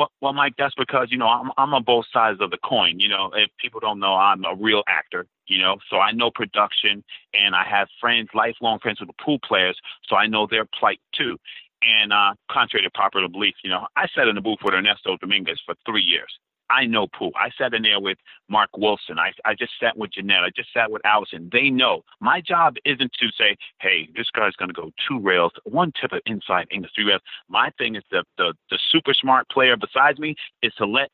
Well, 0.00 0.10
well, 0.22 0.32
Mike, 0.32 0.54
that's 0.56 0.74
because 0.76 1.08
you 1.10 1.18
know 1.18 1.26
I'm 1.26 1.50
I'm 1.58 1.74
on 1.74 1.84
both 1.84 2.06
sides 2.10 2.40
of 2.40 2.50
the 2.50 2.56
coin. 2.64 3.00
You 3.00 3.10
know, 3.10 3.30
if 3.34 3.50
people 3.60 3.80
don't 3.80 4.00
know, 4.00 4.14
I'm 4.14 4.42
a 4.46 4.54
real 4.54 4.82
actor. 4.88 5.26
You 5.46 5.58
know, 5.58 5.76
so 5.90 5.98
I 5.98 6.12
know 6.12 6.30
production, 6.30 7.04
and 7.34 7.54
I 7.54 7.64
have 7.68 7.86
friends, 8.00 8.30
lifelong 8.32 8.78
friends 8.78 9.00
with 9.00 9.10
the 9.10 9.22
pool 9.22 9.38
players, 9.46 9.78
so 10.08 10.16
I 10.16 10.26
know 10.26 10.46
their 10.50 10.64
plight 10.64 11.00
too. 11.14 11.36
And 11.82 12.14
uh, 12.14 12.32
contrary 12.50 12.82
to 12.82 12.90
popular 12.90 13.28
belief, 13.28 13.56
you 13.62 13.68
know, 13.68 13.88
I 13.94 14.06
sat 14.14 14.26
in 14.26 14.36
the 14.36 14.40
booth 14.40 14.60
with 14.64 14.72
Ernesto 14.72 15.18
Dominguez 15.18 15.60
for 15.66 15.74
three 15.84 16.02
years. 16.02 16.32
I 16.70 16.86
know 16.86 17.06
pool. 17.06 17.32
I 17.36 17.50
sat 17.58 17.74
in 17.74 17.82
there 17.82 18.00
with 18.00 18.18
Mark 18.48 18.70
Wilson. 18.76 19.18
I, 19.18 19.32
I 19.44 19.54
just 19.54 19.72
sat 19.80 19.96
with 19.96 20.12
Jeanette. 20.12 20.44
I 20.44 20.50
just 20.54 20.72
sat 20.72 20.90
with 20.90 21.04
Allison. 21.04 21.48
They 21.52 21.70
know 21.70 22.02
my 22.20 22.40
job 22.40 22.76
isn't 22.84 23.12
to 23.20 23.26
say, 23.36 23.56
hey, 23.80 24.08
this 24.16 24.28
guy's 24.30 24.54
going 24.56 24.68
to 24.68 24.74
go 24.74 24.90
two 25.08 25.18
rails, 25.18 25.52
one 25.64 25.92
tip 26.00 26.12
of 26.12 26.20
inside 26.26 26.68
English, 26.70 26.92
three 26.94 27.04
rails. 27.04 27.22
My 27.48 27.70
thing 27.78 27.96
is 27.96 28.04
the, 28.10 28.24
the, 28.38 28.54
the 28.70 28.78
super 28.90 29.14
smart 29.14 29.48
player 29.50 29.76
besides 29.76 30.18
me 30.18 30.36
is 30.62 30.72
to 30.74 30.86
let 30.86 31.10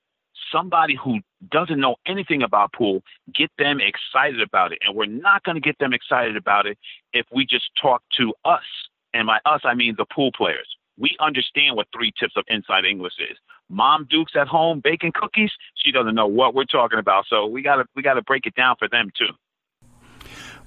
somebody 0.52 0.94
who 0.94 1.20
doesn't 1.50 1.80
know 1.80 1.96
anything 2.07 2.42
about 2.42 2.72
pool 2.72 3.02
get 3.34 3.50
them 3.59 3.80
excited 3.80 4.40
about 4.40 4.72
it. 4.72 4.78
And 4.86 4.96
we're 4.96 5.07
not 5.07 5.42
going 5.44 5.57
to 5.57 5.61
get 5.61 5.78
them 5.78 5.92
excited 5.92 6.36
about 6.36 6.66
it 6.66 6.78
if 7.12 7.26
we 7.32 7.46
just 7.46 7.70
talk 7.80 8.02
to 8.18 8.34
us. 8.44 8.64
And 9.14 9.26
by 9.26 9.38
us, 9.46 9.62
I 9.64 9.74
mean 9.74 9.94
the 9.96 10.04
pool 10.04 10.30
players. 10.36 10.68
We 10.98 11.16
understand 11.20 11.76
what 11.76 11.88
three 11.92 12.12
tips 12.18 12.34
of 12.36 12.44
inside 12.48 12.84
English 12.84 13.14
is. 13.18 13.36
Mom 13.68 14.06
Duke's 14.08 14.32
at 14.38 14.46
home 14.46 14.80
baking 14.82 15.12
cookies. 15.14 15.50
She 15.74 15.92
doesn't 15.92 16.14
know 16.14 16.26
what 16.26 16.54
we're 16.54 16.64
talking 16.64 16.98
about. 16.98 17.24
So 17.28 17.46
we 17.46 17.62
gotta 17.62 17.84
we 17.94 18.02
gotta 18.02 18.22
break 18.22 18.46
it 18.46 18.54
down 18.54 18.76
for 18.78 18.88
them 18.88 19.10
too. 19.16 19.32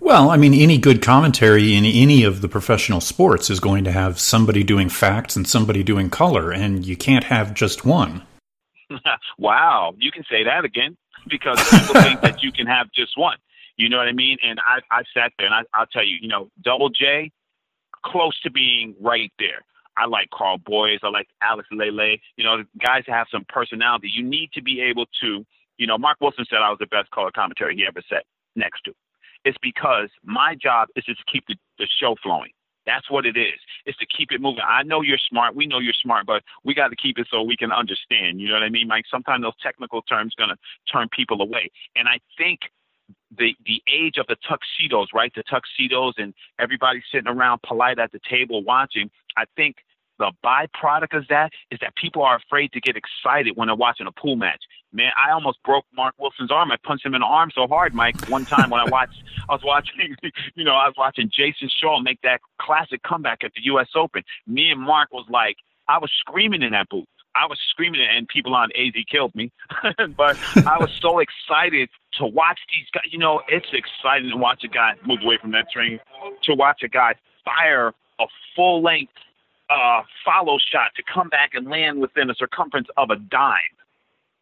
Well, 0.02 0.30
I 0.30 0.38
mean, 0.38 0.54
any 0.54 0.78
good 0.78 1.02
commentary 1.02 1.76
in 1.76 1.84
any 1.84 2.24
of 2.24 2.40
the 2.40 2.48
professional 2.48 3.02
sports 3.02 3.50
is 3.50 3.60
going 3.60 3.84
to 3.84 3.92
have 3.92 4.18
somebody 4.18 4.64
doing 4.64 4.88
facts 4.88 5.36
and 5.36 5.46
somebody 5.46 5.84
doing 5.84 6.10
color, 6.10 6.52
and 6.52 6.86
you 6.86 6.96
can't 6.96 7.26
have 7.26 7.54
just 7.54 7.86
one. 7.86 8.24
wow, 9.38 9.94
you 9.98 10.12
can 10.12 10.24
say 10.30 10.46
that 10.46 10.64
again 10.64 10.96
because 11.28 11.60
people 11.70 12.02
think 12.02 12.22
that 12.22 12.42
you 12.42 12.52
can 12.52 12.66
have 12.66 12.90
just 12.94 13.18
one. 13.18 13.38
You 13.76 13.90
know 13.90 13.98
what 13.98 14.08
I 14.08 14.14
mean? 14.14 14.38
And 14.42 14.60
I, 14.60 14.80
I 14.92 15.04
sat 15.14 15.32
there 15.38 15.48
and 15.48 15.56
I, 15.56 15.62
I'll 15.74 15.86
tell 15.86 16.04
you, 16.04 16.18
you 16.22 16.28
know, 16.28 16.50
Double 16.62 16.90
J, 16.90 17.32
close 18.04 18.40
to 18.42 18.52
being 18.52 18.96
right 19.00 19.32
there. 19.38 19.64
I 20.00 20.06
like 20.08 20.30
Karl 20.32 20.58
Boyes. 20.58 21.00
I 21.04 21.10
like 21.10 21.28
Alex 21.42 21.68
Lely. 21.72 22.22
You 22.38 22.44
know, 22.44 22.64
guys 22.84 23.04
have 23.08 23.28
some 23.32 23.46
personality. 23.50 24.10
You 24.14 24.24
need 24.24 24.52
to 24.54 24.62
be 24.62 24.82
able 24.82 25.06
to, 25.22 25.46
you 25.78 25.88
know, 25.88 25.98
Mark 25.98 26.18
Wilson 26.22 26.46
said 26.50 26.60
I 26.64 26.70
was 26.70 26.80
the 26.80 26.88
best 26.88 27.12
color 27.12 27.32
commentary 27.36 27.76
he 27.76 27.86
ever 27.86 28.02
sat 28.10 28.24
next 28.56 28.82
to. 28.86 28.94
It's 29.44 29.58
because 29.62 30.10
my 30.24 30.56
job 30.56 30.90
is 30.96 31.04
just 31.06 31.20
to 31.20 31.26
keep 31.32 31.46
the, 31.48 31.56
the 31.78 31.88
show 32.00 32.16
flowing. 32.24 32.52
That's 32.86 33.10
what 33.12 33.26
it 33.26 33.38
is. 33.38 33.60
It's 33.86 33.98
to 34.00 34.06
keep 34.06 34.32
it 34.32 34.42
moving. 34.42 34.64
I 34.68 34.84
know 34.84 35.02
you're 35.02 35.20
smart. 35.30 35.56
We 35.56 35.68
know 35.68 35.80
you're 35.80 35.94
smart, 36.02 36.26
but 36.26 36.44
we 36.64 36.74
got 36.74 36.88
to 36.88 36.96
keep 36.96 37.20
it 37.20 37.28
so 37.30 37.44
we 37.44 37.56
can 37.56 37.72
understand. 37.72 38.42
You 38.42 38.48
know 38.48 38.56
what 38.56 38.64
I 38.64 38.70
mean, 38.70 38.88
Mike? 38.88 39.06
Sometimes 39.12 39.44
those 39.44 39.54
technical 39.62 40.02
terms 40.04 40.34
gonna 40.38 40.56
turn 40.92 41.08
people 41.10 41.42
away. 41.42 41.70
And 41.96 42.08
I 42.08 42.20
think 42.38 42.62
the 43.38 43.54
the 43.66 43.84
age 43.94 44.18
of 44.18 44.26
the 44.28 44.38
tuxedos, 44.48 45.10
right? 45.14 45.32
The 45.36 45.44
tuxedos 45.44 46.16
and 46.18 46.34
everybody 46.58 47.04
sitting 47.12 47.28
around 47.28 47.62
polite 47.62 48.00
at 48.00 48.12
the 48.12 48.20
table 48.28 48.64
watching. 48.64 49.12
I 49.38 49.44
think 49.56 49.76
the 50.20 50.32
byproduct 50.44 51.18
of 51.18 51.28
that 51.30 51.52
is 51.72 51.80
that 51.82 51.96
people 51.96 52.22
are 52.22 52.36
afraid 52.36 52.72
to 52.74 52.82
get 52.82 52.96
excited 52.96 53.56
when 53.56 53.68
they're 53.68 53.76
watching 53.76 54.06
a 54.06 54.12
pool 54.12 54.36
match. 54.36 54.62
Man, 54.92 55.12
I 55.18 55.32
almost 55.32 55.62
broke 55.64 55.86
Mark 55.96 56.16
Wilson's 56.20 56.52
arm. 56.52 56.72
I 56.72 56.78
punched 56.84 57.06
him 57.06 57.16
in 57.16 57.22
the 57.22 57.28
arm 57.28 57.52
so 57.54 57.68
hard, 57.68 57.94
Mike, 57.94 58.28
one 58.28 58.46
time 58.46 58.70
when 58.70 58.82
I 58.82 58.90
watched, 58.90 59.24
I 59.50 59.54
was 59.54 59.62
watching, 59.64 60.16
you 60.56 60.64
know, 60.64 60.74
I 60.74 60.88
was 60.88 60.96
watching 60.98 61.32
Jason 61.34 61.70
Shaw 61.70 62.00
make 62.00 62.22
that 62.22 62.42
classic 62.60 63.02
comeback 63.04 63.44
at 63.44 63.54
the 63.54 63.62
U.S. 63.64 63.88
Open. 63.96 64.24
Me 64.46 64.70
and 64.70 64.82
Mark 64.82 65.10
was 65.12 65.26
like, 65.30 65.58
I 65.88 65.98
was 65.98 66.12
screaming 66.20 66.62
in 66.62 66.72
that 66.72 66.90
booth. 66.90 67.08
I 67.36 67.46
was 67.46 67.60
screaming, 67.70 68.02
and 68.02 68.28
people 68.28 68.54
on 68.56 68.70
AZ 68.76 68.94
killed 69.10 69.34
me. 69.36 69.52
but 70.18 70.38
I 70.66 70.78
was 70.80 70.90
so 71.00 71.20
excited 71.20 71.90
to 72.14 72.26
watch 72.26 72.60
these 72.74 72.88
guys. 72.92 73.04
You 73.12 73.20
know, 73.20 73.42
it's 73.48 73.68
exciting 73.72 74.32
to 74.32 74.38
watch 74.38 74.64
a 74.64 74.68
guy 74.68 74.96
move 75.06 75.20
away 75.24 75.38
from 75.40 75.52
that 75.52 75.70
train, 75.72 76.00
to 76.44 76.56
watch 76.56 76.82
a 76.84 76.90
guy 76.90 77.14
fire 77.46 77.94
a 78.20 78.26
full 78.56 78.82
length 78.82 79.14
uh, 79.70 80.02
follow 80.26 80.58
shot 80.58 80.92
to 80.96 81.04
come 81.04 81.30
back 81.30 81.52
and 81.54 81.68
land 81.68 82.00
within 82.00 82.30
a 82.30 82.36
circumference 82.36 82.88
of 82.98 83.10
a 83.10 83.16
dime. 83.16 83.76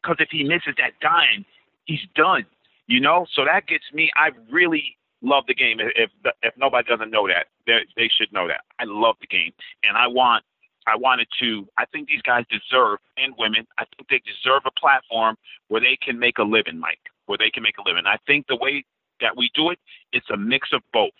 Because 0.01 0.17
if 0.19 0.29
he 0.31 0.43
misses 0.43 0.75
that 0.77 0.93
dime, 1.01 1.45
he's 1.85 2.05
done. 2.15 2.45
You 2.87 3.01
know, 3.01 3.25
so 3.33 3.43
that 3.43 3.67
gets 3.67 3.83
me. 3.93 4.09
I 4.15 4.29
really 4.49 4.95
love 5.21 5.43
the 5.47 5.53
game. 5.53 5.79
If 5.79 6.11
if 6.41 6.53
nobody 6.57 6.87
doesn't 6.87 7.11
know 7.11 7.27
that, 7.27 7.47
they, 7.65 7.79
they 7.97 8.09
should 8.09 8.31
know 8.31 8.47
that. 8.47 8.61
I 8.79 8.85
love 8.85 9.17
the 9.19 9.27
game, 9.27 9.51
and 9.83 9.97
I 9.97 10.07
want. 10.07 10.43
I 10.87 10.95
wanted 10.95 11.27
to. 11.41 11.67
I 11.77 11.83
think 11.85 12.07
these 12.07 12.21
guys 12.21 12.45
deserve, 12.49 12.99
and 13.17 13.33
women. 13.37 13.67
I 13.77 13.83
think 13.83 14.07
they 14.09 14.21
deserve 14.25 14.61
a 14.65 14.71
platform 14.79 15.35
where 15.67 15.81
they 15.81 15.97
can 16.01 16.17
make 16.17 16.37
a 16.37 16.43
living, 16.43 16.79
Mike. 16.79 17.01
Where 17.25 17.37
they 17.37 17.49
can 17.49 17.61
make 17.61 17.77
a 17.77 17.83
living. 17.85 18.03
I 18.05 18.15
think 18.25 18.47
the 18.47 18.55
way 18.55 18.85
that 19.19 19.35
we 19.35 19.51
do 19.53 19.69
it, 19.71 19.79
it's 20.13 20.29
a 20.29 20.37
mix 20.37 20.69
of 20.71 20.81
both. 20.93 21.11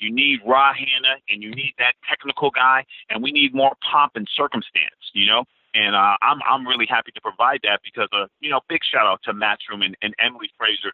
You 0.00 0.12
need 0.12 0.40
Ra 0.46 0.72
Hanna 0.72 1.20
and 1.28 1.42
you 1.42 1.50
need 1.50 1.74
that 1.78 1.94
technical 2.08 2.50
guy, 2.50 2.84
and 3.10 3.22
we 3.22 3.32
need 3.32 3.54
more 3.54 3.72
pomp 3.88 4.12
and 4.16 4.26
circumstance, 4.34 5.12
you 5.12 5.26
know. 5.26 5.44
And 5.74 5.94
uh, 5.94 6.16
I'm 6.22 6.40
I'm 6.48 6.66
really 6.66 6.86
happy 6.88 7.12
to 7.12 7.20
provide 7.20 7.60
that 7.62 7.80
because 7.84 8.08
uh, 8.12 8.26
you 8.40 8.50
know, 8.50 8.60
big 8.68 8.80
shout 8.82 9.06
out 9.06 9.20
to 9.24 9.32
Matchroom 9.32 9.84
and, 9.84 9.96
and 10.02 10.14
Emily 10.18 10.50
Frazer 10.58 10.92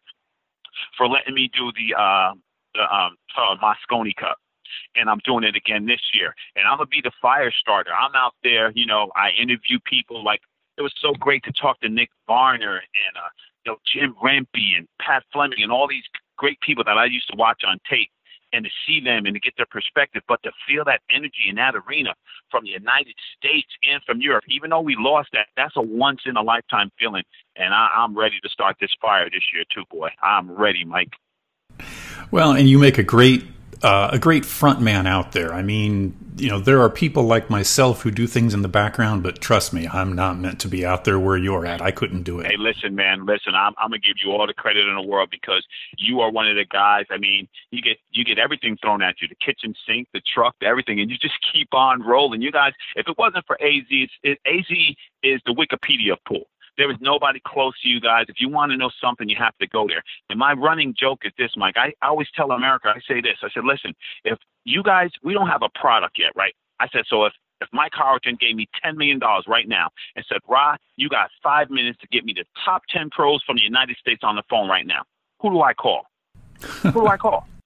for 0.99 1.09
letting 1.09 1.35
me 1.35 1.51
do 1.57 1.73
the 1.73 1.95
uh 1.95 2.33
the 2.75 2.83
um 2.83 3.17
uh, 3.39 3.57
Mosconi 3.63 4.15
Cup. 4.15 4.39
And 4.97 5.09
I'm 5.09 5.21
doing 5.25 5.45
it 5.45 5.55
again 5.55 5.87
this 5.87 6.01
year. 6.13 6.35
And 6.57 6.67
I'm 6.67 6.79
gonna 6.79 6.89
be 6.89 7.01
the 7.03 7.13
fire 7.23 7.53
starter. 7.53 7.93
I'm 7.93 8.15
out 8.15 8.35
there, 8.43 8.73
you 8.75 8.87
know, 8.87 9.11
I 9.15 9.31
interview 9.41 9.79
people 9.85 10.25
like 10.25 10.41
it 10.77 10.83
was 10.83 10.93
so 11.01 11.13
great 11.13 11.45
to 11.45 11.53
talk 11.53 11.81
to 11.81 11.89
Nick 11.89 12.11
Varner 12.27 12.77
and 12.77 13.17
uh, 13.17 13.31
you 13.65 13.73
know, 13.73 13.79
Jim 13.87 14.15
Rempe 14.23 14.77
and 14.77 14.89
Pat 15.01 15.23
Fleming 15.33 15.63
and 15.63 15.73
all 15.73 15.89
these 15.89 16.05
great 16.37 16.61
people 16.61 16.85
that 16.85 16.99
I 16.99 17.07
used 17.07 17.29
to 17.31 17.37
watch 17.37 17.63
on 17.67 17.79
tape 17.89 18.11
and 18.57 18.65
to 18.65 18.71
see 18.87 19.01
them 19.01 19.27
and 19.27 19.35
to 19.35 19.41
get 19.41 19.55
their 19.57 19.67
perspective, 19.67 20.23
but 20.27 20.43
to 20.43 20.51
feel 20.67 20.85
that 20.85 21.01
energy 21.11 21.47
in 21.49 21.57
that 21.57 21.75
arena 21.77 22.15
from 22.51 22.65
the 22.65 22.71
United 22.71 23.15
States 23.37 23.69
and 23.89 24.03
from 24.05 24.21
Europe, 24.21 24.45
even 24.49 24.71
though 24.71 24.81
we 24.81 24.97
lost 24.99 25.29
that, 25.33 25.47
that's 25.57 25.77
a 25.77 25.83
once 25.83 26.21
in 26.25 26.37
a 26.37 26.43
lifetime 26.43 26.91
feeling. 26.99 27.23
And 27.57 27.75
I, 27.75 27.89
I'm 27.97 28.17
ready 28.17 28.41
to 28.43 28.49
start 28.49 28.77
this 28.81 28.91
fire 29.01 29.29
this 29.31 29.43
year 29.53 29.65
too, 29.73 29.85
boy. 29.91 30.09
I'm 30.23 30.51
ready, 30.51 30.85
Mike. 30.85 31.13
Well, 32.31 32.53
and 32.53 32.69
you 32.69 32.79
make 32.79 32.99
a 32.99 33.03
great 33.03 33.45
uh, 33.87 34.11
a 34.13 34.19
great 34.19 34.45
front 34.45 34.81
man 34.81 35.07
out 35.07 35.31
there. 35.31 35.55
I 35.55 35.63
mean, 35.63 36.17
you 36.37 36.49
know, 36.49 36.59
there 36.59 36.83
are 36.83 36.91
people 36.91 37.23
like 37.23 37.49
myself 37.49 38.03
who 38.03 38.11
do 38.11 38.27
things 38.27 38.53
in 38.53 38.63
the 38.63 38.69
background, 38.69 39.23
but 39.23 39.41
trust 39.41 39.73
me, 39.73 39.87
I'm 39.87 40.13
not 40.13 40.41
meant 40.41 40.59
to 40.61 40.69
be 40.69 40.85
out 40.85 41.05
there 41.05 41.21
where 41.21 41.37
you're 41.37 41.65
at. 41.65 41.81
I 41.81 41.93
couldn't 41.93 42.25
do 42.25 42.41
it. 42.41 42.47
Hey, 42.47 42.57
listen, 42.59 42.97
man, 42.97 43.27
listen. 43.27 43.55
I'm, 43.55 43.75
I'm 43.79 43.91
gonna 43.91 44.01
give 44.01 44.17
you 44.25 44.33
all 44.33 44.45
the 44.45 44.55
credit 44.55 44.89
in 44.89 44.95
the 44.97 45.03
world 45.03 45.29
because 45.31 45.65
you 45.99 46.19
are 46.21 46.33
one 46.33 46.49
of 46.49 46.57
the 46.57 46.65
guys. 46.65 47.05
I 47.11 47.19
mean, 47.19 47.47
you 47.71 47.81
get 47.81 47.99
you 48.11 48.25
get 48.25 48.41
everything 48.41 48.77
thrown 48.83 49.03
at 49.03 49.23
you: 49.23 49.29
the 49.29 49.37
kitchen 49.37 49.73
sink, 49.87 50.09
the 50.13 50.21
truck, 50.35 50.57
everything, 50.63 50.99
and 50.99 51.09
you 51.09 51.17
just 51.17 51.39
keep 51.53 51.73
on 51.73 52.03
rolling. 52.03 52.43
You 52.43 52.51
guys, 52.51 52.73
if 52.97 53.07
it 53.07 53.17
wasn't 53.17 53.47
for 53.47 53.57
AZ, 53.63 53.87
it, 53.89 54.39
AZ 54.45 54.67
is 55.23 55.41
the 55.47 55.55
Wikipedia 55.55 56.17
pool. 56.27 56.49
There 56.79 56.91
is 56.91 56.97
nobody 57.01 57.41
close 57.47 57.75
to 57.83 57.89
you 57.89 58.01
guys. 58.01 58.27
If 58.29 58.37
you 58.39 58.49
want 58.49 58.73
to 58.73 58.77
know 58.77 58.91
something, 59.01 59.29
you 59.29 59.37
have 59.39 59.57
to 59.59 59.67
go 59.67 59.87
there. 59.89 60.03
And 60.31 60.39
my 60.39 60.53
running 60.53 60.95
joke 60.99 61.21
is 61.25 61.33
this, 61.39 61.51
Mike. 61.57 61.77
I, 61.77 61.93
I 62.03 62.09
always 62.09 62.29
tell 62.35 62.51
America, 62.51 62.93
I 62.95 63.01
say 63.09 63.21
this. 63.21 63.39
I 63.43 63.49
said, 63.53 63.65
listen, 63.65 63.95
if 64.25 64.39
you 64.65 64.83
guys, 64.83 65.11
we 65.23 65.33
don't 65.33 65.49
have 65.49 65.63
a 65.63 65.71
product 65.79 66.19
yet, 66.19 66.33
right? 66.37 66.55
I 66.81 66.89
said, 66.89 67.05
so 67.09 67.25
if 67.25 67.33
if 67.61 67.69
Mike 67.73 67.93
Howerton 67.93 68.39
gave 68.39 68.55
me 68.55 68.69
$10 68.85 68.97
million 68.97 69.19
right 69.49 69.67
now 69.67 69.89
and 70.15 70.25
said, 70.29 70.39
Rod, 70.47 70.79
you 70.97 71.09
got 71.09 71.31
five 71.43 71.71
minutes 71.71 71.99
to 72.01 72.07
get 72.09 72.25
me 72.25 72.35
the 72.35 72.45
top 72.65 72.83
10 72.91 73.11
pros 73.11 73.43
from 73.45 73.57
the 73.57 73.63
United 73.63 73.97
States 73.97 74.21
on 74.23 74.37
the 74.37 74.43
phone 74.51 74.69
right 74.69 74.87
now, 74.87 75.05
who 75.41 75.51
do 75.51 75.63
I 75.63 75.73
call? 75.73 76.03
who 76.61 76.93
do 76.93 77.07
I 77.07 77.17
call? 77.17 77.47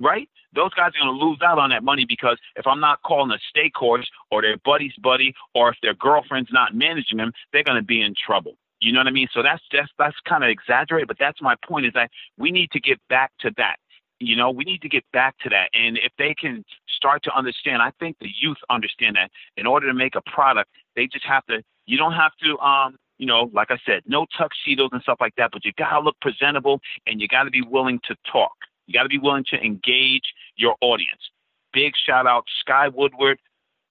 Right? 0.00 0.28
Those 0.54 0.72
guys 0.74 0.92
are 0.94 1.04
going 1.04 1.18
to 1.18 1.24
lose 1.24 1.38
out 1.44 1.58
on 1.58 1.70
that 1.70 1.84
money 1.84 2.04
because 2.08 2.38
if 2.56 2.66
I'm 2.66 2.80
not 2.80 3.02
calling 3.02 3.30
a 3.30 3.38
stake 3.50 3.76
horse 3.76 4.08
or 4.30 4.42
their 4.42 4.56
buddy's 4.64 4.94
buddy 5.02 5.34
or 5.54 5.70
if 5.70 5.76
their 5.82 5.94
girlfriend's 5.94 6.50
not 6.52 6.74
managing 6.74 7.18
them, 7.18 7.32
they're 7.52 7.64
going 7.64 7.80
to 7.80 7.84
be 7.84 8.02
in 8.02 8.14
trouble. 8.14 8.54
You 8.80 8.92
know 8.92 9.00
what 9.00 9.08
I 9.08 9.10
mean? 9.10 9.28
So 9.32 9.42
that's 9.42 9.62
just 9.72 9.90
that's 9.98 10.16
kind 10.26 10.44
of 10.44 10.50
exaggerated, 10.50 11.08
but 11.08 11.18
that's 11.18 11.42
my 11.42 11.56
point 11.66 11.86
is 11.86 11.92
that 11.94 12.10
we 12.36 12.52
need 12.52 12.70
to 12.72 12.80
get 12.80 13.00
back 13.08 13.32
to 13.40 13.50
that. 13.56 13.76
You 14.20 14.36
know, 14.36 14.50
we 14.50 14.64
need 14.64 14.82
to 14.82 14.88
get 14.88 15.04
back 15.12 15.36
to 15.40 15.48
that. 15.50 15.70
And 15.74 15.98
if 15.98 16.12
they 16.18 16.34
can 16.34 16.64
start 16.88 17.22
to 17.24 17.36
understand, 17.36 17.82
I 17.82 17.92
think 17.98 18.16
the 18.20 18.30
youth 18.40 18.56
understand 18.70 19.16
that 19.16 19.30
in 19.56 19.66
order 19.66 19.86
to 19.88 19.94
make 19.94 20.14
a 20.14 20.22
product, 20.22 20.70
they 20.96 21.06
just 21.06 21.26
have 21.26 21.44
to 21.46 21.62
you 21.86 21.98
don't 21.98 22.12
have 22.12 22.32
to 22.44 22.58
um 22.58 22.96
you 23.18 23.26
know, 23.26 23.50
like 23.52 23.72
I 23.72 23.78
said, 23.84 24.02
no 24.06 24.26
tuxedos 24.36 24.90
and 24.92 25.02
stuff 25.02 25.18
like 25.20 25.34
that, 25.38 25.50
but 25.52 25.64
you 25.64 25.72
gotta 25.76 25.98
look 25.98 26.16
presentable 26.20 26.80
and 27.06 27.20
you 27.20 27.26
gotta 27.26 27.50
be 27.50 27.62
willing 27.62 27.98
to 28.04 28.14
talk. 28.30 28.52
You 28.88 28.94
got 28.94 29.02
to 29.04 29.08
be 29.08 29.18
willing 29.18 29.44
to 29.50 29.56
engage 29.56 30.32
your 30.58 30.76
audience. 30.80 31.30
Big 31.72 31.94
shout 32.06 32.26
out, 32.26 32.44
Sky 32.60 32.88
Woodward. 32.88 33.38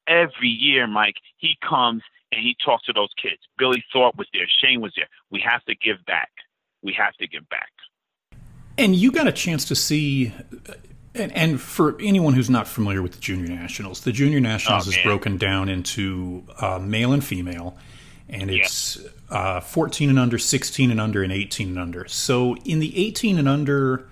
Every 0.08 0.50
year, 0.50 0.88
Mike, 0.88 1.16
he 1.38 1.58
comes 1.68 2.04
and 2.32 2.42
he 2.42 2.56
talks 2.64 2.86
to 2.86 2.94
those 2.94 3.10
kids. 3.22 3.42
Billy 3.58 3.84
Thorpe 3.92 4.18
was 4.18 4.28
there. 4.34 4.48
Shane 4.62 4.82
was 4.82 4.94
there. 4.96 5.08
We 5.32 5.42
have 5.42 5.64
to 5.66 5.76
give 5.76 6.06
back. 6.06 6.30
We 6.82 6.94
have 6.94 7.14
to 7.16 7.28
give 7.28 7.48
back. 7.50 7.70
And 8.78 8.96
you 8.96 9.12
got 9.12 9.28
a 9.28 9.32
chance 9.32 9.66
to 9.66 9.76
see, 9.76 10.32
and, 11.16 11.32
and 11.32 11.60
for 11.60 12.00
anyone 12.00 12.34
who's 12.34 12.50
not 12.50 12.68
familiar 12.68 13.02
with 13.02 13.14
the 13.14 13.20
Junior 13.20 13.48
Nationals, 13.48 14.02
the 14.02 14.12
Junior 14.12 14.40
Nationals 14.40 14.88
oh, 14.88 14.92
is 14.92 14.98
broken 15.04 15.38
down 15.38 15.68
into 15.68 16.44
uh, 16.60 16.78
male 16.80 17.12
and 17.12 17.24
female, 17.24 17.76
and 18.30 18.52
it's 18.52 19.00
uh, 19.30 19.60
14 19.62 20.10
and 20.10 20.20
under, 20.20 20.38
16 20.38 20.92
and 20.92 21.02
under, 21.02 21.24
and 21.24 21.34
18 21.34 21.70
and 21.70 21.80
under. 21.80 22.08
So 22.08 22.56
in 22.58 22.80
the 22.80 22.96
18 22.98 23.40
and 23.40 23.50
under 23.50 24.08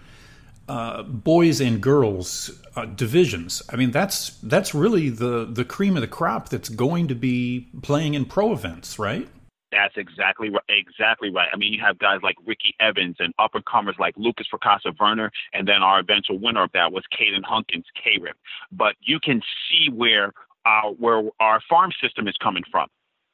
uh, 0.68 1.04
boys 1.04 1.62
and 1.62 1.82
girls 1.82 2.52
uh, 2.76 2.86
divisions. 2.86 3.62
I 3.70 3.76
mean, 3.76 3.92
that's 3.92 4.30
that's 4.42 4.74
really 4.74 5.10
the 5.10 5.46
the 5.46 5.66
cream 5.66 5.96
of 5.96 6.02
the 6.02 6.08
crop 6.08 6.50
that's 6.50 6.70
going 6.70 7.08
to 7.08 7.16
be 7.16 7.70
playing 7.82 8.14
in 8.14 8.26
pro 8.26 8.52
events, 8.52 8.98
right? 9.00 9.28
That's 9.72 9.96
exactly 9.98 10.50
right. 10.50 10.64
Exactly 10.70 11.30
right. 11.30 11.50
I 11.54 11.58
mean, 11.58 11.74
you 11.74 11.82
have 11.82 12.00
guys 12.00 12.20
like 12.24 12.36
Ricky 12.46 12.74
Evans 12.80 13.18
and 13.20 13.34
uppercomers 13.38 14.00
like 14.00 14.14
Lukas 14.16 14.48
Fracasso-Verner, 14.54 15.32
and 15.54 15.68
then 15.68 15.84
our 15.84 16.00
eventual 16.00 16.40
winner 16.40 16.64
of 16.64 16.72
that 16.74 16.92
was 16.92 17.04
Caden 17.14 17.44
Hunkins, 17.44 17.84
K-Rip. 18.02 18.38
But 18.72 18.96
you 19.02 19.20
can 19.20 19.42
see 19.70 19.92
where 19.92 20.32
our 20.66 20.92
where 20.94 21.24
our 21.40 21.62
farm 21.70 21.92
system 22.02 22.28
is 22.28 22.36
coming 22.42 22.64
from, 22.72 22.88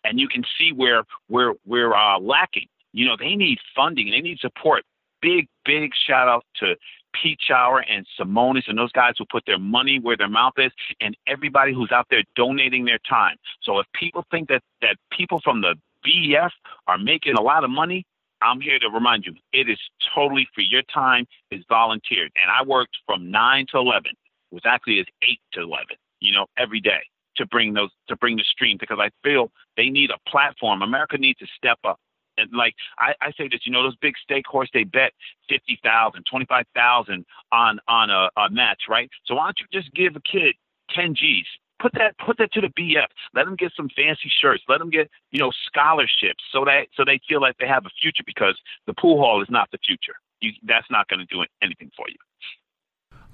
and 0.03 0.19
you 0.19 0.27
can 0.27 0.43
see 0.57 0.71
where 0.73 1.03
where 1.27 1.53
we're 1.65 1.93
uh, 1.93 2.19
lacking. 2.19 2.67
You 2.91 3.05
know, 3.05 3.15
they 3.17 3.35
need 3.35 3.59
funding, 3.75 4.09
they 4.11 4.21
need 4.21 4.39
support. 4.39 4.83
Big, 5.21 5.47
big 5.65 5.91
shout 6.07 6.27
out 6.27 6.43
to 6.59 6.75
Pete 7.13 7.39
Chower 7.39 7.83
and 7.89 8.05
Simonis 8.19 8.67
and 8.67 8.77
those 8.77 8.91
guys 8.91 9.15
who 9.17 9.25
put 9.25 9.43
their 9.45 9.59
money 9.59 9.99
where 9.99 10.17
their 10.17 10.29
mouth 10.29 10.53
is, 10.57 10.71
and 10.99 11.15
everybody 11.27 11.73
who's 11.73 11.91
out 11.91 12.07
there 12.09 12.23
donating 12.35 12.85
their 12.85 12.99
time. 12.99 13.37
So 13.61 13.79
if 13.79 13.87
people 13.93 14.25
think 14.31 14.49
that 14.49 14.63
that 14.81 14.97
people 15.11 15.39
from 15.43 15.61
the 15.61 15.75
BEF 16.03 16.51
are 16.87 16.97
making 16.97 17.35
a 17.35 17.41
lot 17.41 17.63
of 17.63 17.69
money, 17.69 18.05
I'm 18.41 18.59
here 18.59 18.79
to 18.79 18.89
remind 18.89 19.25
you, 19.25 19.33
it 19.53 19.69
is 19.69 19.79
totally 20.15 20.47
free. 20.53 20.67
Your 20.69 20.81
time 20.83 21.27
is 21.51 21.63
volunteered. 21.69 22.31
And 22.41 22.49
I 22.51 22.63
worked 22.63 22.97
from 23.05 23.29
9 23.29 23.67
to 23.71 23.77
11, 23.77 24.11
which 24.49 24.65
actually 24.65 24.99
is 24.99 25.05
8 25.21 25.39
to 25.53 25.61
11, 25.61 25.85
you 26.19 26.33
know, 26.33 26.47
every 26.57 26.79
day 26.79 27.01
to 27.37 27.45
bring 27.45 27.73
those, 27.73 27.91
to 28.07 28.15
bring 28.15 28.37
the 28.37 28.43
stream 28.43 28.77
because 28.79 28.97
I 28.99 29.09
feel 29.23 29.51
they 29.77 29.89
need 29.89 30.09
a 30.09 30.29
platform. 30.29 30.81
America 30.81 31.17
needs 31.17 31.39
to 31.39 31.47
step 31.55 31.77
up. 31.85 31.99
And 32.41 32.51
like 32.53 32.75
I, 32.97 33.13
I 33.21 33.31
say 33.37 33.47
this, 33.47 33.61
you 33.65 33.71
know, 33.71 33.83
those 33.83 33.95
big 33.97 34.15
stake 34.23 34.45
horse, 34.47 34.69
they 34.73 34.83
bet 34.83 35.11
50,000, 35.49 36.23
25,000 36.29 37.25
on, 37.51 37.79
on 37.87 38.09
a, 38.09 38.29
a 38.37 38.49
match, 38.49 38.83
right? 38.89 39.09
So 39.25 39.35
why 39.35 39.45
don't 39.45 39.59
you 39.59 39.67
just 39.71 39.93
give 39.93 40.15
a 40.15 40.21
kid 40.21 40.55
10 40.95 41.15
G's, 41.15 41.45
put 41.81 41.93
that 41.93 42.15
put 42.23 42.37
that 42.37 42.51
to 42.53 42.61
the 42.61 42.67
BF. 42.67 43.07
Let 43.33 43.45
them 43.45 43.55
get 43.55 43.71
some 43.75 43.89
fancy 43.95 44.31
shirts. 44.41 44.63
Let 44.69 44.79
them 44.79 44.89
get 44.89 45.09
you 45.31 45.39
know 45.39 45.51
scholarships 45.67 46.43
so 46.51 46.63
that 46.65 46.87
so 46.95 47.03
they 47.05 47.19
feel 47.27 47.41
like 47.41 47.57
they 47.57 47.67
have 47.67 47.85
a 47.85 47.89
future 48.01 48.23
because 48.25 48.57
the 48.87 48.93
pool 48.93 49.17
hall 49.19 49.41
is 49.41 49.49
not 49.49 49.69
the 49.71 49.79
future. 49.85 50.15
You, 50.41 50.51
that's 50.63 50.89
not 50.89 51.07
going 51.07 51.19
to 51.19 51.25
do 51.25 51.43
anything 51.61 51.91
for 51.95 52.07
you. 52.09 52.17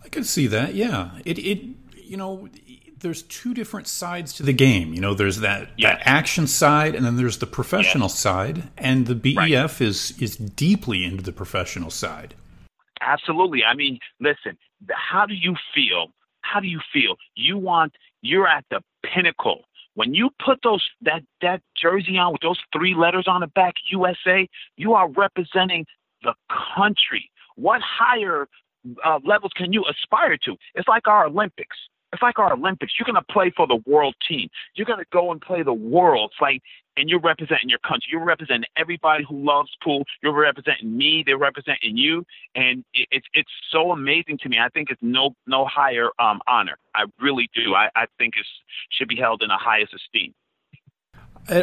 I 0.03 0.09
can 0.09 0.23
see 0.23 0.47
that. 0.47 0.73
Yeah, 0.75 1.11
it 1.25 1.37
it 1.39 1.59
you 2.03 2.17
know 2.17 2.47
there's 2.99 3.23
two 3.23 3.53
different 3.53 3.87
sides 3.87 4.33
to 4.33 4.43
the 4.43 4.53
game. 4.53 4.93
You 4.93 5.01
know, 5.01 5.13
there's 5.13 5.39
that, 5.39 5.69
that 5.79 6.01
action 6.03 6.47
side, 6.47 6.95
and 6.95 7.05
then 7.05 7.15
there's 7.17 7.37
the 7.37 7.47
professional 7.47 8.09
side, 8.09 8.63
and 8.77 9.07
the 9.07 9.15
BEF 9.15 9.37
right. 9.37 9.81
is 9.81 10.13
is 10.19 10.35
deeply 10.35 11.03
into 11.03 11.23
the 11.23 11.31
professional 11.31 11.89
side. 11.89 12.35
Absolutely. 13.01 13.63
I 13.63 13.75
mean, 13.75 13.99
listen, 14.19 14.57
how 14.91 15.25
do 15.25 15.33
you 15.33 15.55
feel? 15.73 16.07
How 16.41 16.59
do 16.59 16.67
you 16.67 16.79
feel? 16.93 17.15
You 17.35 17.57
want 17.57 17.93
you're 18.21 18.47
at 18.47 18.65
the 18.69 18.81
pinnacle. 19.03 19.61
When 19.95 20.13
you 20.13 20.29
put 20.43 20.59
those 20.63 20.83
that 21.01 21.21
that 21.41 21.61
jersey 21.75 22.17
on 22.17 22.33
with 22.33 22.41
those 22.41 22.59
three 22.75 22.95
letters 22.95 23.25
on 23.27 23.41
the 23.41 23.47
back, 23.47 23.75
USA, 23.91 24.47
you 24.75 24.93
are 24.93 25.09
representing 25.09 25.85
the 26.23 26.33
country. 26.75 27.29
What 27.55 27.81
higher 27.81 28.47
uh, 29.03 29.19
levels 29.25 29.51
can 29.55 29.73
you 29.73 29.83
aspire 29.89 30.37
to? 30.45 30.55
It's 30.75 30.87
like 30.87 31.07
our 31.07 31.25
Olympics. 31.27 31.77
It's 32.13 32.21
like 32.21 32.39
our 32.39 32.53
Olympics. 32.53 32.93
You're 32.97 33.05
going 33.05 33.21
to 33.21 33.33
play 33.33 33.51
for 33.55 33.67
the 33.67 33.81
world 33.85 34.15
team. 34.27 34.49
You're 34.75 34.85
going 34.85 34.99
to 34.99 35.05
go 35.11 35.31
and 35.31 35.41
play 35.41 35.61
the 35.61 35.73
world. 35.73 36.31
It's 36.33 36.41
like, 36.41 36.61
and 36.95 37.09
you're 37.09 37.19
representing 37.19 37.69
your 37.69 37.79
country. 37.79 38.07
You're 38.11 38.23
representing 38.23 38.65
everybody 38.75 39.23
who 39.27 39.43
loves 39.45 39.69
pool. 39.83 40.03
You're 40.23 40.33
representing 40.33 40.97
me. 40.97 41.23
They're 41.25 41.37
representing 41.37 41.95
you, 41.97 42.25
and 42.55 42.83
it, 42.93 43.07
it's 43.11 43.27
it's 43.33 43.51
so 43.71 43.91
amazing 43.91 44.39
to 44.39 44.49
me. 44.49 44.57
I 44.57 44.69
think 44.69 44.89
it's 44.89 45.01
no 45.03 45.35
no 45.45 45.65
higher 45.65 46.09
um, 46.17 46.39
honor. 46.47 46.77
I 46.95 47.05
really 47.21 47.49
do. 47.53 47.75
I, 47.75 47.89
I 47.95 48.05
think 48.17 48.35
it 48.35 48.45
should 48.89 49.07
be 49.07 49.15
held 49.15 49.43
in 49.43 49.49
the 49.49 49.57
highest 49.57 49.93
esteem. 49.93 50.33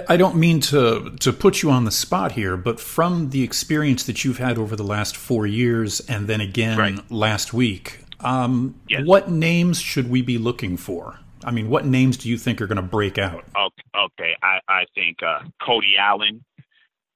I 0.09 0.17
don't 0.17 0.37
mean 0.37 0.61
to 0.61 1.15
to 1.21 1.33
put 1.33 1.63
you 1.63 1.71
on 1.71 1.85
the 1.85 1.91
spot 1.91 2.33
here, 2.33 2.57
but 2.57 2.81
from 2.81 3.31
the 3.31 3.43
experience 3.43 4.05
that 4.05 4.25
you've 4.25 4.39
had 4.39 4.57
over 4.57 4.77
the 4.77 4.85
last 4.85 5.15
four 5.17 5.47
years, 5.47 6.01
and 6.01 6.27
then 6.27 6.41
again 6.41 6.79
right. 6.79 7.11
last 7.11 7.53
week, 7.53 8.04
um, 8.25 8.81
yes. 8.89 9.03
What 9.05 9.31
names 9.31 9.81
should 9.81 10.11
we 10.11 10.23
be 10.23 10.39
looking 10.39 10.77
for? 10.77 11.19
I 11.45 11.51
mean, 11.51 11.69
what 11.69 11.85
names 11.85 12.17
do 12.17 12.29
you 12.29 12.39
think 12.39 12.61
are 12.61 12.67
going 12.67 12.77
to 12.77 12.83
break 12.83 13.19
out? 13.19 13.45
Okay. 13.57 14.35
I, 14.43 14.61
I 14.69 14.85
think 14.95 15.23
uh, 15.23 15.41
Cody 15.63 15.95
Allen. 15.99 16.45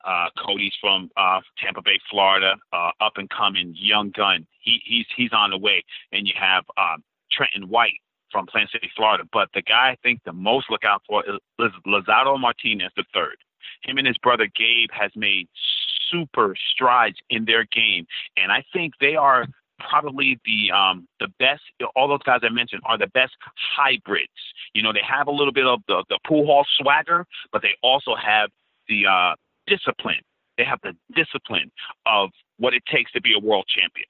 Uh, 0.05 0.27
Cody's 0.39 0.73
from 0.81 1.11
uh, 1.17 1.41
Tampa 1.63 1.83
Bay, 1.83 1.99
Florida, 2.11 2.55
uh, 2.73 2.91
up 3.01 3.15
and 3.17 3.29
coming 3.29 3.75
young 3.77 4.11
gun. 4.17 4.47
He, 4.61 4.81
he's 4.85 5.05
he's 5.17 5.33
on 5.33 5.51
the 5.51 5.59
way, 5.59 5.85
and 6.13 6.27
you 6.27 6.33
have 6.39 6.65
um, 6.79 7.03
Trenton 7.31 7.69
White 7.69 8.01
from 8.31 8.47
Plant 8.47 8.71
City, 8.71 8.89
Florida. 8.97 9.25
But 9.33 9.49
the 9.55 9.61
guy 9.61 9.91
I 9.91 9.97
think 10.03 10.21
the 10.25 10.33
most 10.33 10.71
look 10.71 10.85
out 10.85 11.03
for 11.07 11.25
is 11.29 11.73
Lazaro 11.85 12.39
Martinez 12.39 12.93
the 12.97 13.05
third. 13.13 13.37
Him 13.83 13.99
and 13.99 14.07
his 14.07 14.17
brother 14.19 14.47
Gabe 14.57 14.89
has 14.93 15.11
made 15.15 15.49
super 16.11 16.55
strides 16.73 17.17
in 17.29 17.45
their 17.45 17.65
game, 17.65 18.07
and 18.37 18.51
I 18.53 18.65
think 18.73 18.95
they 19.01 19.17
are 19.17 19.47
probably 19.79 20.39
the 20.45 20.75
um, 20.75 21.07
the 21.21 21.29
best. 21.39 21.63
All 21.97 22.09
those 22.09 22.23
guys 22.25 22.41
I 22.43 22.51
mentioned 22.51 22.83
are 22.85 22.99
the 22.99 23.07
best 23.09 23.33
hybrids. 23.77 24.33
You 24.75 24.83
know, 24.83 24.93
they 24.93 25.03
have 25.09 25.27
a 25.27 25.31
little 25.31 25.53
bit 25.53 25.67
of 25.67 25.81
the 25.89 26.05
the 26.09 26.19
pool 26.27 26.47
hall 26.47 26.67
swagger, 26.79 27.27
but 27.53 27.63
they 27.63 27.75
also 27.83 28.15
have 28.15 28.51
the 28.89 29.07
uh, 29.07 29.35
discipline. 29.67 30.23
They 30.57 30.65
have 30.65 30.81
the 30.83 30.95
discipline 31.15 31.71
of 32.07 32.31
what 32.59 32.75
it 32.75 32.83
takes 32.93 33.13
to 33.13 33.21
be 33.21 33.33
a 33.35 33.39
world 33.39 33.67
champion. 33.69 34.07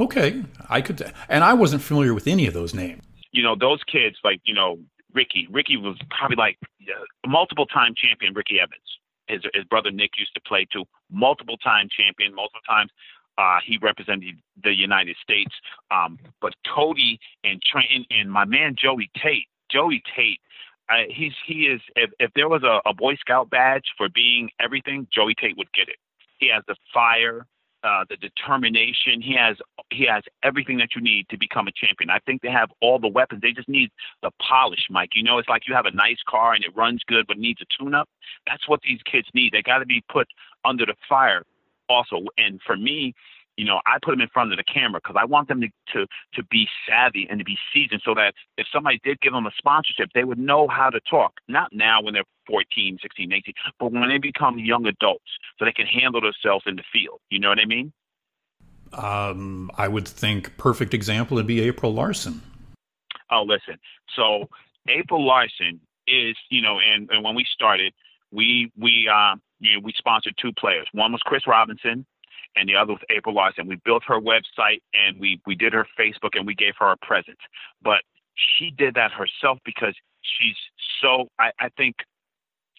Okay, 0.00 0.44
I 0.68 0.80
could, 0.80 1.12
and 1.28 1.42
I 1.42 1.54
wasn't 1.54 1.82
familiar 1.82 2.14
with 2.14 2.26
any 2.28 2.46
of 2.46 2.54
those 2.54 2.74
names. 2.74 3.02
You 3.32 3.42
know, 3.42 3.56
those 3.58 3.80
kids 3.90 4.16
like 4.22 4.40
you 4.44 4.54
know 4.54 4.78
Ricky. 5.14 5.48
Ricky 5.50 5.76
was 5.76 5.96
probably 6.10 6.36
like 6.36 6.58
uh, 6.62 7.28
multiple 7.28 7.66
time 7.66 7.94
champion. 7.96 8.34
Ricky 8.34 8.60
Evans. 8.60 8.80
His, 9.28 9.42
his 9.52 9.64
brother 9.64 9.90
Nick 9.90 10.12
used 10.16 10.34
to 10.34 10.40
play 10.46 10.66
too. 10.72 10.84
Multiple 11.10 11.58
time 11.58 11.88
champion, 11.94 12.34
multiple 12.34 12.64
times 12.66 12.90
uh, 13.38 13.58
he 13.64 13.78
represented 13.80 14.34
the 14.62 14.74
United 14.74 15.16
States. 15.22 15.54
Um, 15.90 16.18
but 16.42 16.52
Cody 16.74 17.18
and 17.44 17.62
Trenton 17.62 18.04
and 18.10 18.30
my 18.30 18.44
man 18.44 18.74
Joey 18.76 19.10
Tate, 19.22 19.46
Joey 19.70 20.02
Tate, 20.14 20.40
uh, 20.90 21.04
he's 21.08 21.32
he 21.46 21.66
is. 21.66 21.80
If, 21.96 22.10
if 22.18 22.30
there 22.34 22.48
was 22.48 22.62
a, 22.64 22.80
a 22.88 22.92
Boy 22.92 23.14
Scout 23.16 23.48
badge 23.48 23.84
for 23.96 24.08
being 24.08 24.50
everything, 24.60 25.06
Joey 25.12 25.34
Tate 25.34 25.56
would 25.56 25.72
get 25.72 25.88
it. 25.88 25.96
He 26.38 26.50
has 26.52 26.62
the 26.66 26.76
fire, 26.94 27.46
uh, 27.84 28.04
the 28.08 28.16
determination. 28.16 29.20
He 29.20 29.36
has 29.36 29.56
he 29.90 30.06
has 30.10 30.22
everything 30.42 30.78
that 30.78 30.94
you 30.96 31.02
need 31.02 31.28
to 31.28 31.36
become 31.36 31.68
a 31.68 31.72
champion. 31.72 32.10
I 32.10 32.20
think 32.20 32.40
they 32.40 32.50
have 32.50 32.70
all 32.80 32.98
the 32.98 33.08
weapons. 33.08 33.42
They 33.42 33.52
just 33.52 33.68
need 33.68 33.90
the 34.22 34.30
polish, 34.40 34.86
Mike. 34.90 35.10
You 35.12 35.22
know, 35.22 35.38
it's 35.38 35.48
like 35.48 35.68
you 35.68 35.74
have 35.74 35.86
a 35.86 35.94
nice 35.94 36.22
car 36.26 36.54
and 36.54 36.64
it 36.64 36.74
runs 36.74 37.02
good 37.06 37.26
but 37.28 37.38
needs 37.38 37.60
a 37.60 37.66
tune-up. 37.78 38.08
That's 38.46 38.66
what 38.66 38.80
these 38.82 39.00
kids 39.02 39.28
need. 39.34 39.52
They 39.52 39.62
got 39.62 39.78
to 39.78 39.86
be 39.86 40.02
put 40.10 40.26
under 40.64 40.86
the 40.86 40.94
fire 41.08 41.44
also. 41.88 42.26
And 42.36 42.60
for 42.66 42.76
me, 42.76 43.14
you 43.58 43.64
know, 43.64 43.80
I 43.86 43.98
put 44.00 44.12
them 44.12 44.20
in 44.20 44.28
front 44.28 44.52
of 44.52 44.56
the 44.56 44.64
camera 44.64 45.00
because 45.02 45.16
I 45.18 45.24
want 45.24 45.48
them 45.48 45.60
to, 45.60 45.68
to 45.92 46.06
to 46.34 46.44
be 46.44 46.68
savvy 46.88 47.26
and 47.28 47.40
to 47.40 47.44
be 47.44 47.58
seasoned, 47.74 48.02
so 48.04 48.14
that 48.14 48.34
if 48.56 48.66
somebody 48.72 49.00
did 49.02 49.20
give 49.20 49.32
them 49.32 49.46
a 49.46 49.50
sponsorship, 49.58 50.10
they 50.14 50.22
would 50.22 50.38
know 50.38 50.68
how 50.68 50.90
to 50.90 51.00
talk. 51.10 51.32
Not 51.48 51.72
now 51.72 52.00
when 52.00 52.14
they're 52.14 52.22
14, 52.46 52.98
16, 53.02 53.32
18, 53.32 53.54
but 53.80 53.92
when 53.92 54.08
they 54.08 54.18
become 54.18 54.58
young 54.60 54.86
adults, 54.86 55.30
so 55.58 55.64
they 55.64 55.72
can 55.72 55.86
handle 55.86 56.20
themselves 56.20 56.64
in 56.68 56.76
the 56.76 56.84
field. 56.92 57.18
You 57.30 57.40
know 57.40 57.48
what 57.48 57.58
I 57.58 57.66
mean? 57.66 57.92
Um, 58.92 59.70
I 59.76 59.88
would 59.88 60.06
think 60.06 60.56
perfect 60.56 60.94
example 60.94 61.34
would 61.34 61.46
be 61.46 61.60
April 61.60 61.92
Larson. 61.92 62.40
Oh, 63.30 63.42
listen. 63.42 63.78
So 64.14 64.48
April 64.88 65.26
Larson 65.26 65.80
is, 66.06 66.36
you 66.48 66.62
know, 66.62 66.78
and, 66.78 67.10
and 67.10 67.24
when 67.24 67.34
we 67.34 67.44
started, 67.52 67.92
we 68.30 68.70
we 68.78 69.10
uh, 69.12 69.34
you 69.60 69.74
know, 69.74 69.80
we 69.82 69.92
sponsored 69.96 70.34
two 70.40 70.52
players. 70.52 70.86
One 70.92 71.12
was 71.12 71.20
Chris 71.24 71.46
Robinson, 71.46 72.06
and 72.56 72.68
the 72.68 72.76
other 72.76 72.92
was 72.92 73.02
April 73.10 73.34
Larson. 73.34 73.66
We 73.66 73.76
built 73.84 74.02
her 74.06 74.20
website 74.20 74.80
and 74.94 75.18
we 75.18 75.40
we 75.46 75.54
did 75.54 75.72
her 75.72 75.86
Facebook 75.98 76.30
and 76.34 76.46
we 76.46 76.54
gave 76.54 76.74
her 76.78 76.90
a 76.90 76.96
present. 76.96 77.38
But 77.82 78.02
she 78.34 78.70
did 78.70 78.94
that 78.94 79.10
herself 79.12 79.58
because 79.64 79.94
she's 80.22 80.56
so. 81.00 81.28
I, 81.38 81.50
I 81.60 81.68
think 81.76 81.96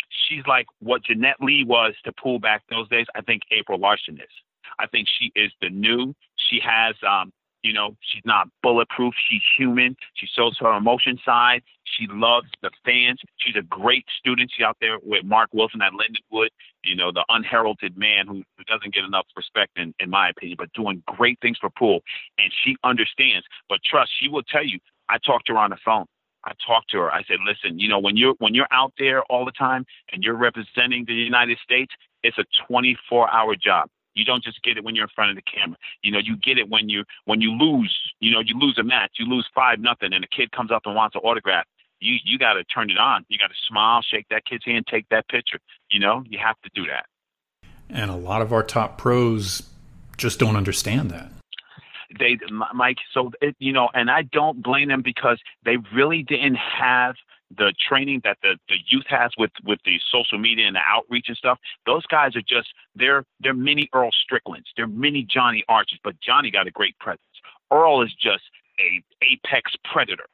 she's 0.10 0.44
like 0.48 0.66
what 0.80 1.04
Jeanette 1.04 1.42
Lee 1.42 1.64
was 1.68 1.94
to 2.06 2.12
pull 2.12 2.40
back 2.40 2.64
those 2.70 2.90
days. 2.90 3.08
I 3.16 3.22
think 3.22 3.44
April 3.52 3.80
Larson 3.80 4.16
is. 4.16 4.32
I 4.80 4.88
think 4.88 5.08
she 5.20 5.32
is 5.36 5.52
the 5.62 5.70
new. 5.70 6.14
She 6.36 6.60
has 6.64 6.96
um, 7.08 7.32
you 7.62 7.74
know, 7.74 7.96
she's 8.02 8.24
not 8.26 8.48
bulletproof. 8.64 9.14
She's 9.30 9.42
human. 9.58 9.96
She 10.14 10.28
shows 10.28 10.58
her 10.60 10.72
emotion 10.74 11.20
side. 11.26 11.62
She 11.98 12.08
loves 12.08 12.48
the 12.62 12.72
fans. 12.86 13.20
She's 13.38 13.56
a 13.56 13.62
great 13.62 14.06
student. 14.20 14.52
She's 14.56 14.64
out 14.64 14.78
there 14.80 14.98
with 15.02 15.24
Mark 15.26 15.50
Wilson 15.54 15.82
at 15.82 15.94
Lindenwood, 15.94 16.50
you 16.84 16.96
know, 16.96 17.12
the 17.12 17.26
unheralded 17.30 17.98
man 17.98 18.28
who, 18.28 18.44
who 18.58 18.64
doesn't 18.66 18.94
get 18.94 19.04
enough 19.04 19.26
respect, 19.36 19.78
in, 19.78 19.94
in 20.00 20.10
my 20.10 20.30
opinion, 20.30 20.58
but 20.60 20.72
doing 20.74 21.04
great 21.08 21.40
things 21.42 21.58
for 21.60 21.70
pool. 21.70 22.02
And 22.38 22.52
she 22.64 22.76
understands. 22.84 23.46
But 23.68 23.80
trust, 23.84 24.12
she 24.20 24.30
will 24.30 24.44
tell 24.44 24.66
you, 24.66 24.80
I 25.10 25.18
talked 25.18 25.48
to 25.48 25.54
her 25.54 25.60
on 25.60 25.72
the 25.72 25.78
phone. 25.84 26.06
I 26.46 26.54
talked 26.66 26.92
to 26.92 27.00
her. 27.00 27.12
I 27.12 27.24
said, 27.24 27.38
listen, 27.46 27.80
you 27.80 27.90
know, 27.90 28.00
when 28.00 28.16
you're 28.16 28.36
when 28.40 28.54
you're 28.54 28.68
out 28.72 28.94
there 28.98 29.24
all 29.24 29.44
the 29.44 29.52
time 29.52 29.86
and 30.14 30.24
you're 30.24 30.38
representing 30.38 31.04
the 31.06 31.14
United 31.14 31.58
States, 31.64 31.94
it's 32.24 32.38
a 32.38 32.46
24 32.68 33.32
hour 33.34 33.56
job. 33.56 33.90
You 34.14 34.26
don't 34.26 34.44
just 34.44 34.62
get 34.64 34.78
it 34.78 34.84
when 34.84 34.96
you're 34.96 35.06
in 35.06 35.12
front 35.16 35.32
of 35.32 35.36
the 35.36 35.42
camera. 35.44 35.78
You 36.02 36.12
know, 36.12 36.20
you 36.20 36.36
get 36.38 36.58
it 36.58 36.70
when 36.70 36.90
you 36.90 37.04
when 37.26 37.42
you 37.42 37.52
lose. 37.52 37.96
You 38.20 38.32
know, 38.32 38.40
you 38.40 38.58
lose 38.58 38.78
a 38.78 38.84
match, 38.84 39.12
you 39.20 39.26
lose 39.26 39.48
five 39.54 39.80
nothing, 39.80 40.14
and 40.14 40.24
a 40.24 40.28
kid 40.28 40.52
comes 40.52 40.72
up 40.72 40.84
and 40.86 40.96
wants 40.96 41.16
an 41.16 41.22
autograph. 41.24 41.66
You 42.00 42.18
you 42.24 42.38
got 42.38 42.54
to 42.54 42.64
turn 42.64 42.90
it 42.90 42.98
on. 42.98 43.26
You 43.30 43.38
got 43.38 43.48
to 43.48 43.56
smile, 43.68 44.02
shake 44.02 44.28
that 44.30 44.46
kid's 44.46 44.66
hand, 44.66 44.86
take 44.90 45.08
that 45.10 45.28
picture. 45.28 45.60
You 45.92 46.00
know, 46.00 46.24
you 46.28 46.40
have 46.40 46.56
to 46.64 46.70
do 46.74 46.86
that. 46.88 47.06
And 47.90 48.12
a 48.12 48.16
lot 48.16 48.42
of 48.42 48.54
our 48.54 48.64
top 48.64 48.98
pros 48.98 49.64
just 50.18 50.40
don't 50.40 50.56
understand 50.56 51.12
that 51.12 51.32
they 52.20 52.38
mike 52.74 52.98
so 53.14 53.32
it, 53.40 53.56
you 53.60 53.72
know 53.72 53.88
and 53.94 54.10
i 54.10 54.24
don't 54.24 54.64
blame 54.64 54.90
them 54.90 55.02
because 55.04 55.40
they 55.64 55.78
really 55.94 56.24
didn't 56.24 56.56
have 56.56 57.14
the 57.58 57.74
training 57.88 58.22
that 58.24 58.38
the, 58.42 58.58
the 58.68 58.76
youth 58.88 59.06
has 59.08 59.32
with 59.38 59.52
with 59.64 59.80
the 59.86 60.00
social 60.12 60.38
media 60.38 60.68
and 60.68 60.76
the 60.76 60.82
outreach 60.86 61.26
and 61.28 61.38
stuff, 61.38 61.58
those 61.86 62.06
guys 62.06 62.36
are 62.36 62.42
just 62.42 62.70
they're 62.96 63.24
they're 63.40 63.54
mini 63.54 63.90
Earl 63.94 64.12
Stricklands. 64.12 64.68
They're 64.78 64.88
mini 64.88 65.26
Johnny 65.30 65.64
Archers, 65.68 66.00
but 66.04 66.20
Johnny 66.22 66.52
got 66.52 66.68
a 66.68 66.72
great 66.72 66.98
presence. 67.00 67.22
Earl 67.72 68.04
is 68.04 68.14
just 68.14 68.44
a 68.80 69.02
apex 69.24 69.74
predator. 69.92 70.26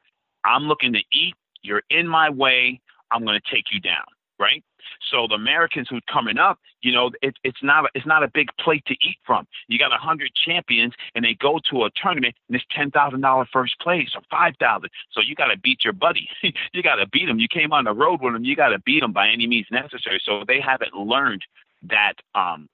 I'm 0.44 0.64
looking 0.64 0.92
to 0.92 1.00
eat. 1.12 1.34
You're 1.66 1.82
in 1.90 2.06
my 2.08 2.30
way. 2.30 2.80
I'm 3.10 3.24
going 3.24 3.38
to 3.38 3.54
take 3.54 3.66
you 3.72 3.80
down. 3.80 4.04
Right. 4.38 4.62
So 5.10 5.26
the 5.28 5.34
Americans 5.34 5.88
who's 5.90 6.02
coming 6.12 6.36
up, 6.36 6.58
you 6.82 6.92
know, 6.92 7.10
it, 7.22 7.34
it's 7.42 7.62
not 7.62 7.86
a, 7.86 7.88
it's 7.94 8.06
not 8.06 8.22
a 8.22 8.28
big 8.28 8.48
plate 8.60 8.84
to 8.86 8.92
eat 8.92 9.16
from. 9.24 9.46
You 9.66 9.78
got 9.78 9.92
a 9.92 9.96
hundred 9.96 10.30
champions, 10.34 10.92
and 11.14 11.24
they 11.24 11.34
go 11.34 11.58
to 11.70 11.84
a 11.84 11.90
tournament, 12.00 12.34
and 12.48 12.56
it's 12.56 12.64
ten 12.70 12.90
thousand 12.90 13.22
dollar 13.22 13.46
first 13.50 13.80
place 13.80 14.10
or 14.14 14.20
five 14.30 14.54
thousand. 14.60 14.90
So 15.12 15.20
you 15.20 15.34
got 15.34 15.46
to 15.46 15.58
beat 15.58 15.84
your 15.84 15.94
buddy. 15.94 16.28
you 16.42 16.82
got 16.82 16.96
to 16.96 17.06
beat 17.08 17.28
him. 17.28 17.38
You 17.38 17.48
came 17.48 17.72
on 17.72 17.84
the 17.84 17.94
road 17.94 18.20
with 18.20 18.34
him. 18.34 18.44
You 18.44 18.56
got 18.56 18.68
to 18.68 18.78
beat 18.80 19.02
him 19.02 19.12
by 19.12 19.28
any 19.28 19.46
means 19.46 19.66
necessary. 19.70 20.20
So 20.24 20.44
they 20.46 20.60
haven't 20.60 20.94
learned 20.94 21.42
that 21.88 22.14
um, 22.34 22.68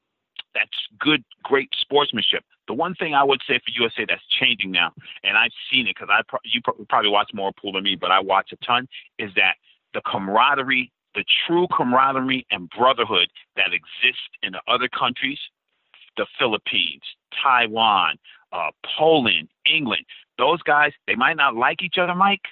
that's 0.54 0.70
good, 0.98 1.24
great 1.42 1.70
sportsmanship. 1.80 2.44
The 2.68 2.74
one 2.74 2.94
thing 2.94 3.14
I 3.14 3.24
would 3.24 3.40
say 3.46 3.58
for 3.58 3.70
USA 3.82 4.04
that's 4.08 4.22
changing 4.28 4.70
now, 4.70 4.92
and 5.24 5.36
I've 5.36 5.52
seen 5.70 5.86
it 5.86 5.96
because 5.96 6.08
I 6.10 6.22
pro- 6.26 6.38
you 6.44 6.60
pro- 6.62 6.84
probably 6.88 7.10
watch 7.10 7.30
more 7.34 7.52
pool 7.52 7.72
than 7.72 7.82
me, 7.82 7.96
but 7.96 8.10
I 8.10 8.20
watch 8.20 8.52
a 8.52 8.56
ton, 8.64 8.88
is 9.18 9.30
that 9.36 9.54
the 9.94 10.00
camaraderie, 10.06 10.92
the 11.14 11.24
true 11.46 11.66
camaraderie 11.76 12.46
and 12.50 12.70
brotherhood 12.70 13.28
that 13.56 13.72
exists 13.72 14.22
in 14.42 14.52
the 14.52 14.60
other 14.68 14.88
countries, 14.88 15.38
the 16.16 16.26
Philippines, 16.38 17.02
Taiwan, 17.42 18.16
uh, 18.52 18.70
Poland, 18.96 19.48
England. 19.66 20.04
Those 20.38 20.62
guys, 20.62 20.92
they 21.06 21.14
might 21.14 21.36
not 21.36 21.56
like 21.56 21.82
each 21.82 21.98
other, 21.98 22.14
Mike, 22.14 22.46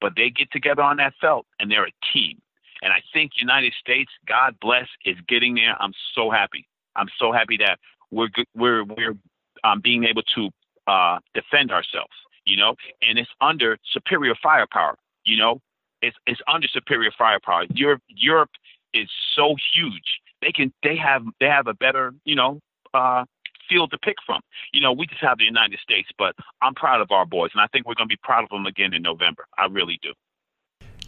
but 0.00 0.12
they 0.16 0.30
get 0.30 0.50
together 0.50 0.82
on 0.82 0.96
that 0.98 1.14
felt 1.20 1.46
and 1.58 1.70
they're 1.70 1.86
a 1.86 1.92
team. 2.12 2.40
And 2.82 2.92
I 2.92 3.00
think 3.12 3.32
United 3.36 3.72
States, 3.80 4.10
God 4.26 4.56
bless, 4.60 4.86
is 5.04 5.16
getting 5.26 5.54
there. 5.54 5.74
I'm 5.80 5.92
so 6.14 6.30
happy. 6.30 6.66
I'm 6.96 7.08
so 7.18 7.32
happy 7.32 7.56
that 7.58 7.78
we're 8.10 8.28
we're 8.54 8.84
we're 8.84 9.16
um, 9.64 9.80
being 9.80 10.04
able 10.04 10.22
to 10.34 10.50
uh, 10.86 11.18
defend 11.34 11.72
ourselves. 11.72 12.12
You 12.46 12.58
know, 12.58 12.74
and 13.00 13.18
it's 13.18 13.30
under 13.40 13.78
superior 13.90 14.34
firepower. 14.40 14.96
You 15.24 15.38
know, 15.38 15.60
it's 16.02 16.16
it's 16.26 16.40
under 16.46 16.68
superior 16.68 17.10
firepower. 17.16 17.64
Europe 17.70 18.02
Europe 18.08 18.50
is 18.92 19.08
so 19.34 19.56
huge. 19.74 20.20
They 20.42 20.52
can 20.52 20.72
they 20.82 20.96
have 20.96 21.22
they 21.40 21.46
have 21.46 21.66
a 21.66 21.74
better 21.74 22.12
you 22.24 22.34
know 22.34 22.60
uh, 22.92 23.24
field 23.68 23.90
to 23.92 23.98
pick 23.98 24.16
from. 24.26 24.40
You 24.72 24.80
know, 24.80 24.92
we 24.92 25.06
just 25.06 25.22
have 25.22 25.38
the 25.38 25.44
United 25.44 25.78
States, 25.80 26.08
but 26.18 26.34
I'm 26.62 26.74
proud 26.74 27.00
of 27.00 27.10
our 27.10 27.24
boys, 27.24 27.50
and 27.54 27.62
I 27.62 27.66
think 27.72 27.86
we're 27.86 27.94
going 27.94 28.08
to 28.08 28.12
be 28.12 28.20
proud 28.22 28.44
of 28.44 28.50
them 28.50 28.66
again 28.66 28.92
in 28.92 29.02
November. 29.02 29.46
I 29.56 29.66
really 29.66 29.98
do. 30.02 30.12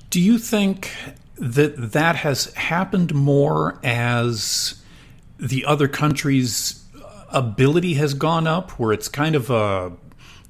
Do 0.08 0.20
you 0.20 0.38
think 0.38 0.92
that 1.36 1.92
that 1.92 2.16
has 2.16 2.54
happened 2.54 3.14
more 3.14 3.78
as 3.84 4.82
the 5.38 5.64
other 5.66 5.88
countries' 5.88 6.85
ability 7.36 7.94
has 7.94 8.14
gone 8.14 8.46
up, 8.46 8.72
where 8.72 8.92
it's 8.92 9.08
kind 9.08 9.34
of 9.34 9.50
a, 9.50 9.92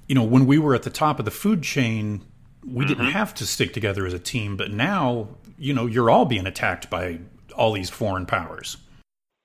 you 0.06 0.14
know, 0.14 0.22
when 0.22 0.46
we 0.46 0.58
were 0.58 0.74
at 0.74 0.84
the 0.84 0.90
top 0.90 1.18
of 1.18 1.24
the 1.24 1.30
food 1.30 1.62
chain, 1.62 2.22
we 2.64 2.84
mm-hmm. 2.84 2.88
didn't 2.88 3.10
have 3.10 3.34
to 3.34 3.46
stick 3.46 3.72
together 3.72 4.06
as 4.06 4.12
a 4.12 4.18
team, 4.18 4.56
but 4.56 4.70
now, 4.70 5.28
you 5.58 5.72
know, 5.72 5.86
you're 5.86 6.10
all 6.10 6.24
being 6.24 6.46
attacked 6.46 6.88
by 6.90 7.18
all 7.56 7.72
these 7.72 7.90
foreign 7.90 8.26
powers. 8.26 8.76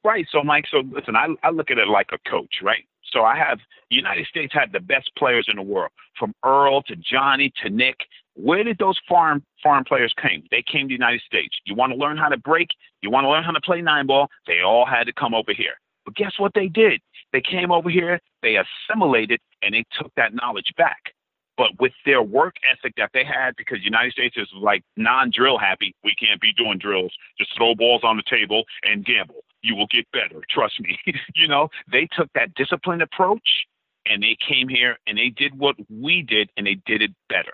Right. 0.04 0.26
So, 0.32 0.44
Mike, 0.44 0.66
so 0.70 0.80
listen, 0.92 1.16
I, 1.16 1.28
I 1.44 1.52
look 1.52 1.70
at 1.70 1.78
it 1.78 1.88
like 1.88 2.10
a 2.12 2.30
coach, 2.30 2.56
right? 2.64 2.84
So 3.14 3.24
I 3.24 3.38
have 3.38 3.60
the 3.90 3.96
United 3.96 4.26
States 4.28 4.54
had 4.54 4.72
the 4.72 4.80
best 4.80 5.12
players 5.18 5.48
in 5.50 5.58
the 5.58 5.62
world, 5.62 5.92
from 6.18 6.34
Earl 6.44 6.82
to 6.84 6.96
Johnny 6.96 7.52
to 7.62 7.70
Nick. 7.70 7.98
Where 8.36 8.64
did 8.64 8.78
those 8.78 9.00
foreign 9.08 9.44
foreign 9.62 9.84
players 9.84 10.14
came? 10.22 10.44
They 10.50 10.64
came 10.64 10.84
to 10.84 10.88
the 10.88 10.94
United 10.94 11.22
States. 11.22 11.56
You 11.66 11.76
want 11.76 11.92
to 11.92 11.98
learn 11.98 12.18
how 12.18 12.30
to 12.30 12.38
break? 12.38 12.70
You 13.02 13.12
want 13.12 13.26
to 13.26 13.30
learn 13.30 13.44
how 13.44 13.52
to 13.52 13.62
play 13.62 13.82
nine 13.82 14.08
ball? 14.08 14.30
They 14.48 14.62
all 14.66 14.86
had 14.86 15.06
to 15.06 15.14
come 15.14 15.34
over 15.34 15.54
here. 15.54 15.74
But 16.06 16.16
guess 16.16 16.34
what 16.38 16.54
they 16.56 16.68
did? 16.68 17.02
They 17.34 17.42
came 17.42 17.72
over 17.72 17.90
here, 17.90 18.20
they 18.42 18.58
assimilated, 18.58 19.40
and 19.62 19.74
they 19.74 19.86
took 19.98 20.14
that 20.16 20.34
knowledge 20.34 20.74
back. 20.78 21.14
But 21.58 21.80
with 21.80 21.94
their 22.06 22.22
work 22.22 22.56
ethic 22.72 22.94
that 22.98 23.12
they 23.14 23.24
had, 23.24 23.56
because 23.56 23.80
the 23.80 23.84
United 23.84 24.14
States 24.14 24.36
is 24.38 24.48
like 24.60 24.84
non-drill 24.98 25.60
happy, 25.60 25.94
we 26.04 26.16
can't 26.16 26.42
be 26.42 26.54
doing 26.54 26.78
drills. 26.78 27.14
Just 27.38 27.56
throw 27.56 27.76
balls 27.76 28.02
on 28.04 28.18
the 28.18 28.24
table 28.28 28.64
and 28.84 29.06
gamble. 29.06 29.44
You 29.62 29.76
will 29.76 29.88
get 29.88 30.10
better. 30.12 30.42
Trust 30.50 30.80
me. 30.80 30.98
you 31.36 31.48
know, 31.48 31.70
they 31.92 32.08
took 32.18 32.30
that 32.34 32.56
disciplined 32.56 33.02
approach 33.02 33.68
and 34.06 34.24
they 34.24 34.36
came 34.48 34.68
here 34.70 34.98
and 35.06 35.18
they 35.18 35.30
did 35.30 35.58
what 35.58 35.76
we 35.90 36.24
did 36.24 36.50
and 36.58 36.66
they 36.66 36.78
did 36.86 37.02
it 37.02 37.12
better. 37.30 37.54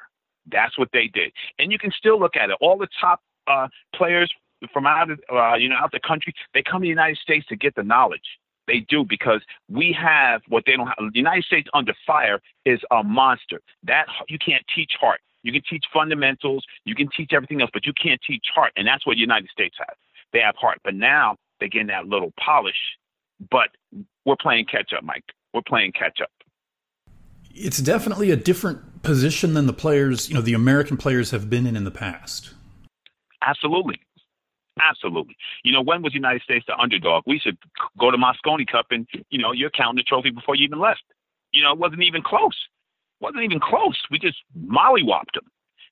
That's 0.50 0.78
what 0.78 0.90
they 0.94 1.08
did. 1.08 1.34
And 1.60 1.72
you 1.72 1.78
can 1.78 1.92
still 1.92 2.20
look 2.20 2.38
at 2.38 2.50
it. 2.50 2.58
All 2.62 2.78
the 2.78 2.88
top 3.02 3.22
uh, 3.48 3.68
players 3.94 4.32
from 4.72 4.88
out 4.88 5.12
of 5.12 5.20
uh, 5.32 5.56
you 5.56 5.70
know 5.70 5.76
out 5.76 5.92
the 5.92 6.00
country, 6.00 6.34
they 6.54 6.64
come 6.64 6.82
to 6.82 6.86
the 6.86 6.90
United 6.90 7.18
States 7.18 7.46
to 7.48 7.56
get 7.56 7.76
the 7.76 7.84
knowledge. 7.84 8.40
They 8.68 8.82
do 8.82 9.06
because 9.06 9.42
we 9.70 9.96
have 10.00 10.42
what 10.48 10.64
they 10.66 10.74
don't 10.74 10.88
have. 10.88 10.98
The 11.00 11.18
United 11.18 11.46
States 11.46 11.70
under 11.74 11.94
fire 12.06 12.42
is 12.66 12.80
a 12.92 13.04
monster. 13.04 13.62
That 13.84 14.08
you 14.28 14.38
can't 14.38 14.64
teach 14.76 14.92
heart. 15.00 15.22
You 15.44 15.52
can 15.54 15.62
teach 15.70 15.86
fundamentals. 15.94 16.66
You 16.84 16.94
can 16.94 17.08
teach 17.16 17.32
everything 17.34 17.62
else, 17.62 17.70
but 17.74 17.86
you 17.86 17.94
can't 17.94 18.20
teach 18.28 18.46
heart, 18.54 18.74
and 18.76 18.86
that's 18.86 19.06
what 19.06 19.14
the 19.14 19.22
United 19.22 19.50
States 19.50 19.76
has. 19.80 19.96
They 20.34 20.40
have 20.40 20.56
heart, 20.56 20.80
but 20.84 20.94
now 20.94 21.38
they're 21.60 21.70
getting 21.70 21.88
that 21.88 22.08
little 22.08 22.34
polish. 22.44 22.76
But 23.50 23.70
we're 24.26 24.36
playing 24.36 24.66
catch 24.66 24.92
up, 24.94 25.04
Mike. 25.04 25.24
We're 25.54 25.62
playing 25.62 25.94
catch 25.94 26.20
up. 26.22 26.32
It's 27.54 27.78
definitely 27.80 28.32
a 28.32 28.36
different 28.36 29.04
position 29.04 29.54
than 29.54 29.68
the 29.68 29.74
players, 29.74 30.28
you 30.30 30.36
know, 30.36 30.42
the 30.42 30.54
American 30.54 30.98
players 30.98 31.32
have 31.32 31.50
been 31.50 31.66
in 31.66 31.76
in 31.76 31.86
the 31.86 31.92
past. 31.92 32.54
Absolutely. 33.42 34.00
Absolutely. 34.80 35.36
You 35.64 35.72
know, 35.72 35.82
when 35.82 36.02
was 36.02 36.14
the 36.14 36.18
United 36.18 36.42
States 36.42 36.66
the 36.68 36.78
underdog? 36.78 37.24
We 37.26 37.40
should 37.40 37.58
go 38.00 38.12
to 38.12 38.18
Mosconi 38.18 38.68
Cup 38.68 38.88
and, 38.92 39.08
you 39.30 39.40
know, 39.40 39.52
you're 39.52 39.70
counting 39.70 39.98
the 39.98 40.04
trophy 40.04 40.30
before 40.30 40.56
you 40.56 40.66
even 40.66 40.80
left. 40.80 41.04
You 41.52 41.64
know, 41.64 41.72
it 41.72 41.80
wasn't 41.80 42.04
even 42.04 42.22
close. 42.22 42.58
wasn't 43.20 43.44
even 43.44 43.60
close. 43.60 44.00
We 44.12 44.20
just 44.20 44.38
mollywopped 44.58 45.34
them. 45.34 45.46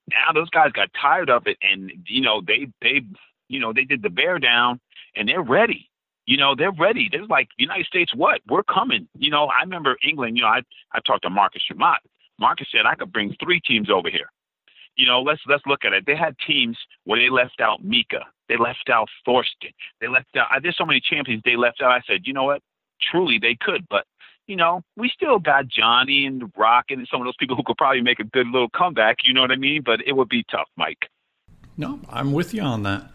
Now 0.10 0.34
those 0.34 0.50
guys 0.50 0.72
got 0.72 0.90
tired 1.00 1.30
of 1.30 1.48
it 1.48 1.58
and, 1.62 1.92
you 2.08 2.22
know, 2.22 2.42
they, 2.46 2.68
they, 2.82 3.02
you 3.48 3.60
know, 3.60 3.74
they 3.74 3.84
did 3.84 4.02
the 4.04 4.10
bear 4.10 4.38
down 4.40 4.80
and 5.16 5.28
they're 5.28 5.42
ready. 5.42 5.90
You 6.28 6.38
know, 6.38 6.56
they're 6.56 6.72
ready. 6.72 7.10
They're 7.12 7.26
like, 7.26 7.50
United 7.58 7.86
States, 7.86 8.14
what? 8.16 8.42
We're 8.48 8.64
coming. 8.64 9.08
You 9.18 9.30
know, 9.32 9.46
I 9.46 9.62
remember 9.62 9.96
England, 10.08 10.38
you 10.38 10.44
know, 10.44 10.50
I, 10.50 10.62
I 10.92 11.00
talked 11.06 11.24
to 11.24 11.30
Marcus 11.30 11.62
Chamat. 11.72 11.98
Marcus 12.40 12.68
said 12.72 12.86
I 12.86 12.96
could 12.96 13.14
bring 13.14 13.36
three 13.40 13.62
teams 13.62 13.90
over 13.90 14.10
here 14.10 14.30
you 14.96 15.06
know, 15.08 15.22
let's 15.22 15.42
let's 15.48 15.66
look 15.66 15.86
at 15.86 15.94
it. 15.94 16.06
They 16.06 16.16
had 16.16 16.36
teams 16.46 16.78
where 17.04 17.20
they 17.20 17.30
left 17.30 17.62
out 17.62 17.84
Mika, 17.84 18.22
they 18.50 18.58
left 18.58 18.90
out 18.92 19.10
Thorsten, 19.26 19.72
they 20.02 20.08
left 20.08 20.36
out. 20.38 20.48
Uh, 20.54 20.60
there's 20.62 20.78
so 20.78 20.86
many 20.86 21.00
champions 21.00 21.42
they 21.46 21.56
left 21.56 21.82
out. 21.82 21.92
I 21.92 22.02
said, 22.08 22.22
you 22.26 22.34
know 22.34 22.46
what? 22.46 22.62
Truly, 23.12 23.40
they 23.40 23.58
could, 23.60 23.86
but 23.90 24.06
you 24.48 24.56
know, 24.56 24.82
we 24.96 25.10
still 25.10 25.40
got 25.40 25.68
Johnny 25.68 26.26
and 26.26 26.52
Rock 26.56 26.86
and 26.90 27.08
some 27.10 27.22
of 27.22 27.26
those 27.26 27.36
people 27.38 27.56
who 27.56 27.64
could 27.64 27.78
probably 27.78 28.02
make 28.02 28.20
a 28.20 28.24
good 28.24 28.48
little 28.48 28.70
comeback. 28.70 29.18
You 29.24 29.34
know 29.34 29.42
what 29.42 29.52
I 29.52 29.56
mean? 29.56 29.82
But 29.84 30.02
it 30.06 30.14
would 30.14 30.30
be 30.30 30.44
tough, 30.50 30.68
Mike. 30.78 31.10
No, 31.78 32.00
I'm 32.10 32.32
with 32.32 32.54
you 32.54 32.62
on 32.62 32.84
that. 32.84 33.12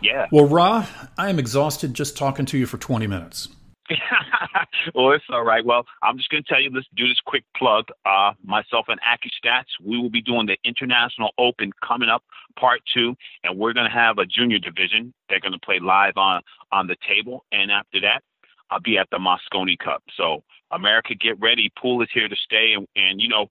Yeah. 0.00 0.26
Well, 0.32 0.46
Ra, 0.46 0.86
I 1.16 1.28
am 1.28 1.38
exhausted 1.38 1.94
just 1.94 2.16
talking 2.16 2.46
to 2.46 2.58
you 2.58 2.66
for 2.66 2.78
20 2.78 3.06
minutes. 3.06 3.48
well, 4.94 5.12
it's 5.12 5.24
all 5.30 5.44
right. 5.44 5.64
Well, 5.64 5.84
I'm 6.02 6.16
just 6.16 6.28
going 6.30 6.42
to 6.42 6.48
tell 6.48 6.60
you, 6.60 6.70
let's 6.72 6.86
do 6.94 7.08
this 7.08 7.20
quick 7.24 7.44
plug. 7.56 7.86
Uh, 8.04 8.32
myself 8.44 8.86
and 8.88 9.00
AccuStats, 9.00 9.64
we 9.84 9.98
will 9.98 10.10
be 10.10 10.20
doing 10.20 10.46
the 10.46 10.56
International 10.64 11.30
Open 11.38 11.70
coming 11.86 12.08
up, 12.08 12.22
part 12.58 12.80
two, 12.92 13.16
and 13.44 13.58
we're 13.58 13.72
going 13.72 13.88
to 13.88 13.96
have 13.96 14.18
a 14.18 14.26
junior 14.26 14.58
division. 14.58 15.14
They're 15.28 15.40
going 15.40 15.52
to 15.52 15.58
play 15.58 15.78
live 15.78 16.16
on 16.16 16.42
on 16.70 16.86
the 16.86 16.96
table, 17.08 17.44
and 17.50 17.70
after 17.70 18.00
that, 18.02 18.22
I'll 18.70 18.80
be 18.80 18.98
at 18.98 19.08
the 19.10 19.18
Mosconi 19.18 19.78
Cup. 19.78 20.02
So, 20.16 20.42
America, 20.70 21.14
get 21.14 21.40
ready. 21.40 21.72
Pool 21.80 22.02
is 22.02 22.08
here 22.12 22.28
to 22.28 22.36
stay, 22.36 22.74
and, 22.76 22.86
and 22.94 23.20
you 23.20 23.28
know, 23.28 23.46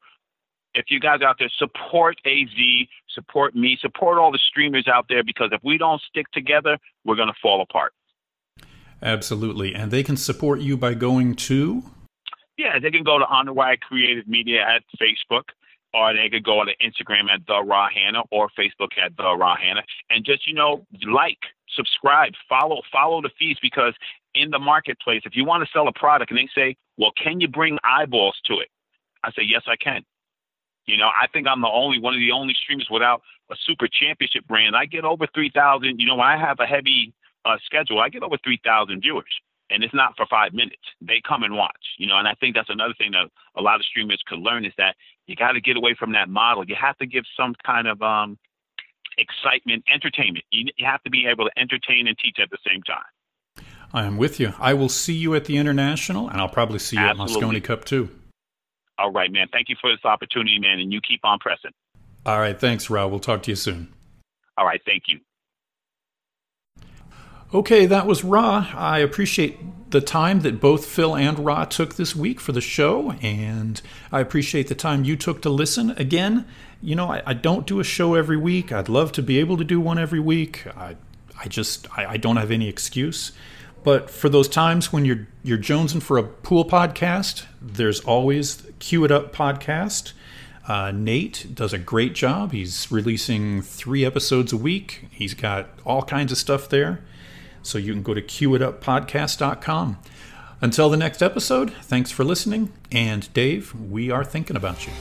if 0.75 0.85
you 0.89 0.99
guys 0.99 1.21
out 1.21 1.37
there 1.39 1.49
support 1.57 2.17
AZ, 2.25 2.87
support 3.09 3.55
me, 3.55 3.77
support 3.81 4.19
all 4.19 4.31
the 4.31 4.37
streamers 4.37 4.87
out 4.87 5.07
there, 5.09 5.23
because 5.23 5.49
if 5.51 5.61
we 5.63 5.79
don't 5.79 6.01
stick 6.01 6.31
together, 6.31 6.77
we're 7.03 7.15
going 7.15 7.29
to 7.29 7.39
fall 7.41 7.61
apart. 7.61 7.93
Absolutely. 9.01 9.75
And 9.75 9.91
they 9.91 10.03
can 10.03 10.17
support 10.17 10.59
you 10.59 10.77
by 10.77 10.93
going 10.93 11.35
to? 11.35 11.83
Yeah, 12.57 12.79
they 12.79 12.89
can 12.89 13.03
go 13.03 13.19
to 13.19 13.25
On 13.25 13.45
the 13.45 13.53
Wire 13.53 13.77
Creative 13.77 14.27
Media 14.27 14.61
at 14.61 14.83
Facebook, 14.99 15.43
or 15.93 16.13
they 16.13 16.29
could 16.29 16.43
go 16.43 16.59
on 16.59 16.67
Instagram 16.81 17.29
at 17.31 17.45
The 17.47 17.63
Ra 17.63 17.87
Hanna 17.93 18.23
or 18.31 18.49
Facebook 18.57 18.97
at 19.01 19.15
The 19.15 19.35
Ra 19.37 19.55
Hanna. 19.55 19.83
And 20.09 20.25
just, 20.25 20.47
you 20.47 20.55
know, 20.55 20.85
like, 21.07 21.37
subscribe, 21.75 22.33
follow, 22.49 22.81
follow 22.91 23.21
the 23.21 23.29
feeds 23.37 23.59
because 23.61 23.93
in 24.33 24.49
the 24.49 24.59
marketplace, 24.59 25.21
if 25.25 25.35
you 25.35 25.45
want 25.45 25.63
to 25.63 25.69
sell 25.71 25.87
a 25.87 25.93
product 25.93 26.31
and 26.31 26.39
they 26.39 26.49
say, 26.55 26.75
well, 26.97 27.11
can 27.21 27.39
you 27.39 27.47
bring 27.47 27.77
eyeballs 27.83 28.35
to 28.45 28.55
it? 28.59 28.69
I 29.23 29.31
say, 29.31 29.43
yes, 29.45 29.63
I 29.67 29.75
can. 29.75 30.03
You 30.85 30.97
know, 30.97 31.07
I 31.07 31.27
think 31.27 31.47
I'm 31.47 31.61
the 31.61 31.67
only 31.67 31.99
one 31.99 32.13
of 32.13 32.19
the 32.19 32.31
only 32.31 32.55
streamers 32.55 32.87
without 32.89 33.21
a 33.51 33.55
super 33.65 33.87
championship 33.87 34.47
brand. 34.47 34.75
I 34.75 34.85
get 34.85 35.03
over 35.03 35.27
3,000. 35.33 35.99
You 35.99 36.07
know, 36.07 36.19
I 36.19 36.37
have 36.37 36.59
a 36.59 36.65
heavy 36.65 37.13
uh, 37.47 37.57
schedule, 37.65 37.99
I 37.99 38.09
get 38.09 38.23
over 38.23 38.37
3,000 38.43 39.01
viewers. 39.01 39.25
And 39.69 39.83
it's 39.83 39.93
not 39.93 40.15
for 40.15 40.25
five 40.29 40.53
minutes. 40.53 40.81
They 41.01 41.21
come 41.27 41.43
and 41.43 41.53
watch, 41.53 41.95
you 41.97 42.07
know. 42.07 42.17
And 42.17 42.25
I 42.25 42.35
think 42.39 42.55
that's 42.55 42.69
another 42.69 42.93
thing 42.97 43.11
that 43.11 43.27
a 43.55 43.61
lot 43.61 43.75
of 43.75 43.85
streamers 43.85 44.23
could 44.25 44.39
learn 44.39 44.63
is 44.63 44.71
that 44.77 44.95
you 45.25 45.35
got 45.35 45.53
to 45.53 45.61
get 45.61 45.75
away 45.75 45.93
from 45.99 46.13
that 46.13 46.29
model. 46.29 46.63
You 46.65 46.75
have 46.79 46.97
to 46.99 47.05
give 47.05 47.25
some 47.35 47.53
kind 47.65 47.85
of 47.85 48.01
um, 48.01 48.37
excitement, 49.17 49.83
entertainment. 49.93 50.45
You, 50.51 50.71
you 50.77 50.85
have 50.85 51.03
to 51.03 51.09
be 51.09 51.27
able 51.27 51.45
to 51.45 51.59
entertain 51.59 52.07
and 52.07 52.17
teach 52.17 52.37
at 52.41 52.49
the 52.49 52.57
same 52.65 52.81
time. 52.83 53.65
I 53.93 54.05
am 54.05 54.15
with 54.15 54.39
you. 54.39 54.53
I 54.57 54.73
will 54.73 54.89
see 54.89 55.13
you 55.13 55.35
at 55.35 55.45
the 55.45 55.57
international, 55.57 56.29
and 56.29 56.39
I'll 56.39 56.47
probably 56.49 56.79
see 56.79 56.95
you 56.95 57.03
Absolutely. 57.03 57.35
at 57.35 57.41
Mosconi 57.41 57.63
Cup 57.63 57.83
too. 57.83 58.09
All 58.97 59.11
right, 59.11 59.31
man. 59.31 59.47
Thank 59.51 59.69
you 59.69 59.75
for 59.79 59.91
this 59.91 60.03
opportunity, 60.05 60.59
man, 60.59 60.79
and 60.79 60.91
you 60.91 61.01
keep 61.01 61.21
on 61.23 61.39
pressing. 61.39 61.71
All 62.25 62.39
right, 62.39 62.59
thanks, 62.59 62.87
Raul. 62.87 63.09
We'll 63.09 63.19
talk 63.19 63.43
to 63.43 63.51
you 63.51 63.55
soon. 63.55 63.93
All 64.57 64.65
right, 64.65 64.81
thank 64.85 65.03
you. 65.07 65.19
Okay, 67.53 67.85
that 67.85 68.05
was 68.05 68.25
Ra. 68.25 68.71
I 68.73 68.99
appreciate 68.99 69.57
the 69.91 70.01
time 70.01 70.41
that 70.41 70.59
both 70.59 70.85
Phil 70.85 71.15
and 71.15 71.39
Ra 71.39 71.63
took 71.63 71.95
this 71.95 72.13
week 72.13 72.41
for 72.41 72.51
the 72.51 72.59
show, 72.59 73.11
and 73.21 73.81
I 74.11 74.19
appreciate 74.19 74.67
the 74.67 74.75
time 74.75 75.05
you 75.05 75.15
took 75.15 75.41
to 75.43 75.49
listen. 75.49 75.91
Again, 75.91 76.45
you 76.81 76.93
know, 76.93 77.09
I, 77.09 77.23
I 77.25 77.33
don't 77.33 77.65
do 77.65 77.79
a 77.79 77.85
show 77.85 78.15
every 78.15 78.35
week. 78.35 78.73
I'd 78.73 78.89
love 78.89 79.13
to 79.13 79.23
be 79.23 79.39
able 79.39 79.55
to 79.57 79.63
do 79.63 79.79
one 79.79 79.97
every 79.97 80.19
week. 80.19 80.67
I, 80.75 80.97
I 81.39 81.47
just, 81.47 81.87
I, 81.97 82.05
I 82.05 82.17
don't 82.17 82.35
have 82.35 82.51
any 82.51 82.67
excuse. 82.67 83.31
But 83.81 84.09
for 84.09 84.27
those 84.27 84.49
times 84.49 84.91
when 84.91 85.05
you're 85.05 85.27
you're 85.43 85.57
jonesing 85.57 86.01
for 86.01 86.17
a 86.17 86.23
pool 86.23 86.65
podcast, 86.65 87.45
there's 87.61 88.01
always 88.01 88.63
Cue 88.79 89.05
It 89.05 89.11
Up 89.11 89.33
podcast. 89.33 90.11
Uh, 90.67 90.91
Nate 90.91 91.47
does 91.55 91.71
a 91.71 91.77
great 91.77 92.13
job. 92.13 92.51
He's 92.51 92.91
releasing 92.91 93.61
three 93.61 94.03
episodes 94.03 94.51
a 94.51 94.57
week. 94.57 95.07
He's 95.11 95.33
got 95.33 95.69
all 95.85 96.03
kinds 96.03 96.33
of 96.33 96.37
stuff 96.37 96.67
there. 96.67 97.05
So 97.67 97.77
you 97.77 97.93
can 97.93 98.01
go 98.03 98.13
to 98.13 98.21
cueituppodcast.com. 98.21 99.97
Until 100.59 100.89
the 100.89 100.97
next 100.97 101.21
episode, 101.21 101.71
thanks 101.83 102.09
for 102.09 102.23
listening. 102.23 102.71
And 102.91 103.31
Dave, 103.33 103.75
we 103.75 104.09
are 104.09 104.23
thinking 104.23 104.55
about 104.55 104.87
you. 104.87 104.93